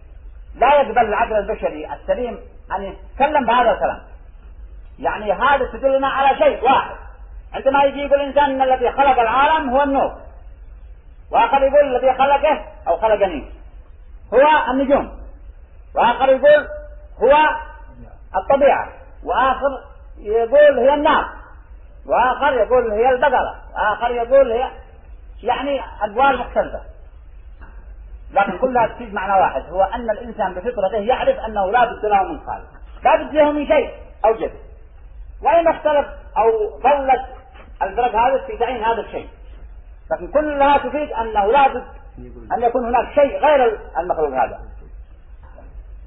لا 0.55 0.81
يقبل 0.81 0.97
العقل 0.97 1.33
البشري 1.33 1.93
السليم 1.93 2.39
أن 2.75 2.83
يتكلم 2.83 3.45
بهذا 3.45 3.71
الكلام. 3.71 4.01
يعني 4.99 5.33
هذا 5.33 5.65
تدلنا 5.73 6.07
على 6.07 6.37
شيء 6.37 6.63
واحد. 6.63 6.95
عندما 7.53 7.83
يجي 7.83 7.99
يقول 7.99 8.21
الإنسان 8.21 8.43
أن 8.43 8.61
الذي 8.61 8.91
خلق 8.91 9.19
العالم 9.19 9.69
هو 9.69 9.83
النور. 9.83 10.15
وآخر 11.31 11.63
يقول 11.63 11.95
الذي 11.95 12.13
خلقه 12.13 12.65
أو 12.87 12.97
خلقني. 12.97 13.51
هو 14.33 14.71
النجوم. 14.71 15.19
وآخر 15.95 16.29
يقول 16.29 16.67
هو 17.23 17.35
الطبيعة. 18.35 18.89
وآخر 19.23 19.83
يقول 20.17 20.79
هي 20.79 20.93
النار. 20.93 21.38
وآخر 22.05 22.53
يقول 22.53 22.91
هي 22.91 23.09
البقرة. 23.09 23.55
وآخر 23.75 24.11
يقول 24.11 24.51
هي 24.51 24.71
يعني 25.43 25.81
أدوار 26.01 26.37
مختلفة. 26.37 26.81
لكن 28.31 28.57
كلها 28.57 28.87
تفيد 28.87 29.13
معنى 29.13 29.41
واحد. 29.41 29.63
هو 29.69 29.83
أن 29.83 30.09
الإنسان 30.09 30.53
بفطرته 30.53 30.97
يعرف 30.97 31.39
أنه 31.39 31.71
لا 31.71 31.85
بد 31.85 32.05
له 32.05 32.23
من 32.23 32.39
خالق. 32.39 32.67
لا 33.03 33.15
بد 33.15 33.33
له 33.33 33.51
من 33.51 33.67
شيء 33.67 33.91
أوجد 34.25 34.51
وإن 35.43 35.67
اختلف 35.67 36.07
أو 36.37 36.79
ظلت 36.79 37.25
الفرق 37.81 38.15
هذا 38.15 38.45
في 38.47 38.57
تعيين 38.57 38.83
هذا 38.83 39.01
الشيء. 39.01 39.29
لكن 40.11 40.27
كلها 40.27 40.77
تفيد 40.77 41.11
أنه 41.11 41.45
لا 41.45 41.67
بد 41.67 41.83
أن 42.57 42.63
يكون 42.63 42.85
هناك 42.85 43.13
شيء 43.15 43.39
غير 43.39 43.79
المخلوق 43.99 44.29
هذا. 44.29 44.59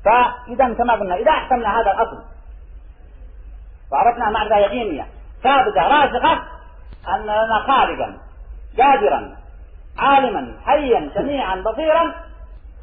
فإذا 0.05 0.75
كما 0.75 0.93
قلنا 0.95 1.15
إذا 1.15 1.31
أحكمنا 1.31 1.81
هذا 1.81 1.93
الأصل 1.93 2.23
وعرفنا 3.93 4.31
معرفة 4.31 4.57
يقينية 4.57 5.07
ثابتة 5.43 5.83
راسخة 5.83 6.43
أن 7.15 7.23
لنا 7.23 7.65
خالقا 7.67 8.19
قادرا 8.79 9.37
عالما 9.99 10.55
حيا 10.67 11.11
سميعا 11.15 11.57
بصيرا 11.57 12.15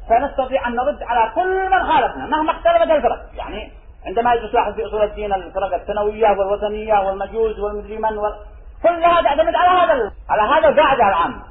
فنستطيع 0.08 0.68
أن 0.68 0.74
نرد 0.74 1.02
على 1.02 1.32
كل 1.34 1.70
من 1.70 1.92
خالفنا 1.92 2.26
مهما 2.26 2.50
اختلفت 2.50 2.90
الفرق. 2.90 3.26
يعني 3.34 3.72
عندما 4.06 4.34
يجلس 4.34 4.54
واحد 4.54 4.72
في 4.72 4.86
أصول 4.86 5.02
الدين 5.02 5.32
الفرق 5.32 5.74
الثانوية 5.74 6.28
والوثنية 6.28 6.94
والمجوس 6.94 7.58
والمدري 7.58 7.98
من 7.98 8.18
وال... 8.18 8.34
كلها 8.82 9.22
تعتمد 9.22 9.54
على 9.54 9.80
هذا 9.80 10.12
على 10.30 10.42
هذا 10.42 10.68
القاعدة 10.68 11.08
العامه 11.08 11.42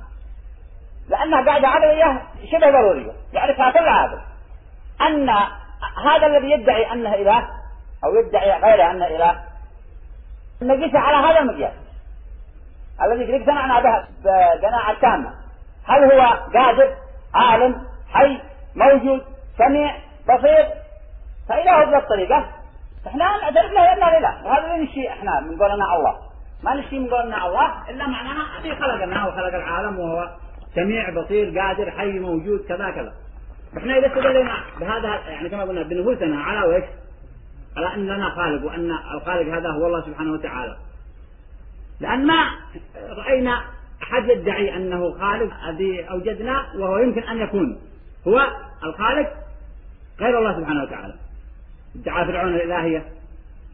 لأنها 1.09 1.45
قاعدة 1.45 1.67
عمليه 1.67 2.23
شبه 2.51 2.71
ضرورية 2.71 3.11
يعرفها 3.33 3.71
كل 3.71 3.87
عابد 3.87 4.19
أن 5.01 5.29
هذا 6.05 6.27
الذي 6.27 6.51
يدعي 6.51 6.93
أنه 6.93 7.13
إله 7.13 7.47
أو 8.03 8.15
يدعي 8.15 8.61
غيره 8.61 8.91
أنه 8.91 9.07
إله 9.07 9.48
نقيس 10.61 10.95
على 10.95 11.27
هذا 11.27 11.39
المقياس 11.39 11.73
الذي 13.01 13.37
قد 13.37 13.45
سمعنا 13.45 13.79
به 13.79 14.03
بقناعه 14.23 14.99
تامة. 15.01 15.33
هل 15.87 16.03
هو 16.11 16.21
قادر 16.53 16.95
عالم 17.35 17.83
حي 18.13 18.39
موجود 18.75 19.21
سميع 19.57 19.95
بصير؟ 20.23 20.65
فإذا 21.49 21.71
هو 21.71 21.97
الطريقة 21.97 22.45
إحنا 23.07 23.25
نعترف 23.25 23.71
له 23.71 23.93
إلا 23.93 24.19
لله 24.19 24.45
وهذا 24.45 24.65
اللي 24.65 24.85
نشي 24.85 25.09
إحنا 25.09 25.39
من 25.39 25.57
قولنا 25.57 25.95
الله. 25.95 26.15
ما 26.63 26.75
نشي 26.75 26.99
من 26.99 27.09
قولنا 27.09 27.47
الله 27.47 27.89
إلا 27.89 28.07
معناها 28.07 28.59
الذي 28.59 28.75
خلقنا 28.75 29.27
وخلق 29.27 29.55
العالم 29.55 29.99
وهو 29.99 30.29
سميع 30.75 31.09
بصير 31.09 31.59
قادر 31.59 31.91
حي 31.91 32.19
موجود 32.19 32.65
كذا 32.67 32.91
كذا. 32.91 33.13
إحنا 33.77 33.97
إذا 33.97 34.07
استدلنا 34.07 34.55
بهذا 34.79 35.19
يعني 35.27 35.49
كما 35.49 35.63
قلنا 35.63 35.83
بنفوسنا 35.83 36.43
على 36.43 36.67
وش؟ 36.67 36.83
على 37.79 37.95
أن 37.95 38.05
لنا 38.05 38.29
خالق 38.29 38.65
وأن 38.65 38.91
الخالق 38.91 39.57
هذا 39.57 39.69
هو 39.69 39.87
الله 39.87 40.01
سبحانه 40.01 40.31
وتعالى. 40.31 40.77
لأن 41.99 42.27
ما 42.27 42.49
رأينا 43.17 43.63
أحد 44.03 44.29
يدعي 44.29 44.75
أنه 44.75 45.11
خالق 45.11 45.53
الذي 45.69 46.09
أوجدنا 46.09 46.73
وهو 46.75 46.97
يمكن 46.97 47.23
أن 47.23 47.37
يكون. 47.37 47.79
هو 48.27 48.47
الخالق 48.83 49.33
غير 50.19 50.39
الله 50.39 50.59
سبحانه 50.59 50.83
وتعالى. 50.83 51.13
ادعى 51.95 52.25
فرعون 52.25 52.55
الإلهية. 52.55 53.05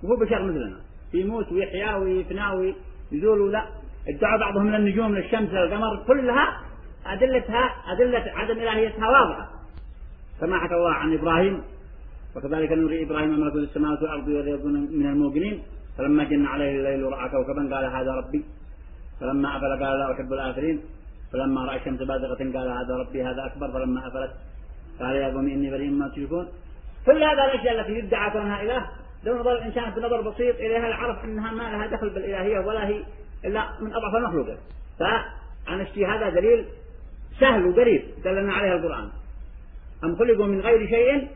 وهو 0.03 0.15
بشر 0.15 0.41
مثلنا. 0.43 0.77
يموت 1.13 1.51
ويحيا 1.51 1.95
ويفنى 1.95 2.47
ويزول 2.47 3.41
ولا. 3.41 3.65
ادعى 4.07 4.37
بعضهم 4.39 4.65
من 4.65 4.75
النجوم 4.75 5.15
للشمس 5.15 5.49
للقمر 5.49 6.03
كلها 6.07 6.61
أدلتها 7.05 7.75
أدلة 7.87 8.31
عدم 8.35 8.59
إلهيتها 8.59 9.09
واضحة. 9.09 9.49
كما 10.41 10.59
حكى 10.59 10.73
الله 10.75 10.93
عن 10.93 11.13
إبراهيم. 11.13 11.63
وكذلك 12.35 12.71
نري 12.71 13.03
إبراهيم 13.03 13.39
ملكوت 13.39 13.63
السماوات 13.63 14.01
والأرض 14.01 14.27
وليكون 14.27 14.73
من 14.99 15.05
الموقنين. 15.05 15.63
فلما 15.97 16.23
جن 16.23 16.45
عليه 16.45 16.71
الليل 16.77 17.03
رأى 17.13 17.29
كوكبا 17.29 17.75
قال 17.75 17.85
هذا 17.85 18.11
ربي. 18.11 18.45
فلما 19.19 19.57
أفل 19.57 19.83
قال 19.83 19.99
لا 19.99 20.11
أحب 20.11 20.33
الآخرين. 20.33 20.81
فلما 21.31 21.65
رأى 21.65 21.77
الشمس 21.77 21.99
بازغة 21.99 22.41
قال 22.55 22.67
هذا 22.79 22.93
ربي 23.01 23.23
هذا 23.23 23.45
أكبر. 23.45 23.67
فلما 23.71 24.07
أفلت 24.07 24.31
قال 24.99 25.15
يا 25.15 25.27
قوم 25.33 25.47
إني 25.47 25.71
بريء 25.71 25.89
مما 25.89 26.07
تشركون. 26.07 26.47
كل 27.05 27.23
هذا 27.23 27.45
الأشياء 27.45 27.79
التي 27.79 27.91
يدعى 27.91 28.31
كونها 28.31 28.63
إله 28.63 28.89
لو 29.23 29.39
نظر 29.39 29.51
الإنسان 29.51 29.89
بنظر 29.89 30.21
بسيط 30.21 30.55
إليها 30.55 30.89
لعرف 30.89 31.23
أنها 31.23 31.51
ما 31.51 31.63
لها 31.63 31.87
دخل 31.87 32.09
بالإلهية 32.09 32.59
ولا 32.59 32.87
هي 32.87 33.03
إلا 33.45 33.69
من 33.81 33.93
أضعف 33.93 34.15
المخلوقات 34.15 34.57
فعن 34.99 35.81
الشيء 35.81 36.07
هذا 36.07 36.29
دليل 36.29 36.65
سهل 37.39 37.65
وقريب 37.65 38.03
دلنا 38.23 38.53
عليه 38.53 38.73
القرآن. 38.73 39.09
أم 40.03 40.15
خلقوا 40.15 40.45
من 40.45 40.59
غير 40.59 40.87
شيء؟ 40.87 41.27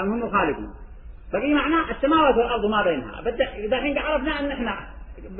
أم 0.00 0.12
هم 0.12 0.22
الخالقون 0.22 0.74
ففي 1.32 1.54
معنى 1.54 1.90
السماوات 1.90 2.36
والأرض 2.36 2.66
ما 2.66 2.82
بينها. 2.82 3.20
إذا 3.56 3.80
حين 3.80 3.98
عرفنا 3.98 4.40
أن 4.40 4.50
إحنا 4.50 4.70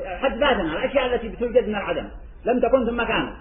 حد 0.06 0.32
ذاتنا 0.32 0.72
الأشياء 0.78 1.14
التي 1.14 1.28
بتوجد 1.28 1.68
من 1.68 1.74
العدم 1.74 2.08
لم 2.44 2.60
تكن 2.60 2.86
ثم 2.86 3.02
كانت 3.02 3.32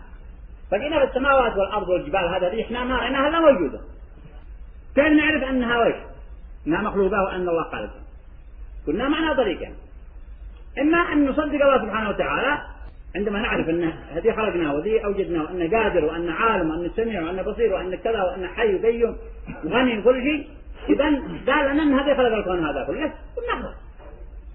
فقينا 0.71 1.03
السماوات 1.03 1.57
والأرض 1.57 1.89
والجبال 1.89 2.27
هذا 2.35 2.61
إحنا 2.61 2.83
ما 2.83 2.97
رأيناها 2.97 3.29
لا 3.29 3.39
موجودة. 3.39 3.79
كيف 4.95 5.05
نعرف 5.05 5.43
أنها 5.43 5.77
وش؟ 5.87 5.95
أنها 6.67 6.81
مخلوقة 6.81 7.23
وأن 7.23 7.49
الله 7.49 7.63
خالقها 7.63 8.03
قلنا 8.87 9.09
معنا 9.09 9.33
طريقين. 9.33 9.73
إما 10.79 10.97
أن 10.97 11.25
نصدق 11.25 11.65
الله 11.65 11.85
سبحانه 11.85 12.09
وتعالى 12.09 12.61
عندما 13.15 13.39
نعرف 13.39 13.69
أن 13.69 13.83
هذه 13.83 14.35
خلقناه 14.35 14.73
وذي 14.73 15.05
أوجدناه 15.05 15.43
وأنه 15.43 15.77
قادر 15.77 16.05
وأنه 16.05 16.33
عالم 16.33 16.69
وأنه 16.69 16.91
سميع 16.95 17.21
وأنه 17.21 17.41
بصير 17.41 17.73
وأنه 17.73 17.95
كذا 17.97 18.23
وأنه 18.23 18.47
حي 18.47 18.75
وقيوم 18.75 19.17
وغني 19.63 19.99
وكل 19.99 20.23
شيء 20.23 20.47
إذا 20.89 21.05
قال 21.53 21.73
لنا 21.73 21.83
أن 21.83 21.93
هذه 21.99 22.17
خلق 22.17 22.33
الكون 22.33 22.65
هذا 22.65 22.83
كله. 22.83 23.13
قلنا 23.37 23.73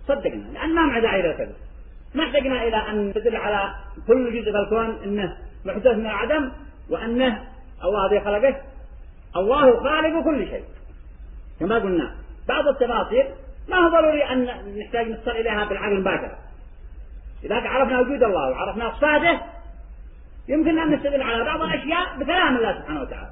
صدقنا. 0.09 0.45
لأن 0.53 0.75
ما 0.75 0.87
معنا 0.87 1.01
داعي 1.01 1.23
كذا 1.23 1.53
ما 2.15 2.25
احتجنا 2.25 2.63
إلى 2.63 2.77
أن 2.77 3.13
تدل 3.15 3.37
على 3.37 3.75
كل 4.07 4.33
جزء 4.33 4.53
في 4.53 4.59
الكون 4.59 5.03
أنه 5.05 5.37
محدث 5.65 5.87
من 5.87 6.07
العدم 6.07 6.53
وأنه 6.91 7.45
الله 7.85 8.07
الذي 8.07 8.21
خلقه. 8.21 8.57
الله 9.37 9.83
خالق 9.83 10.25
كل 10.25 10.47
شيء. 10.47 10.65
كما 11.61 11.79
قلنا. 11.79 12.15
بعض 12.49 12.69
التفاصيل 12.69 13.25
ما 13.69 13.77
هو 13.77 13.89
ضروري 13.89 14.25
أن 14.25 14.45
نحتاج 14.79 15.09
نصل 15.09 15.31
إليها 15.31 15.65
بالعقل 15.65 16.01
مباشرة 16.01 16.39
إذا 17.45 17.55
عرفنا 17.55 18.01
وجود 18.01 18.23
الله 18.23 18.51
وعرفنا 18.51 18.91
صفاته 18.91 19.41
يمكن 20.49 20.79
أن 20.79 20.91
نستدل 20.95 21.23
على 21.23 21.45
بعض 21.45 21.63
الأشياء 21.63 22.19
بكلام 22.19 22.57
الله 22.57 22.79
سبحانه 22.81 23.01
وتعالى. 23.01 23.29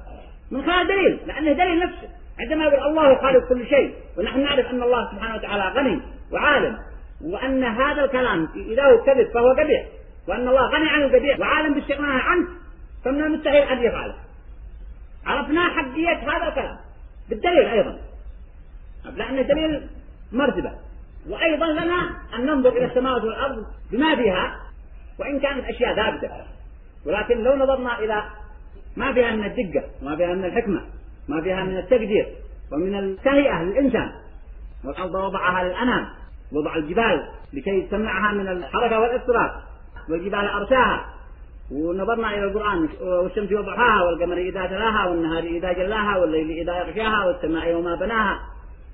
من 0.51 0.63
خلال 0.65 0.87
دليل 0.87 1.19
لأنه 1.27 1.53
دليل 1.53 1.79
نفسه. 1.79 2.09
عندما 2.39 2.65
يقول 2.65 2.87
الله 2.87 3.15
خالق 3.15 3.49
كل 3.49 3.67
شيء 3.67 3.93
ونحن 4.17 4.39
نعرف 4.39 4.65
أن 4.65 4.83
الله 4.83 5.11
سبحانه 5.11 5.35
وتعالى 5.35 5.63
غني 5.63 6.01
وعالم 6.31 6.77
وأن 7.25 7.63
هذا 7.63 8.05
الكلام 8.05 8.49
إذا 8.55 8.83
هو 8.83 9.03
كذب 9.03 9.27
فهو 9.33 9.51
قبيح 9.51 9.85
وأن 10.27 10.47
الله 10.47 10.67
غني 10.67 10.89
عن 10.89 11.01
القبيح 11.01 11.39
وعالم 11.39 11.73
باستغنائه 11.73 12.21
عنه 12.21 12.47
فمن 13.05 13.23
المستحيل 13.23 13.61
أن 13.61 13.83
يفعله. 13.83 14.15
عرفنا 15.25 15.69
حقية 15.69 16.15
هذا 16.15 16.47
الكلام 16.47 16.77
بالدليل 17.29 17.65
أيضا. 17.65 17.99
لأنه 19.15 19.41
دليل 19.41 19.87
مرتبة. 20.31 20.71
وأيضا 21.29 21.65
لنا 21.65 22.15
أن 22.35 22.45
ننظر 22.45 22.69
إلى 22.69 22.85
السماوات 22.85 23.23
والأرض 23.23 23.65
بما 23.91 24.15
فيها 24.15 24.55
وإن 25.19 25.39
كانت 25.39 25.65
أشياء 25.65 25.95
ثابتة. 25.95 26.29
ولكن 27.05 27.43
لو 27.43 27.55
نظرنا 27.55 27.99
إلى 27.99 28.23
ما 28.97 29.13
فيها 29.13 29.31
من 29.31 29.45
الدقة 29.45 29.83
وما 30.01 30.15
فيها 30.15 30.33
من 30.33 30.45
الحكمة 30.45 30.81
ما 31.27 31.41
فيها 31.41 31.63
من 31.63 31.77
التقدير 31.77 32.27
ومن 32.71 32.95
التهيئة 32.95 33.63
للإنسان 33.63 34.11
والأرض 34.85 35.15
وضعها 35.15 35.63
للأنام 35.63 36.07
وضع 36.53 36.75
الجبال 36.75 37.27
لكي 37.53 37.81
تمنعها 37.81 38.31
من 38.33 38.47
الحركة 38.47 38.99
والاضطراب 38.99 39.51
والجبال 40.09 40.47
أرساها 40.47 41.05
ونظرنا 41.71 42.33
إلى 42.33 42.43
القرآن 42.43 42.89
والشمس 43.01 43.51
وضحاها 43.51 44.03
والقمر 44.03 44.37
إذا 44.37 44.65
تلاها 44.65 45.07
والنهار 45.07 45.43
إذا 45.43 45.73
جلاها 45.73 46.17
والليل 46.17 46.49
إذا 46.49 46.77
يغشاها 46.77 47.25
والسماء 47.25 47.73
وما 47.75 47.95
بناها. 47.95 48.39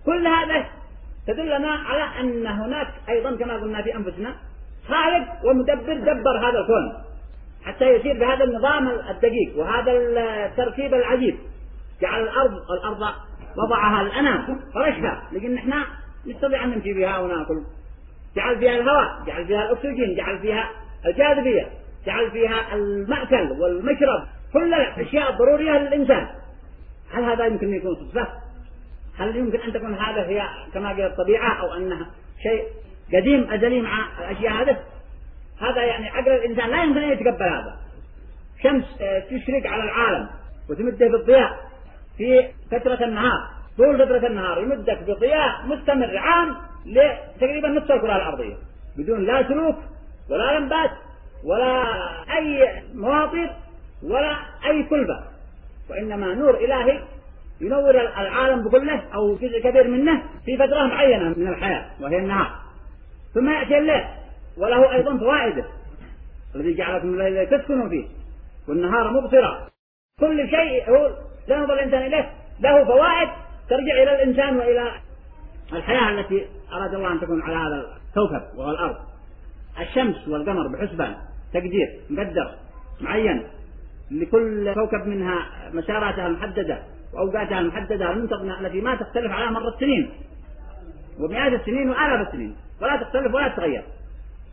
كل 0.06 0.28
هذا 0.28 0.66
تدلنا 1.28 1.72
على 1.72 2.20
أن 2.20 2.48
هناك 2.48 2.88
أيضا 3.10 3.36
كما 3.36 3.54
قلنا 3.54 3.82
في 3.82 3.96
أنفسنا 3.96 4.36
خالق 4.88 5.46
ومدبر 5.46 5.94
دبر 5.94 6.38
هذا 6.38 6.60
الكون 6.60 6.94
حتى 7.66 7.86
يسير 7.86 8.20
بهذا 8.20 8.44
النظام 8.44 8.88
الدقيق 8.88 9.58
وهذا 9.58 9.92
الترتيب 10.46 10.94
العجيب. 10.94 11.36
جعل 12.02 12.22
الأرض 12.24 12.52
الأرض 12.72 13.14
وضعها 13.58 14.02
الأنام 14.02 14.60
فرشها 14.74 15.24
لكن 15.32 15.58
إحنا 15.58 15.86
نستطيع 16.28 16.64
أن 16.64 16.70
نمشي 16.70 16.94
بها 16.94 17.20
ونأكل. 17.20 17.62
جعل 18.36 18.60
فيها 18.60 18.72
الهواء 18.72 19.24
جعل 19.28 19.48
فيها 19.48 19.66
الأكسجين 19.66 20.16
جعل 20.16 20.40
فيها 20.40 20.70
الجاذبية 21.06 21.70
جعل 22.06 22.32
فيها 22.32 22.76
المأكل 22.76 23.52
والمشرب 23.52 24.24
كل 24.54 24.74
الأشياء 24.74 25.32
الضرورية 25.32 25.72
للإنسان. 25.72 26.28
هل 27.14 27.24
هذا 27.24 27.46
يمكن 27.46 27.68
أن 27.68 27.74
يكون 27.74 27.96
صدفة؟ 27.96 28.28
هل 29.18 29.36
يمكن 29.36 29.60
أن 29.60 29.74
تكون 29.74 29.96
هذا 29.96 30.28
هي 30.28 30.44
كما 30.74 30.90
قال 30.90 31.02
الطبيعة 31.02 31.62
أو 31.62 31.74
أنها 31.74 32.08
شيء 32.44 32.64
قديم 33.14 33.52
أزلي 33.52 33.82
مع 33.82 34.06
الأشياء 34.20 34.54
هذه؟ 34.54 34.78
هذا 35.62 35.84
يعني 35.84 36.10
عقل 36.10 36.32
الإنسان 36.32 36.70
لا 36.70 36.84
يمكن 36.84 37.00
أن 37.00 37.10
يتقبل 37.10 37.44
هذا. 37.44 37.78
شمس 38.64 39.02
آه، 39.02 39.20
تشرق 39.20 39.68
على 39.68 39.84
العالم 39.84 40.30
وتمده 40.70 41.08
بالضياء 41.08 41.73
في 42.18 42.48
فترة 42.72 43.06
النهار 43.06 43.50
طول 43.78 43.98
فترة 44.06 44.28
النهار 44.28 44.64
يمدك 44.64 45.04
بضياء 45.08 45.66
مستمر 45.66 46.18
عام 46.18 46.56
لتقريبا 46.86 47.68
نصف 47.68 47.92
الكرة 47.92 48.16
الأرضية 48.16 48.56
بدون 48.98 49.26
لا 49.26 49.48
سلوك 49.48 49.76
ولا 50.30 50.60
لمبات 50.60 50.92
ولا 51.44 51.84
أي 52.38 52.84
مواطن 52.96 53.50
ولا 54.04 54.38
أي 54.66 54.84
كلبة. 54.84 55.20
وإنما 55.90 56.34
نور 56.34 56.56
إلهي 56.58 57.00
ينور 57.62 58.02
العالم 58.02 58.64
بكله 58.64 59.04
أو 59.14 59.36
جزء 59.36 59.60
كبير 59.60 59.88
منه 59.88 60.24
في 60.46 60.58
فترة 60.58 60.88
معينة 60.88 61.30
من 61.38 61.48
الحياة 61.48 61.86
وهي 62.02 62.18
النهار. 62.18 62.52
ثم 63.34 63.50
يأتي 63.50 63.78
الليل 63.78 64.04
وله 64.58 64.94
أيضا 64.94 65.18
فوائده 65.18 65.66
الذي 66.56 66.74
جعلكم 66.74 67.14
الليل 67.14 67.48
تسكنوا 67.48 67.90
فيه 67.90 68.06
والنهار 68.68 69.12
مبصرا 69.12 69.68
كل 70.20 70.50
شيء 70.50 70.90
هو 70.90 71.12
ينظر 71.48 71.74
الإنسان 71.74 72.02
إليه. 72.02 72.32
له 72.60 72.86
فوائد 72.86 73.30
ترجع 73.70 74.04
إلى 74.04 74.24
الإنسان 74.24 74.58
وإلى 74.58 74.92
الحياة 75.74 76.20
التي 76.20 76.46
أراد 76.74 76.94
الله 76.94 77.12
أن 77.12 77.20
تكون 77.20 77.42
على 77.42 77.56
هذا 77.56 77.86
الكوكب 78.10 78.58
وهو 78.58 78.72
الأرض. 78.72 78.96
الشمس 79.80 80.28
والقمر 80.28 80.68
بحسبان 80.68 81.16
تقدير 81.54 82.00
مقدر 82.10 82.52
معين 83.02 83.44
لكل 84.12 84.74
كوكب 84.74 85.08
منها 85.08 85.46
مساراتها 85.74 86.28
المحددة 86.28 86.80
وأوقاتها 87.14 87.60
المحددة 87.60 88.12
المنتظمة 88.12 88.60
التي 88.60 88.82
ما 88.82 88.96
تختلف 88.96 89.32
عليها 89.32 89.50
مر 89.50 89.68
السنين 89.68 90.10
ومئات 91.20 91.54
السنين 91.54 91.90
وآلاف 91.90 92.28
السنين 92.28 92.56
ولا 92.82 92.98
تختلف 92.98 93.34
ولا 93.34 93.48
تتغير. 93.48 93.84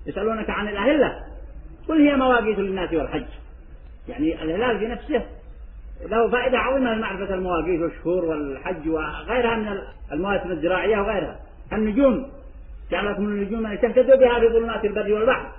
يسألونك 0.07 0.51
عن 0.51 0.69
الأهلة 0.69 1.23
قل 1.89 2.09
هي 2.09 2.17
مواقيت 2.17 2.59
للناس 2.59 2.93
والحج. 2.93 3.27
يعني 4.09 4.43
الهلال 4.43 4.79
في 4.79 4.87
نفسه 4.87 5.27
له 6.09 6.31
فائدة 6.31 6.59
عظيمة 6.59 6.95
لمعرفة 6.95 7.35
المواقيت 7.35 7.81
والشهور 7.81 8.25
والحج 8.25 8.89
وغيرها 8.89 9.57
من 9.57 9.79
المواسم 10.13 10.51
الزراعية 10.51 10.99
وغيرها. 10.99 11.37
النجوم. 11.73 12.31
جعلكم 12.91 13.23
النجوم 13.23 13.67
أن 13.67 13.81
تهتدوا 13.81 14.17
بها 14.17 14.41
في 14.41 14.49
ظلمات 14.49 14.85
البر 14.85 15.13
والبحر. 15.13 15.51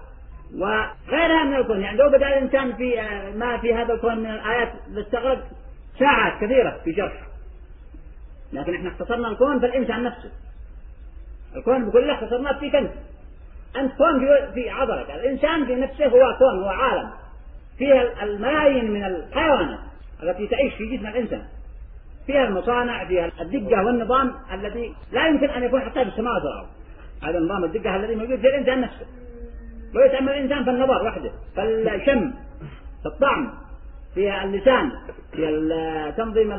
وغيرها 0.55 1.43
من 1.43 1.55
الكون. 1.55 1.81
يعني 1.81 1.97
لو 1.97 2.09
بدأ 2.09 2.27
الإنسان 2.27 2.73
في 2.73 2.95
ما 3.35 3.57
في 3.57 3.73
هذا 3.73 3.93
الكون 3.93 4.19
من 4.19 4.31
الآيات 4.31 4.73
لاستغرق 4.89 5.43
ساعات 5.99 6.41
كثيرة 6.41 6.79
في 6.83 6.93
شرح 6.93 7.21
لكن 8.53 8.75
إحنا 8.75 8.89
اختصرنا 8.89 9.27
الكون 9.27 9.59
في 9.59 9.65
الإنسان 9.65 10.03
نفسه. 10.03 10.31
الكون 11.55 11.89
بكله 11.89 12.13
اختصرناه 12.13 12.59
في 12.59 12.69
كنز. 12.69 12.89
أنت 13.77 13.93
كون 13.97 14.19
في, 14.53 14.69
عضلك 14.69 15.11
الإنسان 15.11 15.65
في 15.65 15.75
نفسه 15.75 16.05
هو 16.05 16.37
كون 16.37 16.63
هو 16.63 16.69
عالم. 16.69 17.09
فيها 17.77 18.23
الملايين 18.23 18.91
من 18.91 19.03
الحيوانات. 19.03 19.90
التي 20.23 20.47
تعيش 20.47 20.73
في 20.73 20.97
جسم 20.97 21.07
الإنسان 21.07 21.43
فيها 22.27 22.47
المصانع 22.47 23.05
فيها 23.05 23.31
الدقة 23.41 23.85
والنظام 23.85 24.33
الذي 24.53 24.95
لا 25.11 25.27
يمكن 25.27 25.49
أن 25.49 25.63
يكون 25.63 25.81
حتى 25.81 26.03
في 26.03 26.09
السماوات 26.09 26.41
والأرض 26.43 26.67
هذا 27.23 27.37
النظام 27.37 27.63
الدقة 27.63 27.95
الذي 27.95 28.15
موجود 28.15 28.39
في 28.39 28.47
الإنسان 28.47 28.81
نفسه. 28.81 29.05
ويتأمل 29.95 30.29
الإنسان 30.29 30.63
في 30.63 30.69
النظر 30.69 31.03
وحده 31.03 31.31
في 31.55 31.63
الشم 31.95 32.33
في 33.01 33.05
الطعم 33.05 33.53
في 34.15 34.43
اللسان 34.43 34.91
في 35.31 36.13
تنظيم 36.17 36.51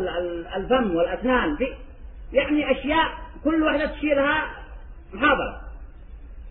الفم 0.57 0.97
والأسنان 0.97 1.57
في 1.57 1.67
يعني 2.33 2.71
أشياء 2.71 3.09
كل 3.45 3.63
واحدة 3.63 3.87
تشيلها 3.87 4.51
محاضرة. 5.13 5.61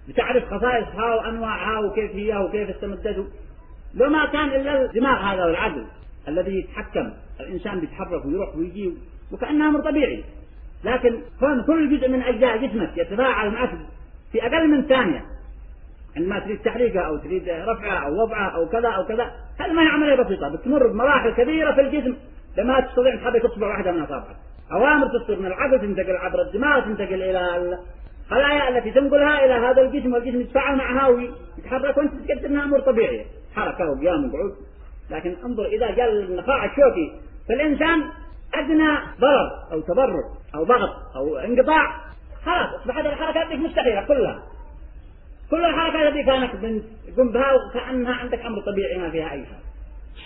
لتعرف 0.08 0.54
خصائصها 0.54 1.16
وأنواعها 1.16 1.80
وكيف 1.80 2.12
هي 2.12 2.38
وكيف 2.38 2.70
استمدت 2.70 3.28
لو 3.94 4.10
ما 4.10 4.26
كان 4.26 4.48
إلا 4.48 4.86
الدماغ 4.86 5.20
هذا 5.20 5.46
والعقل. 5.46 5.86
الذي 6.28 6.60
يتحكم 6.60 7.12
الإنسان 7.40 7.80
بيتحرك 7.80 8.26
ويروح 8.26 8.56
ويجي 8.56 8.94
وكأنه 9.32 9.70
أمر 9.70 9.80
طبيعي. 9.80 10.24
لكن 10.84 11.22
كون 11.40 11.64
كل 11.64 11.98
جزء 11.98 12.10
من 12.10 12.22
أجزاء 12.22 12.58
جسمك 12.58 12.98
يتفاعل 12.98 13.52
معك 13.52 13.70
في 14.32 14.46
أقل 14.46 14.68
من 14.68 14.82
ثانية 14.82 15.26
عندما 16.18 16.40
تريد 16.40 16.62
تحريكها 16.62 17.02
أو 17.02 17.18
تريد 17.18 17.50
رفعها 17.50 18.08
أو 18.08 18.24
وضعها 18.24 18.50
أو 18.50 18.70
كذا 18.70 18.90
أو 18.90 19.06
كذا 19.06 19.32
هذه 19.60 19.74
ما 19.74 19.82
هي 19.82 19.88
عملية 19.88 20.16
بسيطة 20.16 20.50
بتمر 20.50 20.88
بمراحل 20.88 21.30
كبيرة 21.34 21.74
في 21.74 21.82
الجسم 21.82 22.16
لما 22.58 22.80
تستطيع 22.80 23.16
تحرك 23.16 23.46
إصبع 23.46 23.68
واحدة 23.68 23.92
من 23.92 24.02
أصابعك. 24.02 24.36
أوامر 24.72 25.08
تصدر 25.08 25.40
من 25.40 25.46
العقل 25.46 25.80
تنتقل 25.80 26.16
عبر 26.16 26.42
الدماغ 26.42 26.86
تنتقل 26.86 27.24
إلى 27.24 27.78
الخلايا 28.28 28.70
التي 28.70 28.92
تنقلها 28.92 29.46
إلى 29.46 29.54
هذا 29.54 29.82
الجسم 29.82 30.14
والجسم 30.14 30.42
يتفاعل 30.42 30.78
معها 30.78 31.08
ويتحرك 31.08 31.98
وأنت 31.98 32.12
تقدر 32.28 32.46
أنها 32.46 32.64
أمور 32.64 32.80
طبيعية. 32.80 33.26
حركة 33.56 33.92
وقيام 33.92 34.26
وقعود. 34.26 34.56
لكن 35.12 35.36
انظر 35.46 35.66
إذا 35.66 35.92
جاء 35.92 36.10
النخاع 36.12 36.66
الشوكي 36.66 37.12
فالإنسان 37.50 38.04
أدنى 38.56 38.98
ضرر 39.20 39.50
أو 39.72 39.82
تضرر 39.82 40.24
أو 40.56 40.64
ضغط 40.64 41.16
أو 41.16 41.38
انقطاع 41.38 41.96
خلاص 42.46 42.82
أصبحت 42.82 43.06
الحركات 43.06 43.48
دي 43.48 43.58
مستحيلة 43.58 44.04
كلها. 44.06 44.44
كل 45.52 45.66
الحركات 45.66 46.08
التي 46.08 46.24
كانت 46.24 46.84
تقوم 47.16 47.32
بها 47.32 47.54
وكأنها 47.54 48.14
عندك 48.14 48.40
أمر 48.40 48.62
طبيعي 48.62 48.98
ما 48.98 49.10
فيها 49.10 49.32
أي 49.32 49.46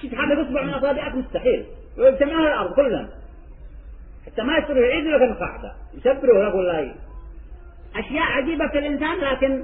شيء. 0.01 0.11
تحرك 0.11 0.37
أصبع 0.37 0.61
من 0.61 0.69
أصابعك 0.73 1.15
مستحيل. 1.15 1.65
ويجتمعون 1.97 2.47
الأرض 2.47 2.73
كلهم 2.73 3.07
حتى 4.25 4.41
ما 4.43 4.57
يصيروا 4.57 4.85
يعيدوا 4.85 5.11
لك 5.11 5.21
القاعدة 5.21 5.71
يسبروا 5.93 6.43
يقول 6.43 6.65
لا 6.65 6.93
أشياء 7.95 8.23
عجيبة 8.23 8.67
في 8.67 8.77
الإنسان 8.79 9.17
لكن 9.17 9.63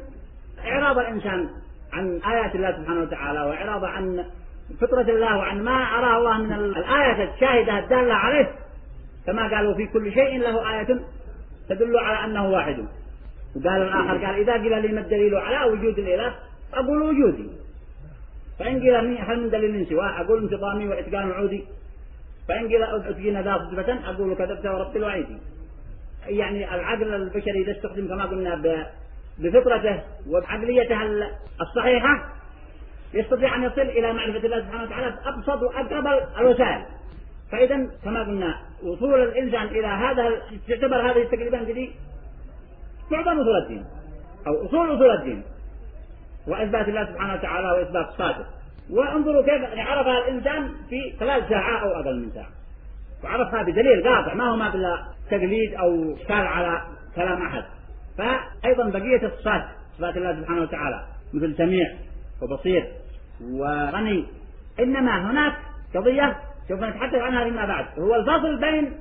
إعراض 0.66 0.98
الإنسان 0.98 1.50
عن 1.94 2.20
آيات 2.32 2.56
الله 2.56 2.72
سبحانه 2.72 3.02
وتعالى 3.02 3.42
وإعراض 3.42 3.86
عن 3.86 4.26
فطرة 4.82 5.02
الله 5.02 5.38
وعن 5.38 5.64
ما 5.64 5.72
أراه 5.72 6.18
الله 6.18 6.38
من 6.38 6.54
الآية 6.54 7.34
الشاهدة 7.34 7.80
الدالة 7.80 8.14
عليه. 8.14 8.52
كما 9.26 9.56
قالوا 9.56 9.74
في 9.74 9.88
كل 9.88 10.14
شيء 10.14 10.40
له 10.40 10.74
آية 10.74 11.00
تدل 11.70 11.98
على 11.98 12.26
أنه 12.32 12.50
واحد. 12.50 12.86
وقال 13.56 13.82
الآخر 13.82 14.26
قال 14.26 14.40
إذا 14.40 14.54
قيل 14.54 14.82
لي 14.82 14.88
ما 14.88 15.02
الدليل 15.02 15.36
على 15.36 15.72
وجود 15.72 16.00
الإله 16.00 16.34
أقول 16.74 17.02
وجودي. 17.02 17.50
فإن 18.60 18.80
قيل 18.80 18.96
هل 18.96 19.42
من 19.44 19.50
دليل 19.50 19.88
سواه 19.88 20.22
أقول 20.22 20.44
انتظامي 20.44 20.88
وإتقان 20.88 21.32
عودي 21.32 21.64
فإن 22.48 22.68
قيل 22.68 22.84
أتقين 22.84 23.42
ذا 23.42 23.58
صدفة 23.58 24.10
أقول 24.10 24.36
كذبت 24.36 24.66
ورب 24.66 24.98
الوعيد. 24.98 25.28
يعني 26.28 26.76
العقل 26.76 27.14
البشري 27.14 27.62
إذا 27.62 27.72
استخدم 27.72 28.08
كما 28.08 28.26
قلنا 28.26 28.56
بفطرته 29.40 30.04
وبعقليته 30.30 31.02
الصحيحة. 31.62 32.41
يستطيع 33.14 33.56
أن 33.56 33.64
يصل 33.64 33.82
إلى 33.82 34.14
معرفة 34.14 34.46
الله 34.46 34.60
سبحانه 34.60 34.84
وتعالى 34.84 35.16
بأبسط 35.26 35.62
وأقرب 35.62 36.08
الوسائل. 36.40 36.86
فإذا 37.52 37.88
كما 38.04 38.24
قلنا 38.24 38.60
وصول 38.84 39.24
الإنسان 39.24 39.66
إلى 39.66 39.88
هذا 39.88 40.42
تعتبر 40.68 41.12
هذه 41.12 41.22
التقريبات 41.22 41.62
دي 41.62 41.92
معظم 43.12 43.40
أصول 43.40 43.58
الدين 43.64 43.86
أو 44.48 44.66
أصول 44.66 44.96
أصول 44.96 45.10
الدين 45.12 45.44
وإثبات 46.48 46.88
الله 46.88 47.06
سبحانه 47.06 47.34
وتعالى 47.34 47.72
وإثبات 47.72 48.10
صفاته. 48.10 48.46
وانظروا 48.90 49.42
كيف 49.42 49.80
عرفها 49.80 50.28
الإنسان 50.28 50.72
في 50.90 51.14
خلال 51.20 51.50
ساعة 51.50 51.84
أو 51.84 52.02
أقل 52.02 52.20
من 52.20 52.32
ساعة. 52.32 52.50
وعرفها 53.24 53.64
بدليل 53.64 54.04
قاطع 54.04 54.34
ما 54.34 54.52
هو 54.52 54.56
ما 54.56 54.70
بلا 54.70 55.06
تقليد 55.32 55.74
أو 55.74 56.14
إشكال 56.14 56.36
على 56.48 56.82
كلام 57.16 57.42
أحد. 57.42 57.64
فأيضا 58.18 58.90
بقية 58.90 59.26
الصفات 59.28 59.64
صفات 59.98 60.18
الله 60.18 60.42
سبحانه 60.42 60.62
وتعالى 60.62 61.06
مثل 61.34 61.58
سميع 61.58 61.88
وبصير. 62.42 62.88
وغني 63.44 64.26
إنما 64.80 65.32
هناك 65.32 65.54
قضية 65.96 66.36
سوف 66.68 66.84
نتحدث 66.84 67.16
عنها 67.16 67.44
فيما 67.44 67.66
بعد 67.66 67.86
هو 68.00 68.16
الفصل 68.16 68.60
بين 68.60 68.94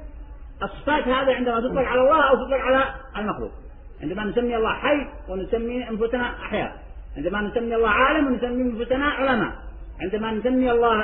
الصفات 0.63 1.09
هذه 1.09 1.35
عندما 1.35 1.61
تطلق 1.61 1.83
على 1.83 2.01
الله 2.01 2.29
أو 2.31 2.35
تطلق 2.35 2.59
على 2.59 2.85
المخلوق. 3.17 3.51
عندما 4.03 4.25
نسمي 4.25 4.57
الله 4.57 4.75
حي 4.75 5.07
ونسمي 5.29 5.89
أنفسنا 5.89 6.35
أحياء. 6.43 6.77
عندما 7.17 7.41
نسمي 7.41 7.77
الله 7.77 7.89
عالم 7.89 8.27
ونسمي 8.27 8.63
أنفسنا 8.63 9.05
علماء. 9.05 9.53
عندما 10.01 10.33
نسمي 10.33 10.71
الله 10.71 11.03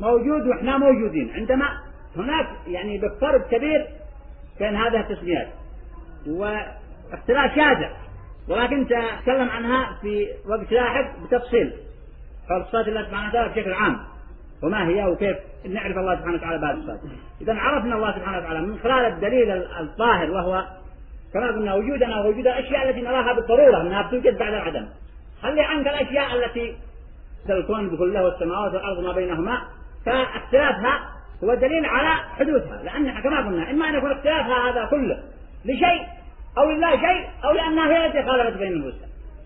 موجود 0.00 0.46
وإحنا 0.46 0.78
موجودين. 0.78 1.30
عندما 1.34 1.68
هناك 2.16 2.46
يعني 2.66 2.98
بفرق 2.98 3.48
كبير 3.48 3.86
بين 4.58 4.76
هذه 4.76 5.00
التسميات. 5.00 5.48
واختلاف 6.28 7.50
شاسع 7.50 7.90
ولكن 8.48 8.86
تكلم 8.86 9.48
عنها 9.48 9.98
في 10.02 10.26
وقت 10.48 10.72
لاحق 10.72 11.18
بتفصيل. 11.24 11.72
صفات 12.48 12.88
الله 12.88 13.02
سبحانه 13.02 13.28
وتعالى 13.28 13.48
بشكل 13.48 13.72
عام. 13.72 13.98
وما 14.62 14.88
هي 14.88 15.04
وكيف؟ 15.04 15.36
نعرف 15.68 15.98
الله 15.98 16.16
سبحانه 16.16 16.36
وتعالى 16.36 16.58
بهذه 16.58 16.74
الصفات 16.74 17.00
إذا 17.40 17.54
عرفنا 17.54 17.94
الله 17.96 18.12
سبحانه 18.12 18.38
وتعالى 18.38 18.60
من 18.60 18.78
خلال 18.78 19.04
الدليل 19.12 19.50
الظاهر 19.80 20.30
وهو 20.30 20.64
كما 21.34 21.46
قلنا 21.46 21.74
وجودنا 21.74 22.20
ووجود 22.20 22.46
الأشياء 22.46 22.88
التي 22.88 23.00
نراها 23.00 23.32
بالضرورة 23.32 23.80
أنها 23.80 24.02
بتوجد 24.02 24.38
بعد 24.38 24.52
العدم. 24.52 24.88
خلي 25.42 25.62
عنك 25.62 25.88
الأشياء 25.88 26.36
التي 26.36 26.76
الكون 27.50 27.88
بكله 27.88 28.24
والسماوات 28.24 28.74
والأرض 28.74 29.00
ما 29.00 29.12
بينهما؟ 29.12 29.62
فاختلافها 30.06 31.00
هو 31.44 31.54
دليل 31.54 31.86
على 31.86 32.24
حدوثها. 32.38 32.82
لأن 32.82 33.20
كما 33.20 33.38
قلنا 33.38 33.70
إما 33.70 33.88
أن 33.88 33.94
يكون 33.94 34.12
اختلافها 34.12 34.70
هذا 34.70 34.84
كله 34.84 35.22
لشيء 35.64 36.06
أو 36.58 36.70
لله 36.70 36.90
شيء 36.90 37.28
أو 37.44 37.52
لأنها 37.52 37.88
هي 37.88 38.06
التي 38.06 38.30
خالفت 38.30 38.58
بين 38.58 38.72
النفوس. 38.72 38.94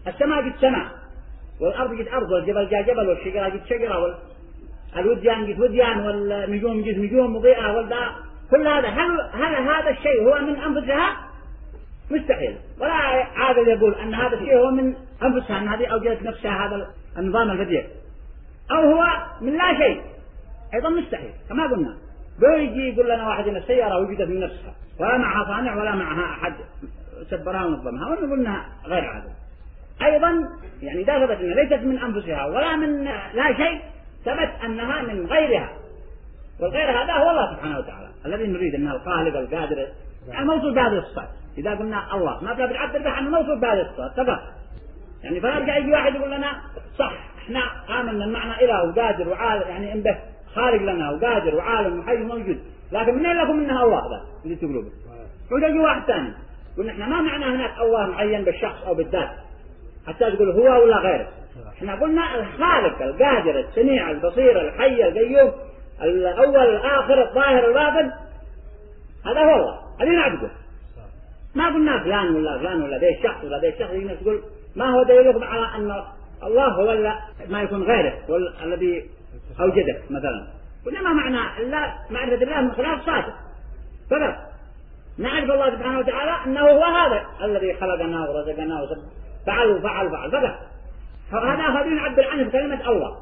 السماء 0.06 0.38
قد 0.38 0.52
سماء 0.60 0.99
والأرض 1.60 2.00
قد 2.00 2.08
أرض 2.08 2.30
والجبل 2.30 2.68
جاء 2.68 2.82
جبل 2.82 3.08
والشجرة 3.08 3.44
قد 3.44 3.60
شجرة 3.68 4.18
والوديان 4.96 5.52
قد 5.52 5.60
وديان 5.60 6.00
والنجوم 6.00 6.82
قد 6.82 6.98
نجوم 6.98 7.36
مضيئة 7.36 7.76
والدا 7.76 8.08
كل 8.50 8.66
هذا 8.66 8.88
هل, 8.88 9.30
هل 9.32 9.54
هذا 9.54 9.90
الشيء 9.90 10.22
هو 10.22 10.38
من 10.38 10.56
أنفسها 10.56 11.16
مستحيل 12.10 12.56
ولا 12.80 12.92
عادل 13.36 13.68
يقول 13.68 13.94
أن 13.94 14.14
هذا 14.14 14.34
الشيء 14.34 14.56
هو 14.56 14.70
من 14.70 14.94
أنفسها 15.22 15.58
أن 15.58 15.68
هذه 15.68 15.86
أوجدت 15.86 16.22
نفسها 16.22 16.66
هذا 16.66 16.86
النظام 17.18 17.50
البديع 17.50 17.84
أو 18.70 18.76
هو 18.76 19.06
من 19.40 19.56
لا 19.56 19.78
شيء 19.78 20.02
أيضا 20.74 20.88
مستحيل 20.88 21.30
كما 21.48 21.66
قلنا 21.66 21.96
بيجي 22.40 22.88
يقول 22.88 23.10
لنا 23.10 23.28
واحد 23.28 23.48
ان 23.48 23.56
السيارة 23.56 23.98
وجدت 23.98 24.28
من 24.28 24.40
نفسها 24.40 24.74
ولا 25.00 25.18
معها 25.18 25.44
صانع 25.44 25.76
ولا 25.76 25.94
معها 25.94 26.24
أحد 26.24 26.54
سبرها 27.30 27.64
ونظمها 27.64 28.08
ونقول 28.08 28.40
انها 28.40 28.68
غير 28.86 29.04
عادل 29.04 29.30
أيضا 30.02 30.48
يعني 30.82 31.04
ثبت 31.04 31.40
أنها 31.40 31.54
ليست 31.54 31.84
من 31.84 31.98
أنفسها 31.98 32.46
ولا 32.46 32.76
من 32.76 33.04
لا 33.34 33.56
شيء 33.56 33.80
ثبت 34.24 34.50
أنها 34.64 35.02
من 35.02 35.26
غيرها. 35.26 35.70
والغير 36.60 36.90
هذا 36.90 37.12
هو 37.12 37.30
الله 37.30 37.54
سبحانه 37.54 37.78
وتعالى. 37.78 38.08
الذي 38.26 38.46
نريد 38.46 38.74
أنه 38.74 38.94
الخالق 38.94 39.38
القادر. 39.38 39.86
الموصول 40.38 40.74
بهذه 40.74 40.98
الصفات. 40.98 41.28
إذا 41.58 41.74
قلنا 41.74 42.14
الله 42.14 42.44
ما 42.44 42.52
بلا 42.52 42.66
بنعبر 42.66 42.98
به 42.98 43.10
عن 43.10 43.30
موصول 43.30 43.60
بهذه 43.60 43.80
الصفات. 43.80 44.16
فقط 44.16 44.40
يعني 45.24 45.40
فلا 45.40 45.58
يرجع 45.58 45.76
يجي 45.76 45.92
واحد 45.92 46.14
يقول 46.14 46.30
لنا 46.30 46.60
صح 46.98 47.12
إحنا 47.44 47.60
آمنا 48.00 48.24
المعنى 48.24 48.64
إله 48.64 48.84
وقادر 48.84 49.28
وعالم. 49.28 49.68
يعني 49.68 49.92
إن 49.92 50.00
به 50.00 50.18
خالق 50.54 50.82
لنا 50.82 51.10
وقادر 51.10 51.54
وعالم 51.54 51.98
وحي 51.98 52.16
موجود. 52.16 52.60
لكن 52.92 53.14
منين 53.14 53.36
لكم 53.36 53.56
منها 53.56 53.84
الله؟ 53.84 54.00
ذا 54.10 54.22
اللي 54.44 54.56
تقولوا 54.56 54.82
به 54.82 54.90
ويجي 55.52 55.78
واحد 55.78 56.02
ثاني. 56.02 56.32
قلنا 56.78 56.92
إحنا 56.92 57.06
ما 57.08 57.22
معنى 57.22 57.44
هناك 57.44 57.78
الله 57.80 58.06
معين 58.06 58.44
بالشخص 58.44 58.82
أو 58.86 58.94
بالذات. 58.94 59.30
حتى 60.10 60.30
تقول 60.30 60.50
هو 60.50 60.82
ولا 60.82 60.96
غيره. 60.96 61.28
إحنا 61.78 61.94
قلنا 61.94 62.34
الخالق 62.34 63.02
القادر 63.02 63.60
السميع 63.60 64.10
البصير 64.10 64.60
الحي 64.60 65.08
القيوم 65.08 65.52
الأول 66.02 66.76
الآخر 66.76 67.28
الظاهر 67.28 67.68
الباطن. 67.68 68.12
هذا 69.26 69.40
هو 69.40 69.54
الله. 69.54 69.78
هذه 70.00 70.08
نعبده. 70.08 70.50
ما 71.54 71.68
قلنا 71.68 72.02
فلان 72.02 72.34
ولا 72.34 72.58
فلان 72.58 72.82
ولا 72.82 72.98
ذي 72.98 73.18
الشخص 73.18 73.44
ولا 73.44 73.58
ذي 73.58 73.68
الشخص. 73.68 73.90
الناس 73.90 74.18
تقول 74.20 74.42
ما 74.76 74.90
هو 74.90 75.02
دليلكم 75.02 75.44
على 75.44 75.76
أن 75.76 76.02
الله 76.42 76.68
هو 76.68 77.14
ما 77.48 77.62
يكون 77.62 77.82
غيره 77.82 78.14
هو 78.30 78.36
الذي 78.62 79.10
اوجدك 79.60 80.02
مثلا. 80.10 80.46
قلنا 80.86 81.02
ما 81.02 81.12
معنى 81.12 81.64
لا 81.70 81.94
معرفة 82.10 82.42
الله 82.42 82.60
من 82.60 82.72
خلال 82.72 83.00
صادق. 83.06 83.34
فقط. 84.10 84.50
نعرف 85.18 85.50
الله 85.50 85.70
سبحانه 85.70 85.98
وتعالى 85.98 86.44
أنه 86.46 86.60
هو 86.60 86.84
هذا 86.84 87.26
الذي 87.44 87.74
خلقنا 87.74 88.30
ورزقنا 88.30 88.82
فعل 89.46 89.70
وفعل 89.70 90.10
فعل 90.10 90.54
فقط 91.30 91.44
هذا 91.44 91.62
هذه 91.62 91.88
نعبر 91.88 92.26
عنه 92.28 92.42
بكلمة 92.42 92.88
الله. 92.88 93.16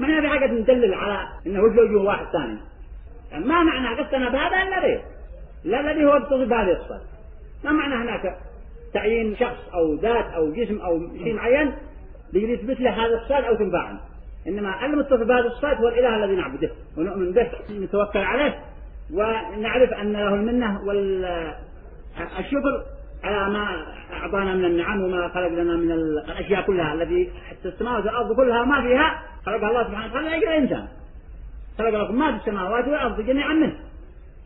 ما 0.00 0.16
هي 0.16 0.20
بحاجة 0.20 0.46
ندلل 0.46 0.94
على 0.94 1.28
أنه 1.46 1.62
وجه 1.62 1.96
واحد 1.96 2.26
ثاني؟ 2.32 2.58
ما 3.32 3.62
معنى 3.62 4.00
قصتنا 4.00 4.28
بهذا 4.28 4.62
الذي 4.62 5.02
لا 5.64 5.80
الذي 5.80 6.04
هو 6.04 6.16
يتصف 6.16 6.48
بهذه 6.48 6.72
الصفات 6.72 7.00
ما 7.64 7.72
معنى 7.72 7.94
هناك 7.94 8.36
تعيين 8.94 9.36
شخص 9.36 9.74
أو 9.74 9.94
ذات 9.94 10.24
أو 10.24 10.52
جسم 10.52 10.80
أو 10.80 11.00
شيء 11.24 11.34
معين 11.34 11.72
ليثبت 12.32 12.80
له 12.80 12.90
هذا 12.90 13.14
الصفات 13.14 13.44
أو 13.44 13.54
تنفع 13.54 13.78
عنه؟ 13.78 14.00
إنما 14.46 14.84
المتصف 14.84 15.22
بهذه 15.22 15.46
الصفات 15.46 15.76
هو 15.76 15.88
الإله 15.88 16.24
الذي 16.24 16.36
نعبده 16.36 16.70
ونؤمن 16.98 17.32
به 17.32 17.50
نتوكل 17.70 18.18
عليه 18.18 18.58
ونعرف 19.12 19.92
أن 19.92 20.12
له 20.12 20.34
المنة 20.34 20.80
الشكر 22.38 22.82
على 22.82 22.82
ما 23.22 23.86
أعطانا 24.12 24.54
من 24.54 24.64
النعم 24.64 25.02
وما 25.02 25.28
خلق 25.28 25.48
لنا 25.48 25.76
من 25.76 25.92
الأشياء 25.92 26.62
كلها 26.62 26.94
التي 26.94 27.30
حتى 27.50 27.68
السماوات 27.68 28.04
والأرض 28.04 28.36
كلها 28.36 28.64
ما 28.64 28.82
فيها 28.82 29.22
خلقها 29.46 29.68
الله 29.68 29.84
سبحانه 29.84 30.06
وتعالى 30.06 30.28
لأجل 30.28 30.48
الإنسان. 30.48 30.88
خلق 31.78 31.88
لكم 31.88 32.18
ما 32.18 32.30
في 32.32 32.36
السماوات 32.36 32.84
والأرض 32.84 33.20
جميعا 33.20 33.52
منه. 33.52 33.76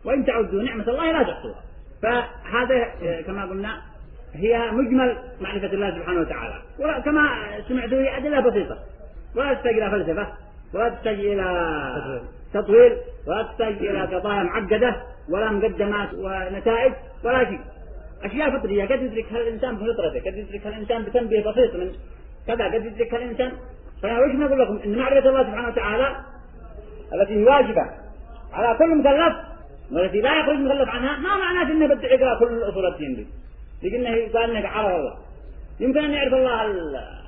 وإن 0.04 0.24
تعدوا 0.24 0.62
نعمة 0.62 0.88
الله 0.88 1.12
لا 1.12 1.22
تحصوها. 1.22 1.60
فهذا 2.02 2.84
كما 3.26 3.44
قلنا 3.44 3.82
هي 4.34 4.70
مجمل 4.70 5.16
معرفة 5.40 5.66
الله 5.66 5.90
سبحانه 5.90 6.20
وتعالى. 6.20 6.62
وكما 6.78 7.28
سمعتوا 7.68 7.98
هي 7.98 8.16
أدلة 8.16 8.40
بسيطة. 8.40 8.78
ولا 9.36 9.54
تحتاج 9.54 9.74
إلى 9.74 9.90
فلسفة 9.90 10.26
ولا 10.74 10.88
تحتاج 10.88 11.18
إلى 11.18 12.20
تطويل 12.54 12.96
ولا 13.26 13.42
تحتاج 13.42 13.74
إلى 13.74 14.00
قضايا 14.00 14.42
معقدة 14.42 14.96
ولا 15.30 15.50
مقدمات 15.50 16.08
ونتائج 16.14 16.92
ولا 17.24 17.44
شيء. 17.44 17.60
أشياء 18.26 18.58
فطرية. 18.58 18.84
قد 18.84 19.02
يدركها 19.02 19.38
الإنسان 19.40 19.76
بفطرته 19.76 20.20
قد 20.30 20.36
يدركها 20.36 20.68
الإنسان 20.68 21.02
بتنبيه 21.02 21.40
بسيط 21.40 21.74
من 21.74 21.92
كذا؟ 22.46 22.64
قد 22.64 22.86
يدركها 22.86 23.16
الإنسان 23.16 23.52
فأنا 24.02 24.20
وش 24.20 24.34
نقول 24.34 24.60
لكم 24.60 24.78
إن 24.84 24.98
معرفة 24.98 25.28
الله 25.28 25.42
سبحانه 25.42 25.68
وتعالى 25.68 26.16
التي 27.14 27.44
واجبة 27.44 27.82
على 28.52 28.78
كل 28.78 28.96
مكلف 28.98 29.36
والتي 29.92 30.20
لا 30.20 30.40
يخرج 30.40 30.58
مكلف 30.58 30.88
عنها 30.88 31.18
ما 31.18 31.36
معناه 31.36 31.72
إنه 31.72 31.86
بده 31.86 32.08
يقرأ 32.08 32.38
كل 32.38 32.62
اصول 32.62 32.86
الدين 32.86 33.14
دي 33.14 33.26
لكنه 33.82 34.40
قال 34.40 34.56
انه 34.56 34.68
عرف 34.68 34.96
الله. 34.96 35.14
يمكن 35.80 36.04
أن 36.04 36.10
يعرف 36.10 36.34
الله 36.34 36.64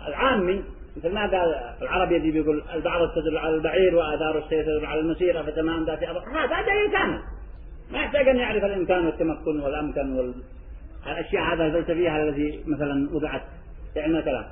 العامي 0.08 0.64
مثل 0.96 1.14
ما 1.14 1.20
قال 1.20 1.54
العربي 1.82 2.16
الذي 2.16 2.30
بيقول 2.30 2.62
البعض 2.74 3.08
تدل 3.14 3.38
على 3.38 3.54
البعير 3.54 3.96
وآثار 3.96 4.38
السير 4.38 4.64
تدل 4.64 4.86
على 4.86 5.00
المسيره 5.00 5.42
فتمام 5.42 5.84
ذات 5.84 6.02
هذا 6.02 6.62
دليل 6.66 6.92
كامل. 6.92 7.20
ما 7.92 7.98
يحتاج 7.98 8.28
أن 8.28 8.36
يعرف 8.36 8.64
الإمكان 8.64 9.06
والتمكن 9.06 9.60
والأمكن 9.60 10.32
والاشياء 11.06 11.54
هذا 11.54 11.66
الفلسفيه 11.66 12.16
التي 12.16 12.62
مثلا 12.66 13.08
وضعت 13.12 13.42
في 13.94 14.00
علم 14.00 14.16
الكلام 14.16 14.44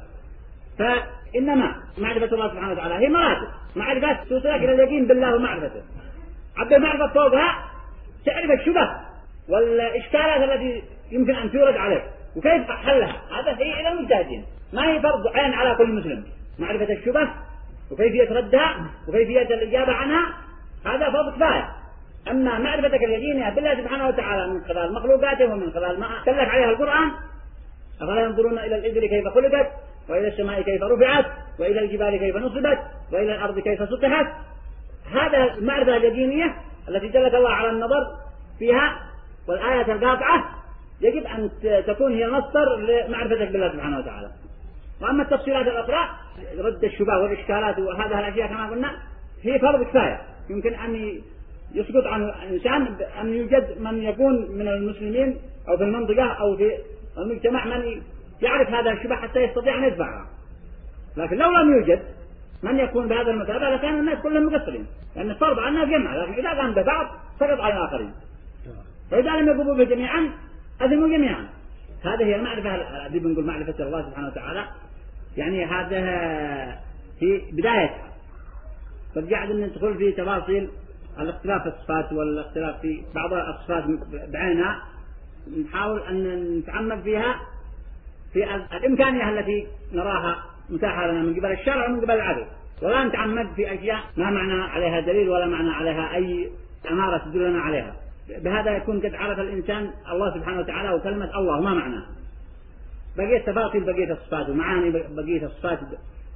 فإنما 0.78 1.76
معرفة 1.98 2.34
الله 2.34 2.48
سبحانه 2.48 2.72
وتعالى 2.72 2.94
هي 2.94 3.08
مراتب. 3.08 3.48
معرفة 3.76 4.24
توصلك 4.24 4.62
إلى 4.62 4.72
اليقين 4.72 5.06
بالله 5.06 5.36
ومعرفته. 5.36 5.82
عبد 6.56 6.72
المعرفة 6.72 7.14
فوقها 7.14 7.64
تعرف 8.26 8.50
الشبه 8.50 8.90
والاشكالات 9.48 10.50
التي 10.50 10.82
يمكن 11.10 11.34
أن 11.34 11.52
تورد 11.52 11.76
عليك 11.76 12.02
وكيف 12.36 12.70
حلها 12.70 13.16
هذا 13.40 13.56
هي 13.58 13.80
إلى 13.80 13.88
المجتهدين 13.88 14.44
ما 14.72 14.88
هي 14.88 15.00
فرض 15.00 15.26
عين 15.26 15.54
على 15.54 15.74
كل 15.74 15.92
مسلم. 15.92 16.24
معرفة 16.58 16.92
الشبه 16.92 17.28
وكيفية 17.90 18.34
ردها 18.34 18.90
وكيفية 19.08 19.42
الإجابة 19.42 19.92
عنها 19.92 20.34
هذا 20.86 21.10
فرض 21.10 21.34
كفاية. 21.36 21.68
أما 22.30 22.58
معرفتك 22.58 23.04
اليقينية 23.04 23.50
بالله 23.50 23.74
سبحانه 23.74 24.08
وتعالى 24.08 24.46
من 24.46 24.64
خلال 24.64 24.92
مخلوقاته 24.92 25.44
ومن 25.44 25.72
خلال 25.72 26.00
ما 26.00 26.08
كلف 26.24 26.38
عليها 26.38 26.70
القرآن 26.70 27.10
أفلا 28.02 28.20
ينظرون 28.20 28.58
إلى 28.58 28.76
الإبل 28.78 29.06
كيف 29.06 29.28
خلقت 29.28 29.70
وإلى 30.08 30.28
السماء 30.28 30.62
كيف 30.62 30.82
رفعت 30.82 31.26
وإلى 31.58 31.80
الجبال 31.80 32.16
كيف 32.16 32.36
نصبت 32.36 32.78
وإلى 33.12 33.34
الأرض 33.34 33.58
كيف 33.58 33.88
سطحت. 33.88 34.26
هذا 35.12 35.54
المعرفة 35.54 35.96
اليقينية 35.96 36.54
التي 36.88 37.08
دلت 37.08 37.34
الله 37.34 37.50
على 37.50 37.70
النظر 37.70 38.06
فيها 38.58 38.96
والآية 39.48 39.92
القاطعة 39.92 40.44
يجب 41.00 41.26
أن 41.26 41.50
تكون 41.86 42.14
هي 42.14 42.30
مصدر 42.30 42.76
لمعرفتك 42.76 43.48
بالله 43.48 43.72
سبحانه 43.72 43.98
وتعالى. 43.98 44.30
وأما 45.02 45.22
التفصيلات 45.22 45.66
الأخرى 45.66 46.08
رد 46.58 46.84
الشبه 46.84 47.18
والإشكالات 47.18 47.78
وهذه 47.78 48.18
الأشياء 48.18 48.48
كما 48.48 48.70
قلنا 48.70 48.92
هي 49.42 49.58
فرض 49.58 49.82
كفاية. 49.82 50.20
يمكن 50.50 50.74
أن 50.74 51.22
يسقط 51.74 52.06
عن 52.06 52.22
الإنسان 52.22 52.96
أن 53.20 53.34
يوجد 53.34 53.80
من 53.80 54.02
يكون 54.02 54.50
من 54.50 54.68
المسلمين 54.68 55.36
أو 55.68 55.76
في 55.76 55.82
المنطقة 55.82 56.24
أو 56.24 56.56
في 56.56 56.78
المجتمع 57.18 57.64
من 57.64 58.02
يعرف 58.42 58.68
هذا 58.68 58.92
الشبه 58.92 59.16
حتى 59.16 59.40
يستطيع 59.40 59.78
أن 59.78 59.84
يدفعها. 59.84 60.26
لكن 61.16 61.36
لو 61.36 61.50
لم 61.50 61.72
يوجد 61.76 62.02
من 62.62 62.78
يكون 62.78 63.08
بهذا 63.08 63.30
المثابة 63.30 63.70
لكان 63.70 63.98
الناس 63.98 64.18
كلهم 64.18 64.46
مقصرين. 64.46 64.86
لأن 65.16 65.30
الفرض 65.30 65.58
على 65.58 65.68
الناس 65.68 65.88
جمع 65.88 66.16
لكن 66.16 66.32
إذا 66.32 66.60
قام 66.60 66.74
ببعض 66.74 67.06
سقط 67.40 67.60
على 67.60 67.74
الآخرين. 67.74 68.12
فإذا 69.10 69.30
لم 69.30 69.48
يقوموا 69.48 69.74
به 69.74 69.84
جميعا 69.84 70.30
أذموا 70.82 71.08
جميعا. 71.08 71.48
هذه 72.04 72.24
هي 72.24 72.36
المعرفة 72.36 72.74
الذي 73.06 73.18
بنقول 73.18 73.44
معرفة 73.44 73.84
الله 73.84 74.02
سبحانه 74.10 74.28
وتعالى. 74.28 74.64
يعني 75.36 75.64
هذا 75.64 76.00
في 77.20 77.42
بدايتها. 77.52 78.06
قد 79.16 79.32
قاعد 79.32 79.50
ندخل 79.50 79.94
في 79.94 80.12
تفاصيل 80.12 80.68
الاختلاف 81.20 81.62
في 81.62 81.68
الصفات 81.68 82.12
والاختلاف 82.12 82.80
في 82.80 83.02
بعض 83.14 83.32
الصفات 83.32 83.84
بعينها 84.32 84.82
نحاول 85.64 86.00
أن 86.00 86.58
نتعمق 86.58 87.00
فيها 87.00 87.40
في 88.32 88.54
الإمكانية 88.76 89.28
التي 89.30 89.66
نراها 89.92 90.36
متاحة 90.70 91.06
لنا 91.06 91.22
من 91.22 91.34
قبل 91.34 91.52
الشرع 91.52 91.88
ومن 91.88 92.00
قبل 92.00 92.10
العقل 92.10 92.46
ولا 92.82 93.04
نتعمد 93.04 93.46
في 93.56 93.74
أشياء 93.74 94.00
ما 94.16 94.30
معنى 94.30 94.62
عليها 94.62 95.00
دليل 95.00 95.28
ولا 95.28 95.46
معنى 95.46 95.70
عليها 95.70 96.14
أي 96.14 96.50
أمارة 96.90 97.18
تدلنا 97.18 97.60
عليها. 97.60 97.96
بهذا 98.28 98.76
يكون 98.76 99.00
قد 99.00 99.14
عرف 99.14 99.38
الإنسان 99.38 99.90
الله 100.12 100.34
سبحانه 100.34 100.60
وتعالى 100.60 100.94
وكلمة 100.94 101.38
الله 101.38 101.60
ما 101.60 101.74
معناه 101.74 102.06
بقية 103.16 103.38
تفاصيل 103.38 103.84
بقية 103.84 104.12
الصفات 104.12 104.48
ومعاني 104.48 104.90
بقية 104.90 105.46
الصفات 105.46 105.78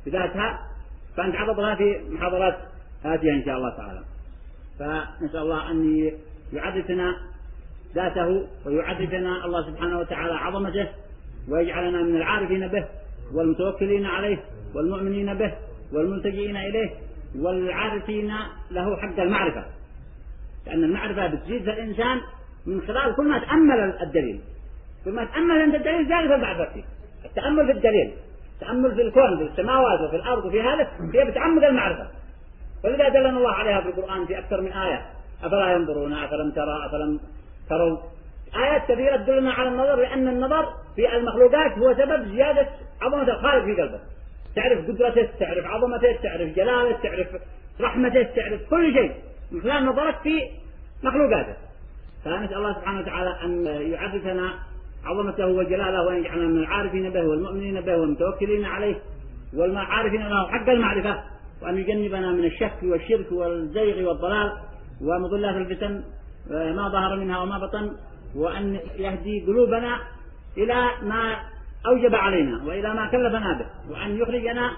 بذاتها 0.07 0.61
فنتعرض 1.17 1.77
في 1.77 2.01
محاضرات 2.11 2.59
آتية 3.05 3.33
إن 3.33 3.45
شاء 3.45 3.57
الله 3.57 3.77
تعالى. 3.77 4.01
فنسأل 4.81 5.41
الله 5.41 5.71
أن 5.71 6.11
يعرفنا 6.53 7.17
ذاته 7.95 8.47
ويعرفنا 8.67 9.45
الله 9.45 9.67
سبحانه 9.71 9.99
وتعالى 9.99 10.35
عظمته 10.35 10.89
ويجعلنا 11.49 12.03
من 12.03 12.17
العارفين 12.17 12.69
به 12.69 12.85
والمتوكلين 13.35 14.07
عليه 14.07 14.39
والمؤمنين 14.75 15.35
به 15.35 15.53
والملتجئين 15.93 16.57
إليه 16.57 16.91
والعارفين 17.39 18.33
له 18.71 18.97
حق 18.97 19.21
المعرفة. 19.21 19.65
لأن 20.67 20.85
المعرفة 20.85 21.27
بتزيد 21.27 21.69
الإنسان 21.69 22.21
من 22.67 22.81
خلال 22.81 23.17
كل 23.17 23.29
ما 23.29 23.39
تأمل 23.39 23.95
الدليل. 24.03 24.41
كل 25.05 25.11
ما 25.13 25.25
تأمل 25.25 25.61
أنت 25.61 25.75
الدليل 25.75 26.09
زاد 26.09 26.29
في 26.29 26.35
المعرفة 26.35 26.83
التأمل 27.25 27.67
في 27.67 27.73
الدليل 27.73 28.13
التأمل 28.55 28.95
في 28.95 29.03
الكون 29.03 29.37
في 29.37 29.43
السماوات 29.43 30.01
وفي 30.01 30.17
الأرض 30.17 30.45
وفي 30.45 30.61
هذا 30.61 30.89
هي 31.15 31.31
بتعمق 31.31 31.65
المعرفة. 31.67 32.09
ولذا 32.85 33.09
دلنا 33.09 33.39
الله 33.39 33.53
عليها 33.53 33.81
في 33.81 33.89
القرآن 33.89 34.27
في 34.27 34.39
أكثر 34.39 34.61
من 34.61 34.73
آية 34.73 35.07
أفلا 35.45 35.73
ينظرون 35.73 36.13
أفلم 36.13 36.51
ترى 36.51 36.87
أفلم 36.87 37.21
تروا 37.69 37.99
آيات 38.57 38.83
كثيرة 38.93 39.17
تدلنا 39.17 39.53
على 39.53 39.69
النظر 39.69 39.97
لأن 39.97 40.29
النظر 40.29 40.67
في 40.97 41.17
المخلوقات 41.17 41.79
هو 41.79 41.95
سبب 41.95 42.29
زيادة 42.29 42.69
عظمة 43.03 43.23
الخالق 43.23 43.65
في 43.65 43.83
قلبه. 43.83 44.01
تعرف 44.57 44.89
قدرته 44.89 45.29
تعرف 45.41 45.67
عظمته 45.67 46.13
تعرف 46.23 46.57
جلاله 46.57 46.99
تعرف 47.03 47.29
رحمته 47.81 48.23
تعرف 48.23 48.61
كل 48.71 48.95
شيء 48.95 49.13
من 49.53 49.63
خلال 49.63 49.87
نظرك 49.87 50.17
في 50.23 50.43
مخلوقاته. 51.03 51.55
فنسأل 52.25 52.57
الله 52.57 52.73
سبحانه 52.73 53.01
وتعالى 53.01 53.37
أن 53.45 53.67
يعرفنا 53.93 54.55
عظمته 55.05 55.47
وجلاله 55.47 56.07
وأن 56.07 56.17
يجعلنا 56.17 56.47
من 56.47 56.59
العارفين 56.59 57.11
به 57.11 57.23
والمؤمنين 57.23 57.81
به 57.81 57.97
والمتوكلين 57.97 58.65
عليه 58.65 58.97
والعارفين 59.57 60.29
له 60.29 60.49
حق 60.49 60.69
المعرفة. 60.69 61.23
وأن 61.63 61.79
يجنبنا 61.79 62.33
من 62.33 62.45
الشك 62.45 62.79
والشرك 62.83 63.33
والزيغ 63.33 64.09
والضلال 64.09 64.53
ومضلات 65.03 65.57
الفتن 65.57 66.03
ما 66.51 66.89
ظهر 66.89 67.17
منها 67.17 67.39
وما 67.43 67.59
بطن 67.59 67.91
وأن 68.37 68.81
يهدي 68.99 69.47
قلوبنا 69.47 69.99
إلى 70.59 70.91
ما 71.03 71.37
أوجب 71.87 72.15
علينا 72.15 72.65
وإلى 72.65 72.95
ما 72.95 73.07
كلفنا 73.11 73.59
به 73.59 73.93
وأن 73.93 74.17
يخرجنا 74.19 74.71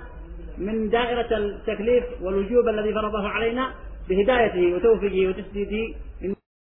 من 0.59 0.89
دائرة 0.89 1.37
التكليف 1.39 2.05
والوجوب 2.23 2.69
الذي 2.69 2.95
فرضه 2.95 3.29
علينا 3.29 3.73
بهدايته 4.09 4.75
وتوفيقه 4.75 5.29
وتسديده. 5.29 5.95